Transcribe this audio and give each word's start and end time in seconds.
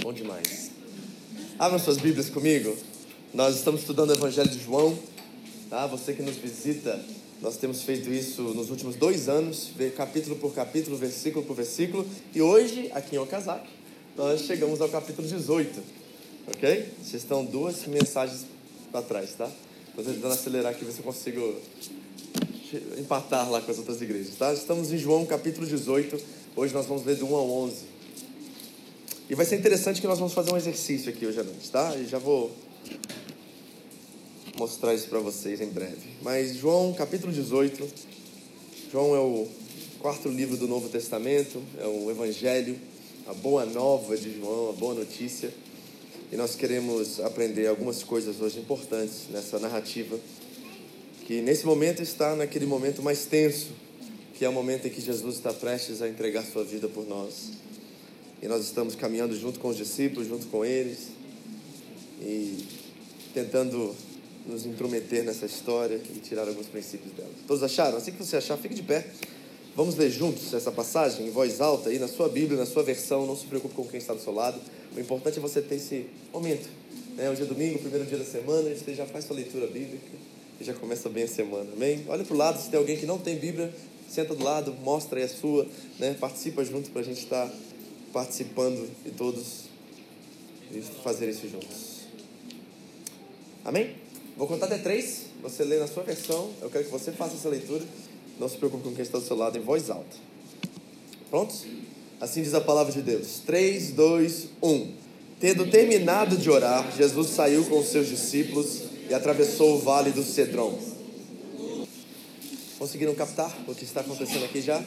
Bom 0.00 0.12
demais. 0.12 0.70
Abram 1.58 1.76
suas 1.78 1.96
Bíblias 1.96 2.30
comigo. 2.30 2.76
Nós 3.34 3.56
estamos 3.56 3.80
estudando 3.80 4.10
o 4.10 4.12
Evangelho 4.12 4.48
de 4.48 4.62
João. 4.62 4.96
Tá? 5.68 5.88
Você 5.88 6.12
que 6.12 6.22
nos 6.22 6.36
visita, 6.36 7.04
nós 7.42 7.56
temos 7.56 7.82
feito 7.82 8.08
isso 8.08 8.42
nos 8.42 8.70
últimos 8.70 8.94
dois 8.94 9.28
anos, 9.28 9.70
capítulo 9.96 10.36
por 10.36 10.54
capítulo, 10.54 10.96
versículo 10.96 11.44
por 11.44 11.56
versículo. 11.56 12.06
E 12.32 12.40
hoje, 12.40 12.88
aqui 12.94 13.16
em 13.16 13.18
Okazaki, 13.18 13.68
nós 14.16 14.42
chegamos 14.42 14.80
ao 14.80 14.88
capítulo 14.88 15.26
18. 15.26 15.82
Ok? 16.46 16.92
Vocês 17.02 17.22
estão 17.22 17.44
duas 17.44 17.84
mensagens 17.86 18.46
para 18.92 19.02
trás, 19.02 19.32
tá? 19.32 19.50
Estou 19.88 20.04
tentando 20.04 20.32
acelerar 20.32 20.72
aqui, 20.72 20.84
ver 20.84 20.92
se 20.92 21.00
eu 21.00 21.04
consigo 21.04 21.56
empatar 22.98 23.50
lá 23.50 23.60
com 23.60 23.70
as 23.70 23.78
outras 23.78 24.00
igrejas, 24.00 24.36
tá? 24.36 24.54
Estamos 24.54 24.92
em 24.92 24.98
João 24.98 25.26
capítulo 25.26 25.66
18. 25.66 26.16
Hoje 26.54 26.72
nós 26.72 26.86
vamos 26.86 27.04
ler 27.04 27.16
do 27.16 27.26
1 27.26 27.34
ao 27.34 27.50
11. 27.50 27.97
E 29.30 29.34
vai 29.34 29.44
ser 29.44 29.56
interessante 29.56 30.00
que 30.00 30.06
nós 30.06 30.18
vamos 30.18 30.32
fazer 30.32 30.50
um 30.52 30.56
exercício 30.56 31.10
aqui 31.10 31.26
hoje 31.26 31.38
à 31.38 31.44
noite, 31.44 31.70
tá? 31.70 31.94
E 31.96 32.06
já 32.06 32.18
vou 32.18 32.50
mostrar 34.56 34.94
isso 34.94 35.06
para 35.06 35.18
vocês 35.18 35.60
em 35.60 35.68
breve. 35.68 36.08
Mas 36.22 36.56
João, 36.56 36.94
capítulo 36.94 37.30
18. 37.30 37.86
João 38.90 39.14
é 39.14 39.18
o 39.18 39.46
quarto 40.00 40.30
livro 40.30 40.56
do 40.56 40.66
Novo 40.66 40.88
Testamento, 40.88 41.62
é 41.78 41.86
o 41.86 42.10
Evangelho, 42.10 42.78
a 43.26 43.34
boa 43.34 43.66
nova 43.66 44.16
de 44.16 44.34
João, 44.34 44.70
a 44.70 44.72
boa 44.72 44.94
notícia. 44.94 45.52
E 46.32 46.36
nós 46.36 46.54
queremos 46.54 47.20
aprender 47.20 47.66
algumas 47.66 48.02
coisas 48.02 48.40
hoje 48.40 48.58
importantes 48.58 49.24
nessa 49.30 49.58
narrativa, 49.58 50.18
que 51.26 51.42
nesse 51.42 51.66
momento 51.66 52.02
está 52.02 52.34
naquele 52.34 52.64
momento 52.64 53.02
mais 53.02 53.26
tenso, 53.26 53.72
que 54.34 54.44
é 54.46 54.48
o 54.48 54.52
momento 54.54 54.86
em 54.86 54.90
que 54.90 55.02
Jesus 55.02 55.34
está 55.34 55.52
prestes 55.52 56.00
a 56.00 56.08
entregar 56.08 56.46
sua 56.46 56.64
vida 56.64 56.88
por 56.88 57.06
nós. 57.06 57.67
E 58.40 58.46
nós 58.46 58.64
estamos 58.64 58.94
caminhando 58.94 59.36
junto 59.36 59.58
com 59.58 59.68
os 59.68 59.76
discípulos, 59.76 60.28
junto 60.28 60.46
com 60.46 60.64
eles, 60.64 61.08
e 62.20 62.64
tentando 63.34 63.94
nos 64.46 64.64
intrometer 64.64 65.24
nessa 65.24 65.44
história 65.44 66.00
e 66.14 66.20
tirar 66.20 66.48
alguns 66.48 66.66
princípios 66.66 67.12
dela. 67.12 67.30
Todos 67.46 67.62
acharam? 67.62 67.98
Assim 67.98 68.12
que 68.12 68.24
você 68.24 68.36
achar, 68.36 68.56
fique 68.56 68.74
de 68.74 68.82
pé. 68.82 69.06
Vamos 69.76 69.94
ler 69.96 70.10
juntos 70.10 70.52
essa 70.54 70.72
passagem 70.72 71.26
em 71.26 71.30
voz 71.30 71.60
alta 71.60 71.90
aí 71.90 71.98
na 71.98 72.08
sua 72.08 72.28
Bíblia, 72.28 72.58
na 72.58 72.66
sua 72.66 72.82
versão. 72.82 73.26
Não 73.26 73.36
se 73.36 73.46
preocupe 73.46 73.74
com 73.74 73.84
quem 73.84 73.98
está 73.98 74.14
do 74.14 74.20
seu 74.20 74.32
lado. 74.32 74.58
O 74.96 75.00
importante 75.00 75.38
é 75.38 75.40
você 75.40 75.60
ter 75.60 75.76
esse 75.76 76.06
momento. 76.32 76.68
Né? 77.16 77.28
Hoje 77.30 77.42
é 77.42 77.44
domingo, 77.44 77.78
primeiro 77.78 78.06
dia 78.06 78.18
da 78.18 78.24
semana, 78.24 78.70
você 78.74 78.94
já 78.94 79.04
faz 79.04 79.24
sua 79.24 79.36
leitura 79.36 79.66
bíblica 79.66 80.16
e 80.60 80.64
já 80.64 80.72
começa 80.72 81.08
bem 81.08 81.24
a 81.24 81.28
semana. 81.28 81.70
Amém? 81.72 82.04
Olha 82.08 82.24
para 82.24 82.34
o 82.34 82.36
lado, 82.36 82.60
se 82.60 82.70
tem 82.70 82.78
alguém 82.78 82.96
que 82.96 83.06
não 83.06 83.18
tem 83.18 83.36
Bíblia, 83.36 83.72
senta 84.08 84.34
do 84.34 84.42
lado, 84.42 84.72
mostra 84.82 85.18
aí 85.18 85.24
a 85.24 85.28
sua, 85.28 85.66
né? 85.98 86.16
participa 86.18 86.64
junto 86.64 86.90
para 86.90 87.02
a 87.02 87.04
gente 87.04 87.22
estar 87.22 87.52
participando 88.12 88.88
e 89.04 89.10
todos 89.10 89.68
fazer 91.02 91.28
isso 91.28 91.48
juntos. 91.48 91.98
Amém? 93.64 93.96
Vou 94.36 94.46
contar 94.46 94.66
até 94.66 94.78
três. 94.78 95.26
Você 95.42 95.64
lê 95.64 95.78
na 95.78 95.86
sua 95.86 96.02
versão. 96.02 96.50
Eu 96.60 96.70
quero 96.70 96.84
que 96.84 96.90
você 96.90 97.12
faça 97.12 97.34
essa 97.34 97.48
leitura. 97.48 97.84
Não 98.38 98.48
se 98.48 98.56
preocupe 98.56 98.84
com 98.84 98.94
quem 98.94 99.02
está 99.02 99.18
do 99.18 99.24
seu 99.24 99.36
lado 99.36 99.58
em 99.58 99.60
voz 99.60 99.90
alta. 99.90 100.16
Prontos? 101.28 101.64
Assim 102.20 102.42
diz 102.42 102.54
a 102.54 102.60
palavra 102.60 102.92
de 102.92 103.02
Deus. 103.02 103.40
3, 103.44 103.92
2, 103.92 104.48
1. 104.62 104.92
Tendo 105.40 105.70
terminado 105.70 106.36
de 106.36 106.50
orar, 106.50 106.96
Jesus 106.96 107.30
saiu 107.30 107.64
com 107.64 107.78
os 107.78 107.88
seus 107.88 108.08
discípulos 108.08 108.82
e 109.08 109.14
atravessou 109.14 109.76
o 109.76 109.78
vale 109.78 110.10
do 110.10 110.22
Cedron. 110.22 110.78
Conseguiram 112.78 113.14
captar 113.14 113.56
o 113.66 113.74
que 113.74 113.84
está 113.84 114.00
acontecendo 114.00 114.44
aqui 114.44 114.60
já? 114.60 114.82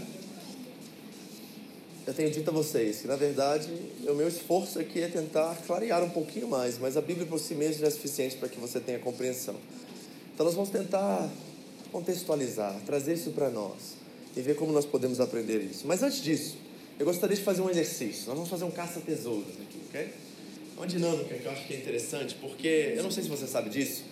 Eu 2.06 2.16
tenho 2.16 2.32
dito 2.32 2.50
a 2.50 2.54
vocês 2.54 3.02
que, 3.02 3.08
na 3.08 3.16
verdade, 3.16 3.70
o 4.08 4.14
meu 4.16 4.28
esforço 4.28 4.80
aqui 4.80 5.02
é 5.02 5.08
tentar 5.08 5.56
clarear 5.68 6.04
um 6.04 6.10
pouquinho 6.10 6.48
mais, 6.48 6.80
mas 6.80 6.98
a 6.98 7.02
Bíblia 7.02 7.28
por 7.28 7.40
si 7.40 7.54
mesma 7.54 7.82
já 7.82 7.88
é 7.88 7.90
suficiente 7.92 8.38
para 8.38 8.50
que 8.50 8.60
você 8.60 8.80
tenha 8.80 8.98
compreensão. 8.98 9.56
Então, 10.34 10.44
nós 10.44 10.56
vamos 10.56 10.72
tentar 10.72 11.30
contextualizar, 11.92 12.80
trazer 12.88 13.14
isso 13.14 13.30
para 13.32 13.50
nós 13.50 13.96
e 14.36 14.42
ver 14.42 14.56
como 14.56 14.72
nós 14.72 14.86
podemos 14.86 15.20
aprender 15.20 15.60
isso. 15.60 15.86
Mas 15.86 16.02
antes 16.02 16.24
disso, 16.24 16.58
eu 16.98 17.06
gostaria 17.06 17.36
de 17.36 17.44
fazer 17.44 17.62
um 17.62 17.70
exercício. 17.70 18.26
Nós 18.28 18.36
vamos 18.36 18.50
fazer 18.50 18.64
um 18.64 18.72
caça-tesouros 18.72 19.54
aqui, 19.62 19.80
ok? 19.90 20.14
Uma 20.76 20.88
dinâmica 20.88 21.36
que 21.36 21.46
eu 21.46 21.52
acho 21.52 21.68
que 21.68 21.74
é 21.76 21.78
interessante, 21.78 22.36
porque 22.42 22.94
eu 22.98 23.04
não 23.04 23.12
sei 23.12 23.22
se 23.22 23.30
você 23.30 23.46
sabe 23.46 23.70
disso, 23.70 24.04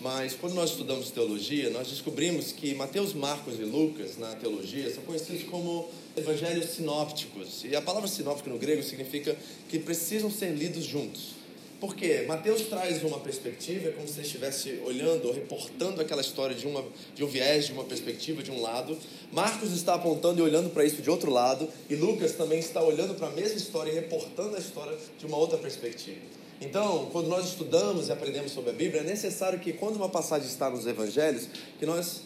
mas 0.00 0.34
quando 0.34 0.54
nós 0.54 0.70
estudamos 0.70 1.10
teologia, 1.10 1.70
nós 1.70 1.88
descobrimos 1.88 2.52
que 2.52 2.74
Mateus, 2.74 3.14
Marcos 3.14 3.58
e 3.58 3.62
Lucas, 3.62 4.18
na 4.18 4.34
teologia, 4.34 4.92
são 4.92 5.02
conhecidos 5.04 5.44
como 5.44 5.88
evangelhos 6.16 6.70
sinópticos. 6.70 7.64
E 7.64 7.74
a 7.74 7.80
palavra 7.80 8.08
sinóptico 8.08 8.50
no 8.50 8.58
grego 8.58 8.82
significa 8.82 9.36
que 9.68 9.78
precisam 9.78 10.30
ser 10.30 10.50
lidos 10.50 10.84
juntos. 10.84 11.36
Por 11.80 11.94
quê? 11.94 12.24
Mateus 12.26 12.62
traz 12.62 13.02
uma 13.02 13.20
perspectiva, 13.20 13.88
é 13.88 13.92
como 13.92 14.08
se 14.08 14.14
você 14.14 14.22
estivesse 14.22 14.80
olhando 14.84 15.28
ou 15.28 15.34
reportando 15.34 16.00
aquela 16.00 16.22
história 16.22 16.56
de, 16.56 16.66
uma, 16.66 16.82
de 17.14 17.22
um 17.22 17.26
viés, 17.26 17.66
de 17.66 17.72
uma 17.72 17.84
perspectiva, 17.84 18.42
de 18.42 18.50
um 18.50 18.62
lado. 18.62 18.96
Marcos 19.30 19.72
está 19.72 19.94
apontando 19.94 20.40
e 20.40 20.42
olhando 20.42 20.70
para 20.70 20.84
isso 20.86 21.02
de 21.02 21.10
outro 21.10 21.30
lado. 21.30 21.68
E 21.90 21.94
Lucas 21.94 22.32
também 22.32 22.58
está 22.58 22.82
olhando 22.82 23.14
para 23.14 23.28
a 23.28 23.30
mesma 23.30 23.56
história 23.56 23.90
e 23.90 23.94
reportando 23.94 24.56
a 24.56 24.58
história 24.58 24.96
de 25.18 25.26
uma 25.26 25.36
outra 25.36 25.58
perspectiva. 25.58 26.20
Então, 26.60 27.08
quando 27.12 27.28
nós 27.28 27.46
estudamos 27.46 28.08
e 28.08 28.12
aprendemos 28.12 28.52
sobre 28.52 28.70
a 28.70 28.72
Bíblia, 28.72 29.02
é 29.02 29.04
necessário 29.04 29.58
que, 29.58 29.72
quando 29.72 29.96
uma 29.96 30.08
passagem 30.08 30.46
está 30.46 30.70
nos 30.70 30.86
evangelhos, 30.86 31.48
que 31.78 31.84
nós 31.84 32.22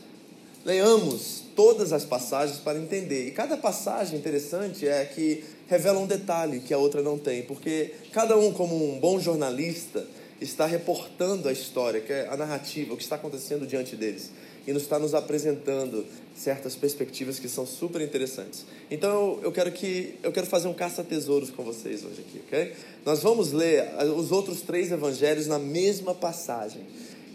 Leiamos 0.64 1.42
todas 1.56 1.90
as 1.90 2.04
passagens 2.04 2.58
para 2.58 2.78
entender. 2.78 3.28
E 3.28 3.30
cada 3.30 3.56
passagem 3.56 4.18
interessante 4.18 4.86
é 4.86 5.04
que 5.06 5.42
revela 5.68 5.98
um 5.98 6.06
detalhe 6.06 6.60
que 6.60 6.74
a 6.74 6.78
outra 6.78 7.00
não 7.00 7.18
tem, 7.18 7.42
porque 7.42 7.94
cada 8.12 8.36
um, 8.36 8.52
como 8.52 8.76
um 8.76 9.00
bom 9.00 9.18
jornalista, 9.18 10.06
está 10.38 10.66
reportando 10.66 11.48
a 11.48 11.52
história, 11.52 12.00
que 12.00 12.12
é 12.12 12.28
a 12.28 12.36
narrativa, 12.36 12.92
o 12.92 12.96
que 12.96 13.02
está 13.02 13.16
acontecendo 13.16 13.66
diante 13.66 13.96
deles, 13.96 14.30
e 14.66 14.72
nos 14.72 14.82
está 14.82 14.98
nos 14.98 15.14
apresentando 15.14 16.06
certas 16.36 16.74
perspectivas 16.74 17.38
que 17.38 17.48
são 17.48 17.66
super 17.66 18.00
interessantes. 18.00 18.64
Então 18.90 19.38
eu 19.42 19.52
quero 19.52 19.70
que 19.72 20.14
eu 20.22 20.32
quero 20.32 20.46
fazer 20.46 20.68
um 20.68 20.74
caça-tesouros 20.74 21.50
com 21.50 21.62
vocês 21.62 22.04
hoje 22.04 22.20
aqui, 22.20 22.40
ok? 22.46 22.72
Nós 23.04 23.22
vamos 23.22 23.52
ler 23.52 23.90
os 24.16 24.32
outros 24.32 24.62
três 24.62 24.90
evangelhos 24.90 25.46
na 25.46 25.58
mesma 25.58 26.14
passagem. 26.14 26.82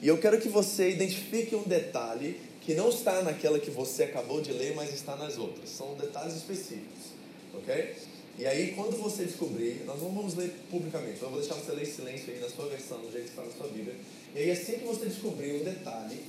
E 0.02 0.08
eu 0.08 0.18
quero 0.18 0.40
que 0.40 0.50
você 0.50 0.90
identifique 0.90 1.56
um 1.56 1.64
detalhe 1.64 2.40
que 2.62 2.74
não 2.74 2.90
está 2.90 3.22
naquela 3.22 3.60
que 3.60 3.70
você 3.70 4.04
acabou 4.04 4.42
de 4.42 4.52
ler, 4.52 4.76
mas 4.76 4.94
está 4.94 5.16
nas 5.16 5.38
outras. 5.38 5.70
São 5.70 5.94
detalhes 5.96 6.36
específicos, 6.36 7.14
ok? 7.54 7.94
E 8.38 8.46
aí, 8.46 8.74
quando 8.74 8.98
você 8.98 9.24
descobrir, 9.24 9.84
nós 9.86 10.02
não 10.02 10.10
vamos 10.10 10.36
ler 10.36 10.52
publicamente, 10.70 11.22
eu 11.22 11.30
vou 11.30 11.40
deixar 11.40 11.56
você 11.56 11.72
ler 11.72 11.84
em 11.84 11.92
silêncio 11.92 12.34
aí 12.34 12.40
na 12.40 12.50
sua 12.50 12.68
versão, 12.68 13.00
do 13.00 13.10
jeito 13.10 13.26
que 13.26 13.30
está 13.30 13.44
na 13.44 13.52
sua 13.52 13.68
Bíblia. 13.68 13.96
E 14.36 14.40
aí, 14.40 14.52
assim 14.52 14.74
que 14.74 14.84
você 14.84 15.06
descobrir 15.06 15.54
um 15.54 15.64
detalhe 15.64 16.20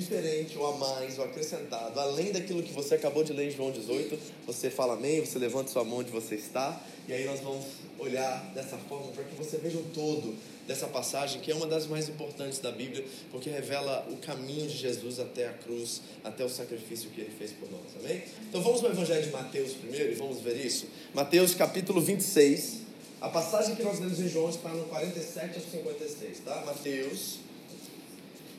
diferente 0.00 0.56
ou 0.58 0.66
a 0.66 0.76
mais 0.76 1.18
ou 1.18 1.24
acrescentado, 1.24 1.98
além 1.98 2.32
daquilo 2.32 2.62
que 2.62 2.72
você 2.72 2.94
acabou 2.94 3.24
de 3.24 3.32
ler 3.32 3.48
em 3.48 3.50
João 3.50 3.70
18, 3.70 4.18
você 4.46 4.70
fala 4.70 4.94
amém, 4.94 5.20
você 5.20 5.38
levanta 5.38 5.70
sua 5.70 5.84
mão 5.84 5.98
onde 5.98 6.10
você 6.10 6.34
está, 6.34 6.80
e 7.08 7.12
aí 7.12 7.24
nós 7.24 7.40
vamos 7.40 7.64
olhar 7.98 8.52
dessa 8.54 8.76
forma 8.76 9.10
para 9.12 9.24
que 9.24 9.34
você 9.34 9.56
veja 9.56 9.78
o 9.78 9.84
todo 9.94 10.34
dessa 10.66 10.86
passagem, 10.88 11.40
que 11.40 11.50
é 11.50 11.54
uma 11.54 11.66
das 11.66 11.86
mais 11.86 12.08
importantes 12.08 12.58
da 12.58 12.72
Bíblia, 12.72 13.04
porque 13.30 13.48
revela 13.48 14.06
o 14.10 14.16
caminho 14.16 14.66
de 14.66 14.76
Jesus 14.76 15.18
até 15.20 15.48
a 15.48 15.52
cruz, 15.52 16.02
até 16.24 16.44
o 16.44 16.48
sacrifício 16.48 17.08
que 17.10 17.20
ele 17.20 17.32
fez 17.38 17.52
por 17.52 17.70
nós, 17.70 17.82
amém? 17.98 18.22
Então 18.48 18.60
vamos 18.60 18.80
para 18.80 18.90
o 18.90 18.92
Evangelho 18.92 19.22
de 19.22 19.30
Mateus 19.30 19.72
primeiro 19.74 20.12
e 20.12 20.14
vamos 20.14 20.40
ver 20.40 20.56
isso. 20.56 20.86
Mateus 21.14 21.54
capítulo 21.54 22.00
26, 22.00 22.80
a 23.20 23.28
passagem 23.28 23.76
que 23.76 23.82
nós 23.82 23.98
lemos 23.98 24.20
em 24.20 24.28
João 24.28 24.50
está 24.50 24.68
no 24.68 24.84
47 24.84 25.56
ao 25.56 25.62
56, 25.62 26.40
tá? 26.40 26.64
Mateus 26.66 27.45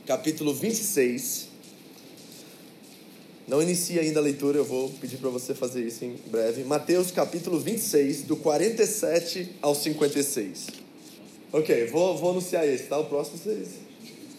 capítulo 0.07 0.53
26. 0.53 1.49
Não 3.45 3.61
inicia 3.61 4.01
ainda 4.01 4.19
a 4.19 4.23
leitura, 4.23 4.57
eu 4.57 4.63
vou 4.63 4.89
pedir 4.89 5.17
para 5.17 5.29
você 5.29 5.53
fazer 5.53 5.85
isso 5.85 6.05
em 6.05 6.15
breve. 6.31 6.63
Mateus 6.63 7.11
capítulo 7.11 7.59
26, 7.59 8.23
do 8.23 8.37
47 8.37 9.51
ao 9.61 9.75
56. 9.75 10.67
Ok, 11.51 11.87
vou, 11.87 12.17
vou 12.17 12.31
anunciar 12.31 12.65
esse, 12.65 12.85
tá? 12.85 12.97
O 12.97 13.05
próximo 13.05 13.37
vocês. 13.37 13.67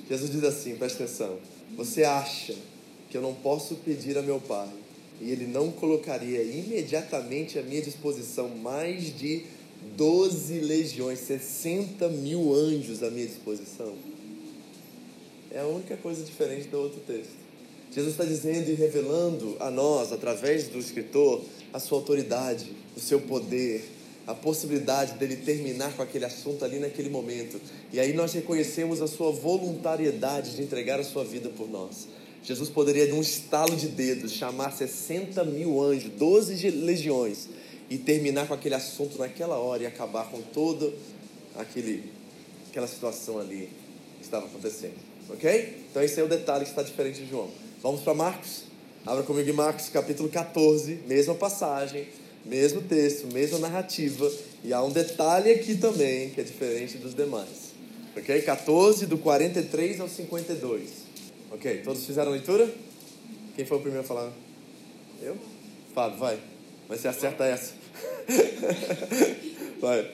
Jesus 0.08 0.30
diz 0.30 0.42
assim, 0.44 0.74
presta 0.76 1.04
atenção. 1.04 1.36
Você 1.76 2.02
acha 2.02 2.54
que 3.10 3.16
eu 3.16 3.22
não 3.22 3.34
posso 3.34 3.74
pedir 3.76 4.16
a 4.16 4.22
meu 4.22 4.40
Pai 4.40 4.68
e 5.20 5.30
ele 5.30 5.46
não 5.46 5.70
colocaria 5.70 6.42
imediatamente 6.42 7.58
à 7.58 7.62
minha 7.62 7.82
disposição 7.82 8.48
mais 8.48 9.16
de 9.18 9.42
12 9.96 10.60
legiões, 10.60 11.18
60 11.20 12.08
mil 12.08 12.54
anjos 12.54 13.02
à 13.02 13.10
minha 13.10 13.26
disposição? 13.26 13.94
É 15.50 15.60
a 15.60 15.66
única 15.66 15.96
coisa 15.96 16.22
diferente 16.22 16.68
do 16.68 16.78
outro 16.78 17.00
texto. 17.06 17.32
Jesus 17.90 18.12
está 18.12 18.24
dizendo 18.24 18.70
e 18.70 18.74
revelando 18.74 19.56
a 19.60 19.70
nós, 19.70 20.12
através 20.12 20.68
do 20.68 20.78
escritor, 20.78 21.42
a 21.72 21.78
sua 21.78 21.98
autoridade, 21.98 22.70
o 22.94 23.00
seu 23.00 23.20
poder, 23.20 23.82
a 24.26 24.34
possibilidade 24.34 25.14
dele 25.14 25.36
terminar 25.36 25.96
com 25.96 26.02
aquele 26.02 26.26
assunto 26.26 26.64
ali 26.64 26.78
naquele 26.78 27.08
momento. 27.08 27.58
E 27.90 27.98
aí 27.98 28.12
nós 28.12 28.34
reconhecemos 28.34 29.00
a 29.00 29.06
sua 29.06 29.32
voluntariedade 29.32 30.54
de 30.54 30.62
entregar 30.62 31.00
a 31.00 31.04
sua 31.04 31.24
vida 31.24 31.48
por 31.48 31.68
nós. 31.68 32.06
Jesus 32.42 32.68
poderia, 32.68 33.06
de 33.06 33.12
um 33.14 33.22
estalo 33.22 33.74
de 33.74 33.88
dedos, 33.88 34.32
chamar 34.32 34.70
60 34.70 35.42
mil 35.44 35.82
anjos, 35.82 36.10
12 36.10 36.70
legiões, 36.70 37.48
e 37.88 37.96
terminar 37.96 38.46
com 38.46 38.52
aquele 38.52 38.74
assunto 38.74 39.18
naquela 39.18 39.56
hora 39.56 39.82
e 39.82 39.86
acabar 39.86 40.30
com 40.30 40.42
toda 40.42 40.92
aquele, 41.56 42.04
aquela 42.70 42.86
situação 42.86 43.38
ali 43.38 43.70
que 44.18 44.24
estava 44.24 44.44
acontecendo. 44.44 45.07
Ok? 45.28 45.84
Então 45.90 46.02
esse 46.02 46.20
é 46.20 46.24
o 46.24 46.28
detalhe 46.28 46.64
que 46.64 46.70
está 46.70 46.82
diferente 46.82 47.20
de 47.20 47.28
João. 47.28 47.50
Vamos 47.82 48.00
para 48.00 48.14
Marcos? 48.14 48.62
Abra 49.06 49.22
comigo 49.22 49.48
em 49.48 49.52
Marcos 49.52 49.88
capítulo 49.88 50.28
14, 50.28 51.00
mesma 51.06 51.34
passagem, 51.34 52.08
mesmo 52.44 52.82
texto, 52.82 53.32
mesma 53.32 53.58
narrativa. 53.58 54.30
E 54.64 54.72
há 54.72 54.82
um 54.82 54.90
detalhe 54.90 55.50
aqui 55.50 55.76
também 55.76 56.30
que 56.30 56.40
é 56.40 56.44
diferente 56.44 56.98
dos 56.98 57.14
demais. 57.14 57.72
Ok? 58.16 58.42
14, 58.42 59.06
do 59.06 59.18
43 59.18 60.00
ao 60.00 60.08
52. 60.08 60.90
Ok? 61.52 61.82
Todos 61.84 62.04
fizeram 62.04 62.30
a 62.30 62.34
leitura? 62.34 62.68
Quem 63.54 63.64
foi 63.64 63.78
o 63.78 63.80
primeiro 63.80 64.04
a 64.04 64.08
falar? 64.08 64.32
Eu? 65.22 65.36
Fábio, 65.94 66.18
vai. 66.18 66.38
Mas 66.88 67.00
você 67.00 67.08
acerta 67.08 67.44
essa. 67.44 67.74
vai. 69.80 70.10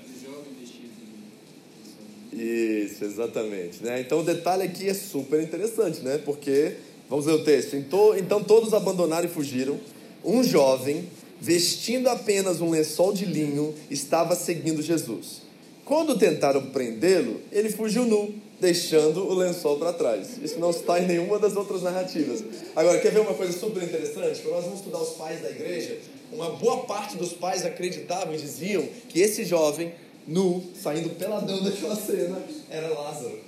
Isso, 2.34 3.04
exatamente. 3.04 3.82
Né? 3.82 4.00
Então 4.00 4.20
o 4.20 4.24
detalhe 4.24 4.64
aqui 4.64 4.88
é 4.88 4.94
super 4.94 5.40
interessante, 5.40 6.00
né? 6.00 6.18
Porque, 6.24 6.74
vamos 7.08 7.26
ler 7.26 7.34
o 7.34 7.44
texto. 7.44 7.76
Então, 7.76 8.42
todos 8.42 8.74
abandonaram 8.74 9.26
e 9.26 9.30
fugiram. 9.30 9.78
Um 10.24 10.42
jovem, 10.42 11.08
vestindo 11.40 12.08
apenas 12.08 12.60
um 12.60 12.70
lençol 12.70 13.12
de 13.12 13.24
linho, 13.24 13.74
estava 13.90 14.34
seguindo 14.34 14.82
Jesus. 14.82 15.42
Quando 15.84 16.18
tentaram 16.18 16.70
prendê-lo, 16.70 17.42
ele 17.52 17.68
fugiu 17.68 18.06
nu, 18.06 18.34
deixando 18.58 19.28
o 19.28 19.34
lençol 19.34 19.78
para 19.78 19.92
trás. 19.92 20.38
Isso 20.42 20.58
não 20.58 20.70
está 20.70 20.98
em 20.98 21.06
nenhuma 21.06 21.38
das 21.38 21.54
outras 21.56 21.82
narrativas. 21.82 22.42
Agora, 22.74 22.98
quer 23.00 23.12
ver 23.12 23.20
uma 23.20 23.34
coisa 23.34 23.52
super 23.52 23.82
interessante? 23.82 24.40
Quando 24.40 24.54
nós 24.54 24.64
vamos 24.64 24.78
estudar 24.78 25.02
os 25.02 25.10
pais 25.10 25.42
da 25.42 25.50
igreja, 25.50 25.98
uma 26.32 26.50
boa 26.52 26.84
parte 26.84 27.18
dos 27.18 27.34
pais 27.34 27.66
acreditavam 27.66 28.34
e 28.34 28.38
diziam 28.38 28.82
que 29.10 29.20
esse 29.20 29.44
jovem 29.44 29.92
nu, 30.26 30.62
saindo 30.74 31.10
peladão 31.10 31.60
daquela 31.64 31.96
cena, 31.96 32.42
era 32.70 32.88
Lázaro. 32.88 33.40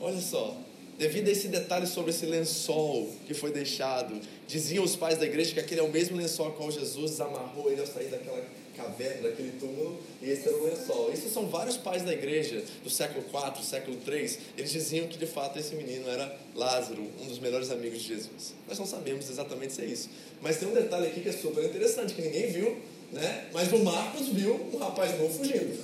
Olha 0.00 0.20
só, 0.20 0.56
devido 0.98 1.28
a 1.28 1.30
esse 1.30 1.48
detalhe 1.48 1.86
sobre 1.86 2.10
esse 2.10 2.24
lençol 2.26 3.08
que 3.26 3.34
foi 3.34 3.50
deixado, 3.52 4.18
diziam 4.46 4.82
os 4.82 4.96
pais 4.96 5.18
da 5.18 5.26
igreja 5.26 5.52
que 5.52 5.60
aquele 5.60 5.80
é 5.80 5.84
o 5.84 5.90
mesmo 5.90 6.16
lençol 6.16 6.46
ao 6.46 6.52
qual 6.52 6.70
Jesus 6.70 7.20
amarrou 7.20 7.70
ele 7.70 7.80
ao 7.80 7.86
sair 7.86 8.08
daquela 8.08 8.42
caverna, 8.76 9.28
daquele 9.28 9.52
túmulo, 9.58 10.00
e 10.22 10.30
esse 10.30 10.48
era 10.48 10.56
o 10.56 10.64
lençol. 10.64 11.10
Esses 11.12 11.32
são 11.32 11.46
vários 11.48 11.76
pais 11.76 12.02
da 12.02 12.12
igreja 12.12 12.64
do 12.82 12.88
século 12.88 13.24
IV, 13.24 13.64
século 13.64 13.98
III, 14.06 14.38
eles 14.56 14.72
diziam 14.72 15.06
que 15.06 15.18
de 15.18 15.26
fato 15.26 15.58
esse 15.58 15.74
menino 15.74 16.08
era 16.08 16.34
Lázaro, 16.54 17.02
um 17.20 17.26
dos 17.26 17.38
melhores 17.38 17.70
amigos 17.70 18.00
de 18.00 18.08
Jesus. 18.08 18.54
Nós 18.66 18.78
não 18.78 18.86
sabemos 18.86 19.28
exatamente 19.28 19.72
se 19.72 19.82
é 19.82 19.86
isso. 19.86 20.08
Mas 20.40 20.58
tem 20.58 20.68
um 20.68 20.74
detalhe 20.74 21.08
aqui 21.08 21.20
que 21.20 21.28
é 21.28 21.32
super 21.32 21.64
interessante, 21.64 22.14
que 22.14 22.22
ninguém 22.22 22.50
viu, 22.50 22.76
né? 23.12 23.48
Mas 23.52 23.72
o 23.72 23.78
Marcos 23.78 24.28
viu 24.28 24.68
um 24.72 24.78
rapaz 24.78 25.18
novo 25.18 25.32
fugindo. 25.38 25.78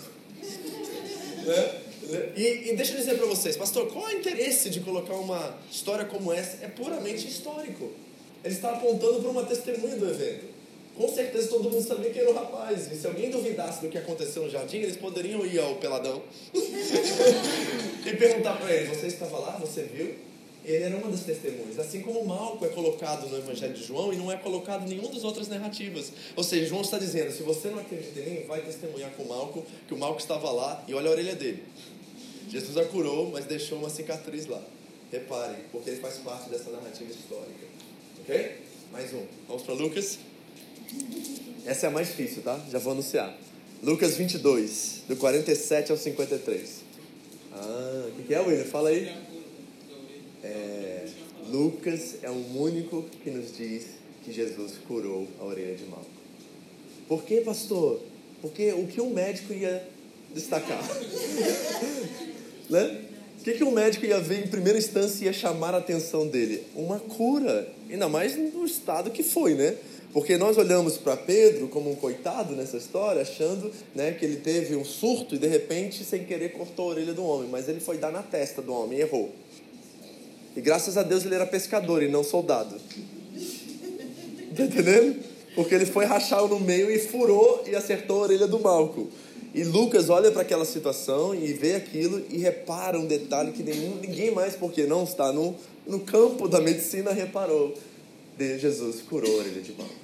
né? 1.43 1.83
E, 2.37 2.71
e, 2.71 2.77
deixa 2.77 2.93
eu 2.93 2.99
dizer 2.99 3.17
para 3.17 3.27
vocês, 3.27 3.57
pastor, 3.57 3.89
qual 3.93 4.09
é 4.09 4.15
o 4.15 4.19
interesse 4.19 4.71
de 4.71 4.81
colocar 4.81 5.15
uma 5.15 5.59
história 5.71 6.05
como 6.05 6.33
essa? 6.33 6.65
É 6.65 6.69
puramente 6.69 7.27
histórico. 7.27 7.91
Ele 8.45 8.55
está 8.55 8.71
apontando 8.71 9.21
para 9.21 9.31
uma 9.31 9.45
testemunha 9.45 9.97
do 9.97 10.09
evento. 10.09 10.55
Com 10.97 11.09
certeza 11.09 11.49
todo 11.49 11.69
mundo 11.69 11.83
sabia 11.87 12.11
quem 12.11 12.23
era 12.23 12.31
o 12.31 12.35
rapaz. 12.35 12.91
E 12.91 12.97
se 12.97 13.07
alguém 13.07 13.31
duvidasse 13.31 13.83
do 13.83 13.89
que 13.89 13.99
aconteceu 13.99 14.45
no 14.45 14.51
jardim, 14.51 14.79
eles 14.79 14.97
poderiam 14.97 15.45
ir 15.45 15.59
ao 15.59 15.75
peladão 15.77 16.23
e 16.55 18.17
perguntar 18.17 18.57
para 18.57 18.73
ele: 18.73 18.95
Você 18.95 19.09
estava 19.09 19.39
lá? 19.39 19.59
Você 19.59 19.83
viu? 19.83 20.15
Ele 20.67 20.83
era 20.83 20.97
uma 20.97 21.09
das 21.09 21.21
testemunhas. 21.21 21.79
Assim 21.79 22.01
como 22.03 22.27
Malco 22.27 22.65
é 22.65 22.69
colocado 22.69 23.29
no 23.29 23.39
Evangelho 23.39 23.73
de 23.73 23.85
João 23.85 24.13
e 24.13 24.17
não 24.17 24.33
é 24.33 24.37
colocado 24.37 24.85
em 24.85 24.89
nenhuma 24.89 25.09
das 25.09 25.23
outras 25.23 25.47
narrativas. 25.47 26.13
Ou 26.35 26.43
seja, 26.43 26.67
João 26.67 26.83
está 26.83 26.99
dizendo: 26.99 27.33
se 27.33 27.45
você 27.45 27.69
não 27.69 27.79
acredita 27.79 28.19
em 28.19 28.41
mim, 28.41 28.47
vai 28.47 28.61
testemunhar 28.61 29.13
com 29.13 29.25
Malco 29.25 29.65
que 29.87 29.95
o 29.95 29.97
Malco 29.97 30.19
estava 30.19 30.51
lá 30.51 30.85
e 30.89 30.95
olha 30.95 31.09
a 31.09 31.13
orelha 31.13 31.37
dele. 31.37 31.63
Jesus 32.51 32.77
a 32.77 32.85
curou, 32.85 33.31
mas 33.31 33.45
deixou 33.45 33.79
uma 33.79 33.89
cicatriz 33.89 34.47
lá. 34.47 34.61
Reparem, 35.13 35.59
porque 35.71 35.91
ele 35.91 36.01
faz 36.01 36.17
parte 36.17 36.51
dessa 36.51 36.69
narrativa 36.71 37.13
histórica. 37.13 37.67
Ok? 38.21 38.57
Mais 38.91 39.15
um. 39.15 39.25
Vamos 39.47 39.63
para 39.63 39.75
Lucas. 39.75 40.19
Essa 41.65 41.87
é 41.87 41.89
a 41.89 41.93
mais 41.93 42.09
difícil, 42.09 42.43
tá? 42.43 42.61
Já 42.73 42.81
vou 42.81 42.93
anunciar. 42.93 43.37
Lucas 43.85 44.17
22, 44.17 45.03
do 45.07 45.17
47 45.17 45.93
ao 45.93 45.99
53. 45.99 46.83
Ah, 47.53 48.09
o 48.09 48.13
que, 48.17 48.23
que 48.25 48.35
é, 48.35 48.41
William? 48.41 48.65
Fala 48.65 48.89
aí. 48.89 49.15
É, 50.43 51.07
Lucas 51.51 52.17
é 52.23 52.31
o 52.31 52.59
único 52.59 53.05
que 53.23 53.31
nos 53.31 53.57
diz 53.57 53.87
que 54.25 54.33
Jesus 54.33 54.73
curou 54.89 55.27
a 55.41 55.45
orelha 55.45 55.75
de 55.75 55.85
Malco. 55.85 56.07
Por 57.09 57.23
que, 57.23 57.41
pastor? 57.41 58.01
Porque 58.43 58.73
o 58.73 58.87
que 58.87 59.01
um 59.01 59.11
médico 59.11 59.53
ia 59.53 59.87
destacar? 60.35 60.83
né? 62.69 63.03
O 63.39 63.45
que, 63.45 63.53
que 63.53 63.65
um 63.65 63.71
médico 63.71 64.05
ia 64.05 64.19
ver 64.19 64.45
em 64.45 64.49
primeira 64.49 64.77
instância 64.77 65.23
e 65.23 65.27
ia 65.27 65.33
chamar 65.33 65.75
a 65.75 65.79
atenção 65.79 66.27
dele? 66.27 66.65
Uma 66.75 66.99
cura. 66.99 67.69
Ainda 67.89 68.09
mais 68.09 68.37
no 68.37 68.65
estado 68.65 69.11
que 69.11 69.23
foi, 69.23 69.55
né? 69.55 69.77
Porque 70.13 70.37
nós 70.37 70.57
olhamos 70.57 70.97
para 70.97 71.17
Pedro 71.17 71.69
como 71.69 71.91
um 71.91 71.95
coitado 71.95 72.57
nessa 72.57 72.79
história, 72.79 73.23
achando 73.23 73.71
né, 73.95 74.13
que 74.13 74.25
ele 74.25 74.37
teve 74.37 74.75
um 74.75 74.85
surto 74.85 75.35
e 75.35 75.39
de 75.39 75.47
repente, 75.47 76.03
sem 76.05 76.25
querer, 76.25 76.53
cortou 76.53 76.87
a 76.87 76.95
orelha 76.95 77.13
do 77.13 77.25
homem. 77.25 77.49
Mas 77.51 77.69
ele 77.69 77.81
foi 77.81 77.99
dar 77.99 78.11
na 78.11 78.23
testa 78.23 78.63
do 78.63 78.73
homem 78.73 78.99
e 78.99 79.03
errou. 79.03 79.33
E 80.57 80.61
graças 80.61 80.97
a 80.97 81.03
Deus 81.03 81.25
ele 81.25 81.35
era 81.35 81.47
pescador 81.47 82.03
e 82.03 82.09
não 82.09 82.25
soldado. 82.25 82.77
Tá 84.57 84.63
entendendo? 84.63 85.23
Porque 85.55 85.75
ele 85.75 85.85
foi 85.85 86.07
rachar 86.07 86.47
no 86.47 86.59
meio 86.59 86.91
e 86.91 86.99
furou 86.99 87.63
e 87.67 87.77
acertou 87.77 88.21
a 88.21 88.23
orelha 88.23 88.47
do 88.47 88.59
Malco. 88.59 89.09
E 89.55 89.65
Lucas 89.65 90.09
olha 90.09 90.31
para 90.31 90.43
aquela 90.43 90.65
situação 90.65 91.35
e 91.35 91.53
vê 91.53 91.75
aquilo 91.75 92.23
e 92.31 92.39
repara 92.39 92.99
um 92.99 93.07
detalhe 93.07 93.53
que 93.53 93.63
nenhum, 93.63 93.97
ninguém 93.97 94.31
mais, 94.31 94.55
porque 94.55 94.85
não 94.85 95.05
está 95.05 95.33
no, 95.33 95.55
no 95.87 96.01
campo 96.01 96.49
da 96.49 96.61
medicina, 96.61 97.13
reparou. 97.13 97.75
De 98.37 98.59
Jesus 98.59 99.01
curou 99.03 99.31
a 99.31 99.39
orelha 99.39 99.63
de 99.63 99.73
Malco. 99.73 99.95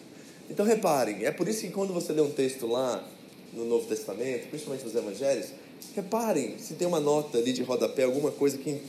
Então 0.50 0.66
reparem, 0.66 1.24
é 1.24 1.30
por 1.30 1.48
isso 1.48 1.62
que 1.62 1.68
quando 1.68 1.92
você 1.92 2.12
lê 2.12 2.20
um 2.20 2.30
texto 2.30 2.66
lá 2.66 3.02
no 3.52 3.64
Novo 3.64 3.86
Testamento, 3.86 4.48
principalmente 4.48 4.84
nos 4.84 4.94
Evangelhos, 4.94 5.46
reparem 5.94 6.56
se 6.58 6.74
tem 6.74 6.86
uma 6.86 7.00
nota 7.00 7.38
ali 7.38 7.52
de 7.52 7.62
rodapé, 7.62 8.04
alguma 8.04 8.30
coisa 8.30 8.56
que 8.56 8.80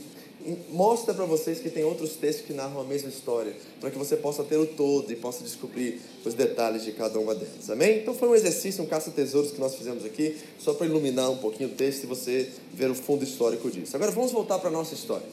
mostra 0.71 1.13
para 1.13 1.25
vocês 1.25 1.59
que 1.59 1.69
tem 1.69 1.83
outros 1.83 2.11
textos 2.11 2.45
que 2.45 2.53
narram 2.53 2.81
a 2.81 2.83
mesma 2.83 3.09
história, 3.09 3.55
para 3.79 3.89
que 3.89 3.97
você 3.97 4.15
possa 4.17 4.43
ter 4.43 4.57
o 4.57 4.65
todo 4.65 5.11
e 5.11 5.15
possa 5.15 5.43
descobrir 5.43 6.01
os 6.25 6.33
detalhes 6.33 6.83
de 6.83 6.91
cada 6.91 7.19
uma 7.19 7.33
delas. 7.33 7.69
Amém? 7.69 7.99
Então 7.99 8.13
foi 8.13 8.27
um 8.27 8.35
exercício, 8.35 8.83
um 8.83 8.87
caça-tesouros 8.87 9.51
que 9.51 9.59
nós 9.59 9.75
fizemos 9.75 10.05
aqui, 10.05 10.37
só 10.59 10.73
para 10.73 10.85
iluminar 10.87 11.29
um 11.29 11.37
pouquinho 11.37 11.69
o 11.69 11.73
texto 11.73 12.03
e 12.03 12.07
você 12.07 12.49
ver 12.73 12.89
o 12.91 12.95
fundo 12.95 13.23
histórico 13.23 13.69
disso. 13.69 13.95
Agora 13.95 14.11
vamos 14.11 14.31
voltar 14.31 14.59
para 14.59 14.69
a 14.69 14.73
nossa 14.73 14.93
história. 14.93 15.25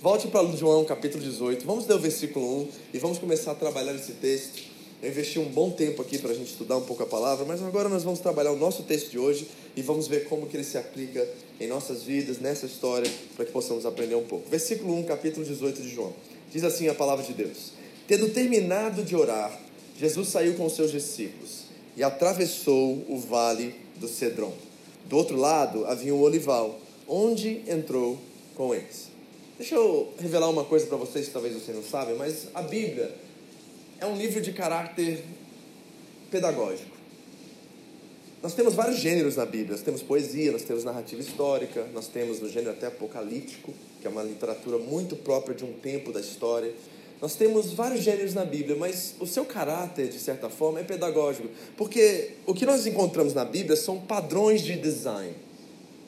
Volte 0.00 0.28
para 0.28 0.46
João 0.52 0.84
capítulo 0.84 1.22
18, 1.24 1.64
vamos 1.64 1.86
ler 1.86 1.94
o 1.94 1.98
versículo 1.98 2.62
1 2.62 2.68
e 2.94 2.98
vamos 2.98 3.18
começar 3.18 3.52
a 3.52 3.54
trabalhar 3.54 3.94
esse 3.94 4.12
texto 4.12 4.75
eu 5.02 5.10
investi 5.10 5.38
um 5.38 5.44
bom 5.44 5.70
tempo 5.70 6.00
aqui 6.00 6.18
para 6.18 6.30
a 6.30 6.34
gente 6.34 6.50
estudar 6.50 6.78
um 6.78 6.82
pouco 6.82 7.02
a 7.02 7.06
palavra, 7.06 7.44
mas 7.44 7.62
agora 7.62 7.88
nós 7.88 8.02
vamos 8.02 8.18
trabalhar 8.18 8.52
o 8.52 8.56
nosso 8.56 8.82
texto 8.82 9.10
de 9.10 9.18
hoje 9.18 9.46
e 9.76 9.82
vamos 9.82 10.08
ver 10.08 10.24
como 10.24 10.46
que 10.46 10.56
ele 10.56 10.64
se 10.64 10.78
aplica 10.78 11.26
em 11.60 11.68
nossas 11.68 12.02
vidas, 12.02 12.38
nessa 12.38 12.64
história, 12.64 13.10
para 13.36 13.44
que 13.44 13.52
possamos 13.52 13.84
aprender 13.84 14.14
um 14.14 14.24
pouco. 14.24 14.48
Versículo 14.48 14.98
1, 15.00 15.04
capítulo 15.04 15.44
18 15.44 15.82
de 15.82 15.90
João. 15.90 16.14
Diz 16.50 16.64
assim 16.64 16.88
a 16.88 16.94
palavra 16.94 17.24
de 17.24 17.34
Deus: 17.34 17.72
Tendo 18.08 18.30
terminado 18.30 19.02
de 19.02 19.14
orar, 19.14 19.60
Jesus 19.98 20.28
saiu 20.28 20.54
com 20.54 20.68
seus 20.70 20.90
discípulos 20.90 21.64
e 21.94 22.02
atravessou 22.02 23.04
o 23.08 23.18
vale 23.18 23.74
do 23.96 24.08
Cedron. 24.08 24.54
Do 25.04 25.16
outro 25.16 25.36
lado 25.36 25.84
havia 25.84 26.14
um 26.14 26.20
olival, 26.20 26.80
onde 27.06 27.62
entrou 27.68 28.18
com 28.54 28.74
eles. 28.74 29.08
Deixa 29.58 29.74
eu 29.74 30.12
revelar 30.18 30.48
uma 30.48 30.64
coisa 30.64 30.86
para 30.86 30.96
vocês 30.96 31.26
que 31.26 31.32
talvez 31.32 31.54
vocês 31.54 31.76
não 31.76 31.84
sabem, 31.84 32.14
mas 32.16 32.48
a 32.54 32.62
Bíblia 32.62 33.14
é 34.00 34.06
um 34.06 34.16
livro 34.16 34.40
de 34.40 34.52
caráter 34.52 35.24
pedagógico. 36.30 36.96
Nós 38.42 38.54
temos 38.54 38.74
vários 38.74 38.98
gêneros 38.98 39.36
na 39.36 39.46
Bíblia. 39.46 39.72
Nós 39.72 39.82
temos 39.82 40.02
poesia, 40.02 40.52
nós 40.52 40.62
temos 40.62 40.84
narrativa 40.84 41.20
histórica, 41.20 41.86
nós 41.92 42.06
temos 42.06 42.42
o 42.42 42.48
gênero 42.48 42.72
até 42.72 42.86
apocalíptico, 42.86 43.72
que 44.00 44.06
é 44.06 44.10
uma 44.10 44.22
literatura 44.22 44.78
muito 44.78 45.16
própria 45.16 45.54
de 45.54 45.64
um 45.64 45.72
tempo 45.72 46.12
da 46.12 46.20
história. 46.20 46.72
Nós 47.20 47.34
temos 47.34 47.72
vários 47.72 48.02
gêneros 48.02 48.34
na 48.34 48.44
Bíblia, 48.44 48.76
mas 48.76 49.14
o 49.18 49.26
seu 49.26 49.44
caráter, 49.44 50.08
de 50.08 50.18
certa 50.18 50.50
forma, 50.50 50.80
é 50.80 50.84
pedagógico. 50.84 51.48
Porque 51.76 52.32
o 52.46 52.52
que 52.52 52.66
nós 52.66 52.86
encontramos 52.86 53.32
na 53.32 53.44
Bíblia 53.44 53.74
são 53.74 53.98
padrões 53.98 54.60
de 54.60 54.76
design. 54.76 55.34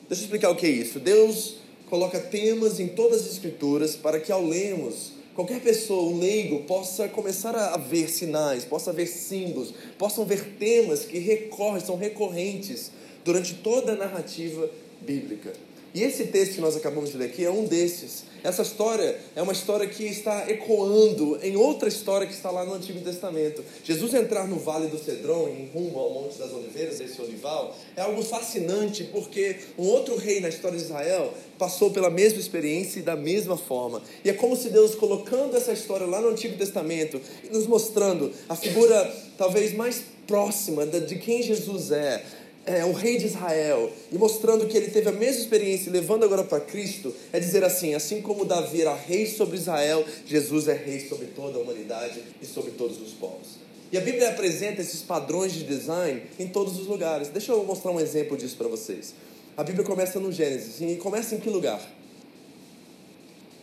Deixa 0.07 0.23
eu 0.23 0.25
explicar 0.25 0.51
o 0.51 0.55
que 0.55 0.67
é 0.67 0.69
isso. 0.69 0.99
Deus 0.99 1.57
coloca 1.89 2.19
temas 2.19 2.79
em 2.79 2.87
todas 2.87 3.21
as 3.21 3.33
Escrituras 3.33 3.95
para 3.95 4.19
que, 4.19 4.31
ao 4.31 4.45
lermos, 4.45 5.13
qualquer 5.39 5.61
pessoa, 5.61 6.11
um 6.11 6.19
leigo, 6.19 6.63
possa 6.63 7.07
começar 7.07 7.55
a 7.55 7.77
ver 7.77 8.09
sinais, 8.09 8.65
possa 8.65 8.91
ver 8.91 9.07
símbolos, 9.07 9.73
possam 9.97 10.25
ver 10.25 10.55
temas 10.59 11.05
que 11.05 11.17
recorrem, 11.17 11.79
são 11.79 11.95
recorrentes 11.95 12.91
durante 13.23 13.53
toda 13.53 13.93
a 13.93 13.95
narrativa 13.95 14.69
bíblica. 14.99 15.53
E 15.93 16.03
esse 16.03 16.27
texto 16.27 16.55
que 16.55 16.61
nós 16.61 16.75
acabamos 16.75 17.11
de 17.11 17.17
ler 17.17 17.25
aqui 17.25 17.43
é 17.43 17.51
um 17.51 17.65
desses. 17.65 18.29
Essa 18.43 18.61
história 18.61 19.19
é 19.35 19.41
uma 19.41 19.51
história 19.51 19.87
que 19.87 20.05
está 20.05 20.49
ecoando 20.49 21.37
em 21.41 21.57
outra 21.57 21.89
história 21.89 22.25
que 22.25 22.33
está 22.33 22.49
lá 22.49 22.63
no 22.63 22.73
Antigo 22.73 23.01
Testamento. 23.01 23.63
Jesus 23.83 24.13
entrar 24.13 24.47
no 24.47 24.57
Vale 24.57 24.87
do 24.87 24.97
Cedron, 24.97 25.49
em 25.49 25.69
rumo 25.73 25.99
ao 25.99 26.13
Monte 26.13 26.37
das 26.37 26.53
Oliveiras, 26.53 27.01
esse 27.01 27.21
olival, 27.21 27.75
é 27.97 28.01
algo 28.01 28.21
fascinante 28.21 29.03
porque 29.05 29.57
um 29.77 29.83
outro 29.83 30.15
rei 30.15 30.39
na 30.39 30.47
história 30.47 30.77
de 30.77 30.85
Israel 30.85 31.33
passou 31.57 31.91
pela 31.91 32.09
mesma 32.09 32.39
experiência 32.39 32.99
e 32.99 33.03
da 33.03 33.15
mesma 33.15 33.57
forma. 33.57 34.01
E 34.23 34.29
é 34.29 34.33
como 34.33 34.55
se 34.55 34.69
Deus 34.69 34.95
colocando 34.95 35.57
essa 35.57 35.73
história 35.73 36.07
lá 36.07 36.21
no 36.21 36.29
Antigo 36.29 36.57
Testamento 36.57 37.19
e 37.43 37.49
nos 37.49 37.67
mostrando 37.67 38.31
a 38.47 38.55
figura 38.55 39.13
talvez 39.37 39.73
mais 39.73 40.01
próxima 40.25 40.85
de 40.85 41.15
quem 41.15 41.41
Jesus 41.41 41.91
é, 41.91 42.23
é, 42.65 42.85
o 42.85 42.91
rei 42.91 43.17
de 43.17 43.25
Israel 43.25 43.91
e 44.11 44.17
mostrando 44.17 44.67
que 44.67 44.77
ele 44.77 44.91
teve 44.91 45.09
a 45.09 45.11
mesma 45.11 45.41
experiência, 45.41 45.91
levando 45.91 46.23
agora 46.23 46.43
para 46.43 46.59
Cristo, 46.59 47.13
é 47.31 47.39
dizer 47.39 47.63
assim: 47.63 47.93
assim 47.93 48.21
como 48.21 48.45
Davi 48.45 48.81
era 48.81 48.93
rei 48.93 49.25
sobre 49.25 49.57
Israel, 49.57 50.05
Jesus 50.25 50.67
é 50.67 50.73
rei 50.73 51.07
sobre 51.07 51.27
toda 51.27 51.57
a 51.57 51.61
humanidade 51.61 52.23
e 52.41 52.45
sobre 52.45 52.71
todos 52.71 53.01
os 53.01 53.13
povos. 53.13 53.59
E 53.91 53.97
a 53.97 54.01
Bíblia 54.01 54.29
apresenta 54.29 54.81
esses 54.81 55.01
padrões 55.01 55.53
de 55.53 55.63
design 55.63 56.21
em 56.37 56.47
todos 56.47 56.79
os 56.79 56.85
lugares. 56.85 57.29
Deixa 57.29 57.51
eu 57.51 57.63
mostrar 57.63 57.91
um 57.91 57.99
exemplo 57.99 58.37
disso 58.37 58.55
para 58.55 58.67
vocês. 58.67 59.15
A 59.57 59.63
Bíblia 59.63 59.83
começa 59.83 60.19
no 60.19 60.31
Gênesis. 60.31 60.79
E 60.79 60.95
começa 60.97 61.33
em 61.33 61.39
que 61.39 61.49
lugar? 61.49 61.81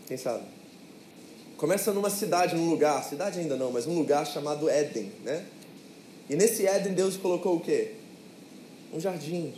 Quem 0.08 0.16
sabe? 0.16 0.44
Começa 1.56 1.92
numa 1.92 2.10
cidade, 2.10 2.54
num 2.54 2.68
lugar, 2.68 3.02
cidade 3.04 3.38
ainda 3.38 3.56
não, 3.56 3.70
mas 3.70 3.86
um 3.86 3.94
lugar 3.94 4.26
chamado 4.26 4.68
Éden, 4.68 5.10
né? 5.24 5.44
E 6.28 6.36
nesse 6.36 6.66
Éden 6.66 6.92
Deus 6.92 7.16
colocou 7.16 7.56
o 7.56 7.60
quê? 7.60 7.92
Um 8.96 9.00
jardim. 9.00 9.52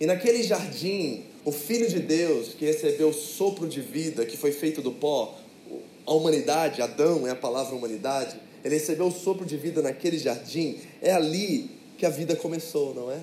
E 0.00 0.06
naquele 0.06 0.42
jardim, 0.42 1.24
o 1.44 1.52
Filho 1.52 1.88
de 1.88 2.00
Deus, 2.00 2.54
que 2.54 2.64
recebeu 2.64 3.10
o 3.10 3.14
sopro 3.14 3.68
de 3.68 3.80
vida, 3.80 4.24
que 4.24 4.36
foi 4.36 4.52
feito 4.52 4.80
do 4.80 4.92
pó, 4.92 5.38
a 6.06 6.12
humanidade, 6.12 6.80
Adão 6.80 7.26
é 7.26 7.30
a 7.30 7.36
palavra 7.36 7.74
humanidade, 7.74 8.36
ele 8.64 8.74
recebeu 8.74 9.06
o 9.06 9.12
sopro 9.12 9.44
de 9.44 9.56
vida 9.56 9.82
naquele 9.82 10.18
jardim, 10.18 10.78
é 11.02 11.12
ali 11.12 11.70
que 11.98 12.06
a 12.06 12.10
vida 12.10 12.34
começou, 12.34 12.94
não 12.94 13.10
é? 13.10 13.20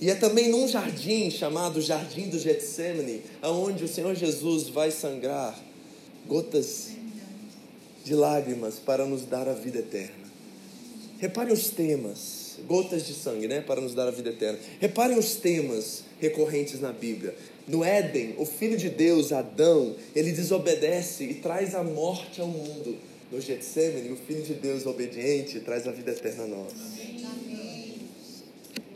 E 0.00 0.10
é 0.10 0.16
também 0.16 0.48
num 0.48 0.66
jardim 0.66 1.30
chamado 1.30 1.80
Jardim 1.80 2.28
do 2.28 2.38
Getsemane, 2.38 3.22
aonde 3.40 3.84
o 3.84 3.88
Senhor 3.88 4.16
Jesus 4.16 4.68
vai 4.68 4.90
sangrar 4.90 5.56
gotas 6.26 6.88
de 8.04 8.14
lágrimas 8.14 8.80
para 8.80 9.06
nos 9.06 9.22
dar 9.22 9.48
a 9.48 9.52
vida 9.52 9.78
eterna. 9.78 10.21
Repare 11.22 11.52
os 11.52 11.70
temas 11.70 12.58
gotas 12.66 13.06
de 13.06 13.14
sangue, 13.14 13.46
né, 13.46 13.60
para 13.60 13.80
nos 13.80 13.94
dar 13.94 14.08
a 14.08 14.10
vida 14.10 14.30
eterna. 14.30 14.58
Reparem 14.80 15.16
os 15.16 15.36
temas 15.36 16.02
recorrentes 16.20 16.80
na 16.80 16.92
Bíblia. 16.92 17.32
No 17.68 17.84
Éden, 17.84 18.34
o 18.38 18.44
filho 18.44 18.76
de 18.76 18.90
Deus, 18.90 19.30
Adão, 19.30 19.94
ele 20.16 20.32
desobedece 20.32 21.22
e 21.22 21.34
traz 21.34 21.76
a 21.76 21.84
morte 21.84 22.40
ao 22.40 22.48
mundo. 22.48 22.96
No 23.30 23.40
Getsemane, 23.40 24.10
o 24.10 24.16
filho 24.16 24.42
de 24.42 24.54
Deus 24.54 24.84
obediente 24.84 25.60
traz 25.60 25.86
a 25.86 25.92
vida 25.92 26.10
eterna 26.10 26.42
a 26.42 26.46
nós. 26.48 26.72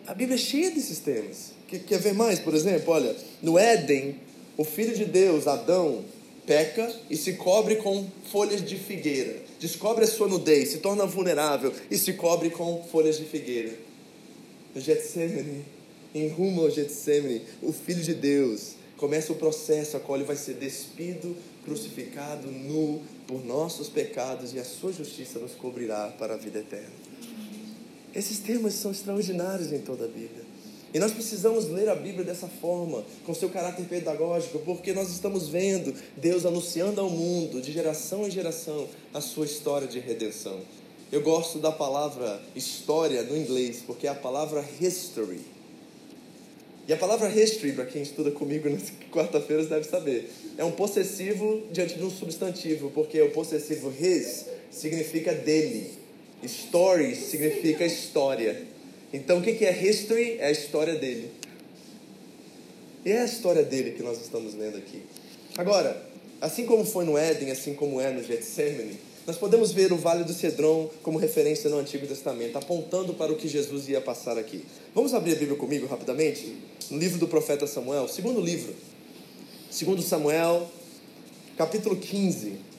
A 0.05 0.13
Bíblia 0.13 0.35
é 0.35 0.39
cheia 0.39 0.73
desses 0.73 0.99
temas. 0.99 1.53
Quer 1.69 2.01
ver 2.01 2.13
mais, 2.13 2.41
por 2.41 2.55
exemplo? 2.57 2.93
Olha, 2.93 3.15
no 3.41 3.57
Éden, 3.57 4.17
o 4.57 4.65
filho 4.65 4.97
de 4.97 5.05
Deus, 5.05 5.47
Adão, 5.47 6.05
peca 6.47 6.95
e 7.11 7.17
se 7.17 7.35
cobre 7.35 7.77
com 7.77 8.07
folhas 8.31 8.65
de 8.65 8.77
figueira. 8.77 9.43
Descobre 9.59 10.05
a 10.05 10.07
sua 10.07 10.29
nudez, 10.29 10.71
se 10.71 10.79
torna 10.79 11.05
vulnerável 11.05 11.73
e 11.91 11.99
se 11.99 12.13
cobre 12.13 12.51
com 12.51 12.85
folhas 12.91 13.19
de 13.19 13.25
figueira. 13.25 13.75
No 14.75 14.81
Getsemane, 14.81 15.65
em 16.15 16.29
rumo 16.29 16.63
ao 16.63 16.71
Getsemane, 16.71 17.43
o 17.63 17.73
Filho 17.73 18.03
de 18.03 18.15
Deus 18.15 18.75
começa 18.97 19.33
o 19.33 19.37
processo 19.37 19.97
a 19.97 20.01
qual 20.01 20.17
ele 20.17 20.27
vai 20.27 20.37
ser 20.37 20.55
despido, 20.55 21.37
crucificado, 21.65 22.51
nu 22.51 23.03
por 23.27 23.45
nossos 23.45 23.89
pecados 23.89 24.55
e 24.55 24.59
a 24.59 24.65
sua 24.65 24.93
justiça 24.93 25.39
nos 25.39 25.53
cobrirá 25.53 26.15
para 26.19 26.35
a 26.35 26.37
vida 26.37 26.61
eterna. 26.61 26.95
Esses 28.15 28.39
temas 28.39 28.73
são 28.75 28.93
extraordinários 28.93 29.73
em 29.73 29.81
toda 29.81 30.05
a 30.05 30.09
Bíblia. 30.09 30.46
E 30.97 30.99
nós 30.99 31.13
precisamos 31.13 31.69
ler 31.69 31.91
a 31.91 31.95
Bíblia 31.95 32.25
dessa 32.25 32.49
forma, 32.49 33.05
com 33.27 33.35
seu 33.35 33.51
caráter 33.51 33.85
pedagógico, 33.85 34.61
porque 34.61 34.95
nós 34.95 35.11
estamos 35.11 35.47
vendo 35.47 35.95
Deus 36.17 36.47
anunciando 36.47 37.03
ao 37.03 37.11
mundo, 37.11 37.61
de 37.61 37.71
geração 37.71 38.27
em 38.27 38.31
geração, 38.31 38.89
a 39.13 39.21
sua 39.21 39.45
história 39.45 39.87
de 39.87 39.99
redenção. 39.99 40.59
Eu 41.13 41.21
gosto 41.21 41.59
da 41.59 41.71
palavra 41.71 42.41
história 42.55 43.23
no 43.25 43.37
inglês, 43.37 43.83
porque 43.87 44.07
é 44.07 44.11
a 44.11 44.15
palavra 44.15 44.65
history. 44.81 45.43
E 46.89 46.95
a 46.95 46.97
palavra 46.97 47.29
history, 47.29 47.73
para 47.73 47.85
quem 47.85 48.01
estuda 48.01 48.31
comigo 48.31 48.71
nas 48.71 48.85
quarta-feiras 49.13 49.69
deve 49.69 49.85
saber, 49.85 50.33
é 50.57 50.65
um 50.65 50.73
possessivo 50.73 51.61
diante 51.73 51.99
de 51.99 52.05
um 52.05 52.11
substantivo, 52.11 52.91
porque 52.95 53.21
o 53.21 53.33
possessivo 53.33 53.93
his 54.01 54.47
significa 54.71 55.35
dele, 55.35 55.91
story 56.43 57.15
significa 57.15 57.85
história. 57.85 58.75
Então, 59.13 59.39
o 59.39 59.43
que 59.43 59.65
é 59.65 59.87
history? 59.87 60.39
É 60.39 60.47
a 60.47 60.51
história 60.51 60.95
dele. 60.95 61.31
E 63.05 63.13
é 63.13 63.21
a 63.21 63.25
história 63.25 63.63
dele 63.63 63.93
que 63.93 64.03
nós 64.03 64.21
estamos 64.21 64.55
lendo 64.55 64.79
aqui. 64.79 65.03
Agora, 65.57 66.03
assim 66.41 66.67
como 66.67 66.85
foi 66.85 67.05
no 67.05 67.17
Éden, 67.17 67.51
assim 67.51 67.73
como 67.75 68.01
é 68.01 68.11
no 68.11 68.23
Getsemane, 68.23 68.99
nós 69.27 69.37
podemos 69.37 69.73
ver 69.73 69.93
o 69.93 69.97
Vale 69.97 70.23
do 70.23 70.33
Cedron 70.33 70.89
como 71.03 71.19
referência 71.19 71.69
no 71.69 71.79
Antigo 71.79 72.07
Testamento, 72.07 72.57
apontando 72.59 73.15
para 73.15 73.33
o 73.33 73.37
que 73.37 73.49
Jesus 73.49 73.89
ia 73.89 74.01
passar 74.01 74.39
aqui. 74.39 74.65
Vamos 74.95 75.15
abrir 75.15 75.33
a 75.33 75.37
Bíblia 75.37 75.57
comigo 75.57 75.87
rapidamente? 75.87 76.57
No 76.91 76.99
livro 76.99 77.19
do 77.19 77.27
profeta 77.27 77.67
Samuel, 77.67 78.07
segundo 78.07 78.41
livro. 78.41 78.73
Segundo 79.69 80.01
Samuel, 80.01 80.71
capítulo 81.57 81.97
15. 81.97 82.76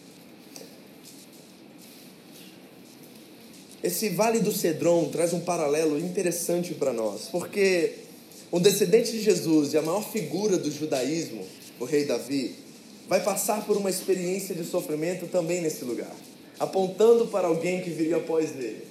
Esse 3.88 4.10
Vale 4.10 4.42
do 4.42 4.52
Cedron 4.52 5.08
traz 5.08 5.32
um 5.32 5.40
paralelo 5.40 5.98
interessante 5.98 6.74
para 6.74 6.92
nós, 6.92 7.30
porque 7.32 7.94
um 8.52 8.60
descendente 8.60 9.14
de 9.14 9.22
Jesus 9.22 9.74
e 9.74 9.78
a 9.78 9.82
maior 9.82 10.04
figura 10.04 10.58
do 10.58 10.70
judaísmo, 10.70 11.46
o 11.80 11.86
rei 11.86 12.04
Davi, 12.04 12.54
vai 13.08 13.24
passar 13.24 13.66
por 13.66 13.78
uma 13.78 13.90
experiência 13.90 14.54
de 14.54 14.66
sofrimento 14.66 15.28
também 15.28 15.62
nesse 15.62 15.86
lugar, 15.86 16.14
apontando 16.60 17.28
para 17.28 17.48
alguém 17.48 17.82
que 17.82 17.90
viria 17.90 18.18
após 18.18 18.50
ele. 18.58 18.84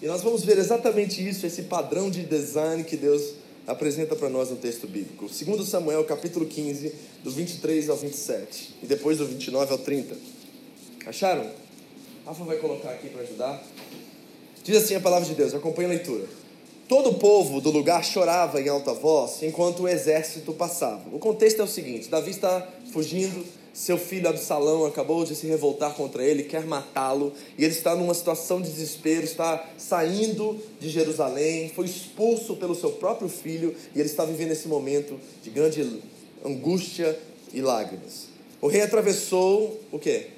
E 0.00 0.06
nós 0.06 0.22
vamos 0.22 0.44
ver 0.44 0.58
exatamente 0.58 1.28
isso, 1.28 1.44
esse 1.44 1.62
padrão 1.62 2.08
de 2.08 2.22
design 2.22 2.84
que 2.84 2.96
Deus 2.96 3.32
apresenta 3.66 4.14
para 4.14 4.28
nós 4.28 4.48
no 4.48 4.56
texto 4.56 4.86
bíblico. 4.86 5.28
Segundo 5.28 5.64
Samuel, 5.64 6.04
capítulo 6.04 6.46
15, 6.46 6.94
do 7.24 7.32
23 7.32 7.90
ao 7.90 7.96
27, 7.96 8.76
e 8.84 8.86
depois 8.86 9.18
do 9.18 9.26
29 9.26 9.72
ao 9.72 9.78
30. 9.78 10.16
Acharam? 11.04 11.50
Rafa 12.24 12.42
vai 12.42 12.56
colocar 12.58 12.90
aqui 12.90 13.08
para 13.08 13.22
ajudar. 13.22 13.62
Diz 14.66 14.78
assim 14.78 14.96
a 14.96 15.00
palavra 15.00 15.28
de 15.28 15.34
Deus, 15.36 15.54
acompanha 15.54 15.86
a 15.86 15.92
leitura. 15.92 16.24
Todo 16.88 17.10
o 17.10 17.14
povo 17.14 17.60
do 17.60 17.70
lugar 17.70 18.04
chorava 18.04 18.60
em 18.60 18.68
alta 18.68 18.92
voz 18.92 19.40
enquanto 19.44 19.84
o 19.84 19.88
exército 19.88 20.52
passava. 20.52 21.04
O 21.12 21.20
contexto 21.20 21.60
é 21.60 21.64
o 21.64 21.68
seguinte: 21.68 22.08
Davi 22.08 22.32
está 22.32 22.68
fugindo, 22.92 23.44
seu 23.72 23.96
filho 23.96 24.28
Absalão 24.28 24.84
acabou 24.84 25.24
de 25.24 25.36
se 25.36 25.46
revoltar 25.46 25.94
contra 25.94 26.24
ele, 26.24 26.42
quer 26.42 26.66
matá-lo, 26.66 27.32
e 27.56 27.62
ele 27.62 27.74
está 27.74 27.94
numa 27.94 28.12
situação 28.12 28.60
de 28.60 28.68
desespero, 28.68 29.22
está 29.22 29.64
saindo 29.78 30.60
de 30.80 30.88
Jerusalém, 30.90 31.68
foi 31.68 31.86
expulso 31.86 32.56
pelo 32.56 32.74
seu 32.74 32.90
próprio 32.90 33.28
filho, 33.28 33.72
e 33.94 34.00
ele 34.00 34.08
está 34.08 34.24
vivendo 34.24 34.50
esse 34.50 34.66
momento 34.66 35.16
de 35.44 35.50
grande 35.50 36.02
angústia 36.44 37.16
e 37.54 37.60
lágrimas. 37.60 38.26
O 38.60 38.66
rei 38.66 38.82
atravessou 38.82 39.80
o 39.92 39.98
quê? 40.00 40.30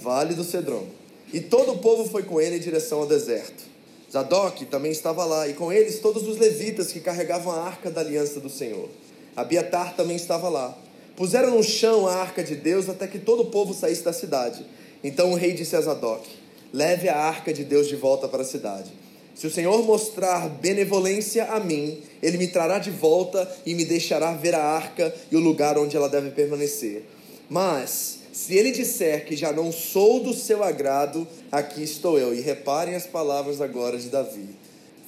Vale 0.00 0.34
do 0.34 0.44
Cedrão. 0.44 0.95
E 1.32 1.40
todo 1.40 1.72
o 1.72 1.78
povo 1.78 2.08
foi 2.08 2.22
com 2.22 2.40
ele 2.40 2.56
em 2.56 2.60
direção 2.60 3.00
ao 3.00 3.06
deserto. 3.06 3.64
Zadok 4.10 4.64
também 4.66 4.92
estava 4.92 5.24
lá, 5.24 5.48
e 5.48 5.54
com 5.54 5.72
eles 5.72 5.98
todos 5.98 6.26
os 6.26 6.38
levitas 6.38 6.92
que 6.92 7.00
carregavam 7.00 7.52
a 7.52 7.64
arca 7.64 7.90
da 7.90 8.00
aliança 8.00 8.40
do 8.40 8.48
Senhor. 8.48 8.88
Abiatar 9.34 9.94
também 9.96 10.16
estava 10.16 10.48
lá. 10.48 10.76
Puseram 11.16 11.56
no 11.56 11.62
chão 11.62 12.06
a 12.06 12.14
arca 12.14 12.42
de 12.42 12.54
Deus 12.54 12.88
até 12.88 13.06
que 13.06 13.18
todo 13.18 13.42
o 13.42 13.50
povo 13.50 13.74
saísse 13.74 14.02
da 14.02 14.12
cidade. 14.12 14.64
Então 15.02 15.32
o 15.32 15.34
rei 15.34 15.52
disse 15.52 15.74
a 15.76 15.80
Zadok: 15.80 16.28
Leve 16.72 17.08
a 17.08 17.16
arca 17.16 17.52
de 17.52 17.64
Deus 17.64 17.88
de 17.88 17.96
volta 17.96 18.28
para 18.28 18.42
a 18.42 18.44
cidade. 18.44 18.92
Se 19.34 19.46
o 19.46 19.50
Senhor 19.50 19.82
mostrar 19.84 20.48
benevolência 20.48 21.44
a 21.44 21.60
mim, 21.60 22.02
ele 22.22 22.38
me 22.38 22.48
trará 22.48 22.78
de 22.78 22.90
volta 22.90 23.46
e 23.66 23.74
me 23.74 23.84
deixará 23.84 24.32
ver 24.32 24.54
a 24.54 24.62
arca 24.62 25.14
e 25.30 25.36
o 25.36 25.40
lugar 25.40 25.76
onde 25.76 25.94
ela 25.96 26.08
deve 26.08 26.30
permanecer. 26.30 27.04
Mas, 27.48 28.20
se 28.36 28.54
ele 28.54 28.70
disser 28.70 29.24
que 29.24 29.34
já 29.34 29.50
não 29.50 29.72
sou 29.72 30.22
do 30.22 30.34
seu 30.34 30.62
agrado, 30.62 31.26
aqui 31.50 31.82
estou 31.82 32.18
eu. 32.18 32.34
E 32.34 32.42
reparem 32.42 32.94
as 32.94 33.06
palavras 33.06 33.62
agora 33.62 33.98
de 33.98 34.10
Davi: 34.10 34.50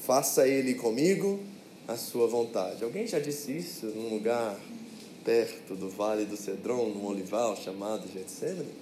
faça 0.01 0.49
ele 0.49 0.73
comigo 0.73 1.39
a 1.87 1.95
sua 1.95 2.27
vontade. 2.27 2.83
Alguém 2.83 3.07
já 3.07 3.19
disse 3.19 3.55
isso 3.55 3.85
num 3.85 4.09
lugar 4.09 4.59
perto 5.27 5.77
do 5.77 5.91
Vale 5.91 6.25
do 6.25 6.39
Cedron, 6.39 6.89
num 6.89 7.05
olival 7.05 7.55
chamado 7.55 8.09
Getsemane? 8.11 8.73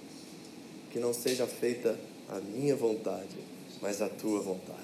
Que 0.91 0.97
não 0.97 1.13
seja 1.13 1.45
feita 1.45 1.99
a 2.29 2.39
minha 2.39 2.73
vontade, 2.73 3.35
mas 3.81 4.01
a 4.01 4.07
tua 4.07 4.39
vontade. 4.39 4.79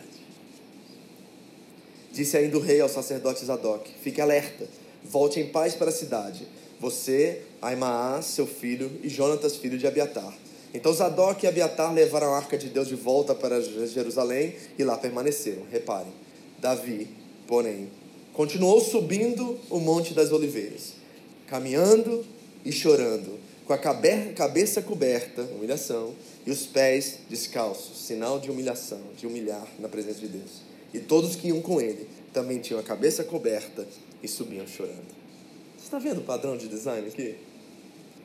Disse 2.11 2.35
ainda 2.35 2.57
o 2.57 2.61
rei 2.61 2.81
ao 2.81 2.89
sacerdote 2.89 3.45
Zadok: 3.45 3.89
Fique 4.03 4.19
alerta, 4.19 4.67
volte 5.05 5.39
em 5.39 5.47
paz 5.47 5.73
para 5.73 5.87
a 5.87 5.93
cidade. 5.93 6.45
Você, 6.83 7.43
Aimaas, 7.61 8.25
seu 8.25 8.45
filho, 8.45 8.91
e 9.01 9.07
Jonatas, 9.07 9.55
filho 9.55 9.77
de 9.77 9.87
Abiatar. 9.87 10.37
Então 10.73 10.91
Zadok 10.91 11.45
e 11.45 11.47
Abiatar 11.47 11.93
levaram 11.93 12.33
a 12.33 12.35
arca 12.35 12.57
de 12.57 12.67
Deus 12.67 12.89
de 12.89 12.95
volta 12.95 13.33
para 13.33 13.61
Jerusalém 13.61 14.53
e 14.77 14.83
lá 14.83 14.97
permaneceram. 14.97 15.63
Reparem, 15.71 16.11
Davi, 16.59 17.07
porém, 17.47 17.89
continuou 18.33 18.81
subindo 18.81 19.57
o 19.69 19.79
Monte 19.79 20.13
das 20.13 20.33
Oliveiras, 20.33 20.95
caminhando 21.47 22.25
e 22.65 22.71
chorando, 22.73 23.39
com 23.65 23.71
a 23.71 23.77
cabeça 23.77 24.81
coberta, 24.81 25.41
humilhação, 25.55 26.13
e 26.45 26.51
os 26.51 26.65
pés 26.65 27.19
descalços, 27.29 28.05
sinal 28.05 28.41
de 28.41 28.51
humilhação, 28.51 28.99
de 29.17 29.25
humilhar 29.25 29.65
na 29.79 29.87
presença 29.87 30.19
de 30.19 30.27
Deus. 30.27 30.61
E 30.93 30.99
todos 30.99 31.37
que 31.37 31.47
iam 31.47 31.61
com 31.61 31.79
ele 31.79 32.09
também 32.33 32.59
tinham 32.59 32.77
a 32.77 32.83
cabeça 32.83 33.23
coberta 33.23 33.87
e 34.21 34.27
subiam 34.27 34.67
chorando. 34.67 35.22
Está 35.93 36.09
vendo 36.09 36.21
o 36.21 36.23
padrão 36.23 36.57
de 36.57 36.67
design 36.67 37.07
aqui? 37.07 37.35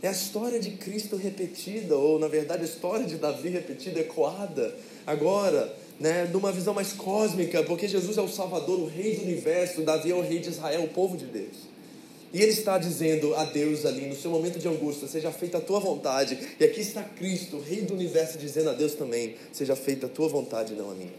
É 0.03 0.09
a 0.09 0.11
história 0.11 0.59
de 0.59 0.71
Cristo 0.71 1.17
repetida, 1.17 1.99
ou 1.99 2.19
na 2.19 2.27
verdade 2.27 2.63
a 2.63 2.65
história 2.65 3.05
de 3.05 3.17
Davi 3.17 3.51
repetida, 3.51 4.01
ecoada, 4.01 4.75
agora, 5.07 5.77
né, 6.01 6.25
numa 6.33 6.51
visão 6.51 6.73
mais 6.73 6.95
cósmica, 6.95 7.63
porque 7.65 7.87
Jesus 7.87 8.17
é 8.17 8.23
o 8.23 8.29
Salvador, 8.29 8.81
o 8.81 8.87
Rei 8.87 9.17
do 9.17 9.25
universo, 9.25 9.83
Davi 9.83 10.11
é 10.11 10.15
o 10.15 10.23
Rei 10.23 10.39
de 10.39 10.49
Israel, 10.49 10.85
o 10.85 10.89
povo 10.89 11.15
de 11.15 11.27
Deus. 11.27 11.69
E 12.33 12.41
ele 12.41 12.53
está 12.53 12.79
dizendo 12.79 13.35
a 13.35 13.45
Deus 13.45 13.85
ali, 13.85 14.07
no 14.07 14.17
seu 14.17 14.31
momento 14.31 14.59
de 14.59 14.67
angústia, 14.67 15.07
seja 15.07 15.31
feita 15.31 15.59
a 15.59 15.61
tua 15.61 15.79
vontade. 15.79 16.39
E 16.59 16.65
aqui 16.65 16.81
está 16.81 17.03
Cristo, 17.03 17.61
Rei 17.61 17.83
do 17.83 17.93
universo, 17.93 18.39
dizendo 18.39 18.71
a 18.71 18.73
Deus 18.73 18.95
também, 18.95 19.37
seja 19.53 19.77
feita 19.77 20.07
a 20.07 20.09
tua 20.09 20.31
vontade, 20.31 20.73
não 20.73 20.91
a 20.91 20.95
minha. 20.95 21.13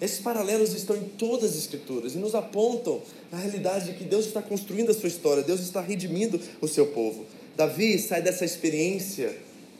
Esses 0.00 0.18
paralelos 0.18 0.72
estão 0.72 0.96
em 0.96 1.04
todas 1.04 1.50
as 1.50 1.58
escrituras 1.58 2.14
e 2.14 2.18
nos 2.18 2.34
apontam 2.34 3.02
a 3.30 3.36
realidade 3.36 3.92
de 3.92 3.98
que 3.98 4.04
Deus 4.04 4.26
está 4.26 4.40
construindo 4.40 4.90
a 4.90 4.94
sua 4.94 5.08
história, 5.08 5.42
Deus 5.42 5.60
está 5.60 5.80
redimindo 5.80 6.40
o 6.60 6.66
seu 6.66 6.86
povo. 6.86 7.26
Davi 7.56 7.98
sai 7.98 8.22
dessa 8.22 8.44
experiência 8.44 9.36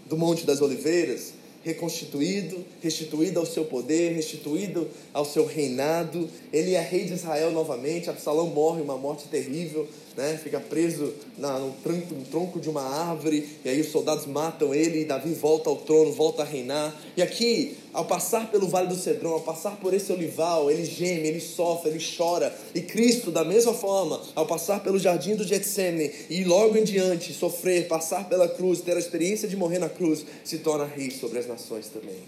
do 0.07 0.17
Monte 0.17 0.45
das 0.45 0.61
Oliveiras 0.61 1.41
reconstituído, 1.62 2.65
restituído 2.81 3.39
ao 3.39 3.47
seu 3.47 3.65
poder, 3.65 4.15
restituído 4.15 4.89
ao 5.12 5.25
seu 5.25 5.45
reinado. 5.45 6.29
Ele 6.53 6.75
é 6.75 6.81
rei 6.81 7.05
de 7.05 7.15
Israel 7.15 7.50
novamente. 7.53 8.09
Absalão 8.09 8.47
morre 8.47 8.81
uma 8.81 8.97
morte 8.97 9.29
terrível, 9.29 9.87
né? 10.17 10.38
fica 10.43 10.61
preso 10.61 11.12
na, 11.38 11.59
no, 11.59 11.73
tronco, 11.83 12.14
no 12.14 12.25
tronco 12.25 12.61
de 12.61 12.69
uma 12.69 12.83
árvore, 12.83 13.49
e 13.64 13.69
aí 13.69 13.81
os 13.81 13.88
soldados 13.88 14.26
matam 14.26 14.75
ele, 14.75 15.00
e 15.00 15.05
Davi 15.05 15.33
volta 15.33 15.71
ao 15.71 15.76
trono, 15.76 16.12
volta 16.12 16.43
a 16.43 16.45
reinar. 16.45 16.95
E 17.17 17.23
aqui, 17.23 17.76
ao 17.93 18.05
passar 18.05 18.50
pelo 18.50 18.69
Vale 18.69 18.88
do 18.88 18.95
Cedrão, 18.95 19.33
ao 19.33 19.40
passar 19.40 19.76
por 19.76 19.95
esse 19.95 20.12
olival, 20.12 20.71
ele 20.71 20.85
geme, 20.85 21.29
ele 21.29 21.40
sofre, 21.40 21.90
ele 21.90 22.05
chora. 22.17 22.55
E 22.75 22.81
Cristo, 22.81 23.31
da 23.31 23.45
mesma 23.45 23.75
forma, 23.75 24.21
ao 24.35 24.47
passar 24.47 24.83
pelo 24.83 24.99
jardim 24.99 25.35
do 25.35 25.45
Getsemane 25.45 26.11
e 26.29 26.45
logo 26.45 26.76
em 26.76 26.85
diante 26.85 27.33
sofrer, 27.33 27.88
passar 27.88 28.29
pela 28.29 28.49
cruz, 28.49 28.81
ter 28.81 28.97
a 28.97 29.00
experiência 29.00 29.49
de 29.49 29.57
morrer 29.57 29.79
na 29.79 29.88
cruz, 29.88 30.25
se 30.45 30.59
torna 30.59 30.85
rei 30.85 31.11
sobre 31.11 31.38
as 31.38 31.47
nações 31.47 31.87
também. 31.88 32.19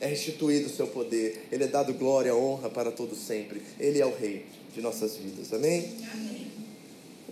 É 0.00 0.06
restituído 0.06 0.66
o 0.66 0.70
seu 0.70 0.88
poder, 0.88 1.46
ele 1.52 1.62
é 1.62 1.68
dado 1.68 1.94
glória, 1.94 2.34
honra 2.34 2.68
para 2.68 2.90
todo 2.90 3.14
sempre. 3.14 3.62
Ele 3.78 4.00
é 4.00 4.06
o 4.06 4.12
rei 4.12 4.44
de 4.74 4.80
nossas 4.80 5.16
vidas. 5.16 5.52
Amém? 5.52 5.92
Amém. 6.12 6.41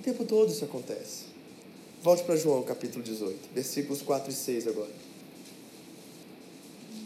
O 0.00 0.02
tempo 0.02 0.24
todo 0.24 0.50
isso 0.50 0.64
acontece. 0.64 1.24
Volte 2.02 2.22
para 2.22 2.34
João 2.34 2.62
capítulo 2.62 3.04
18, 3.04 3.50
versículos 3.54 4.00
4 4.00 4.30
e 4.30 4.34
6 4.34 4.68
agora. 4.68 4.90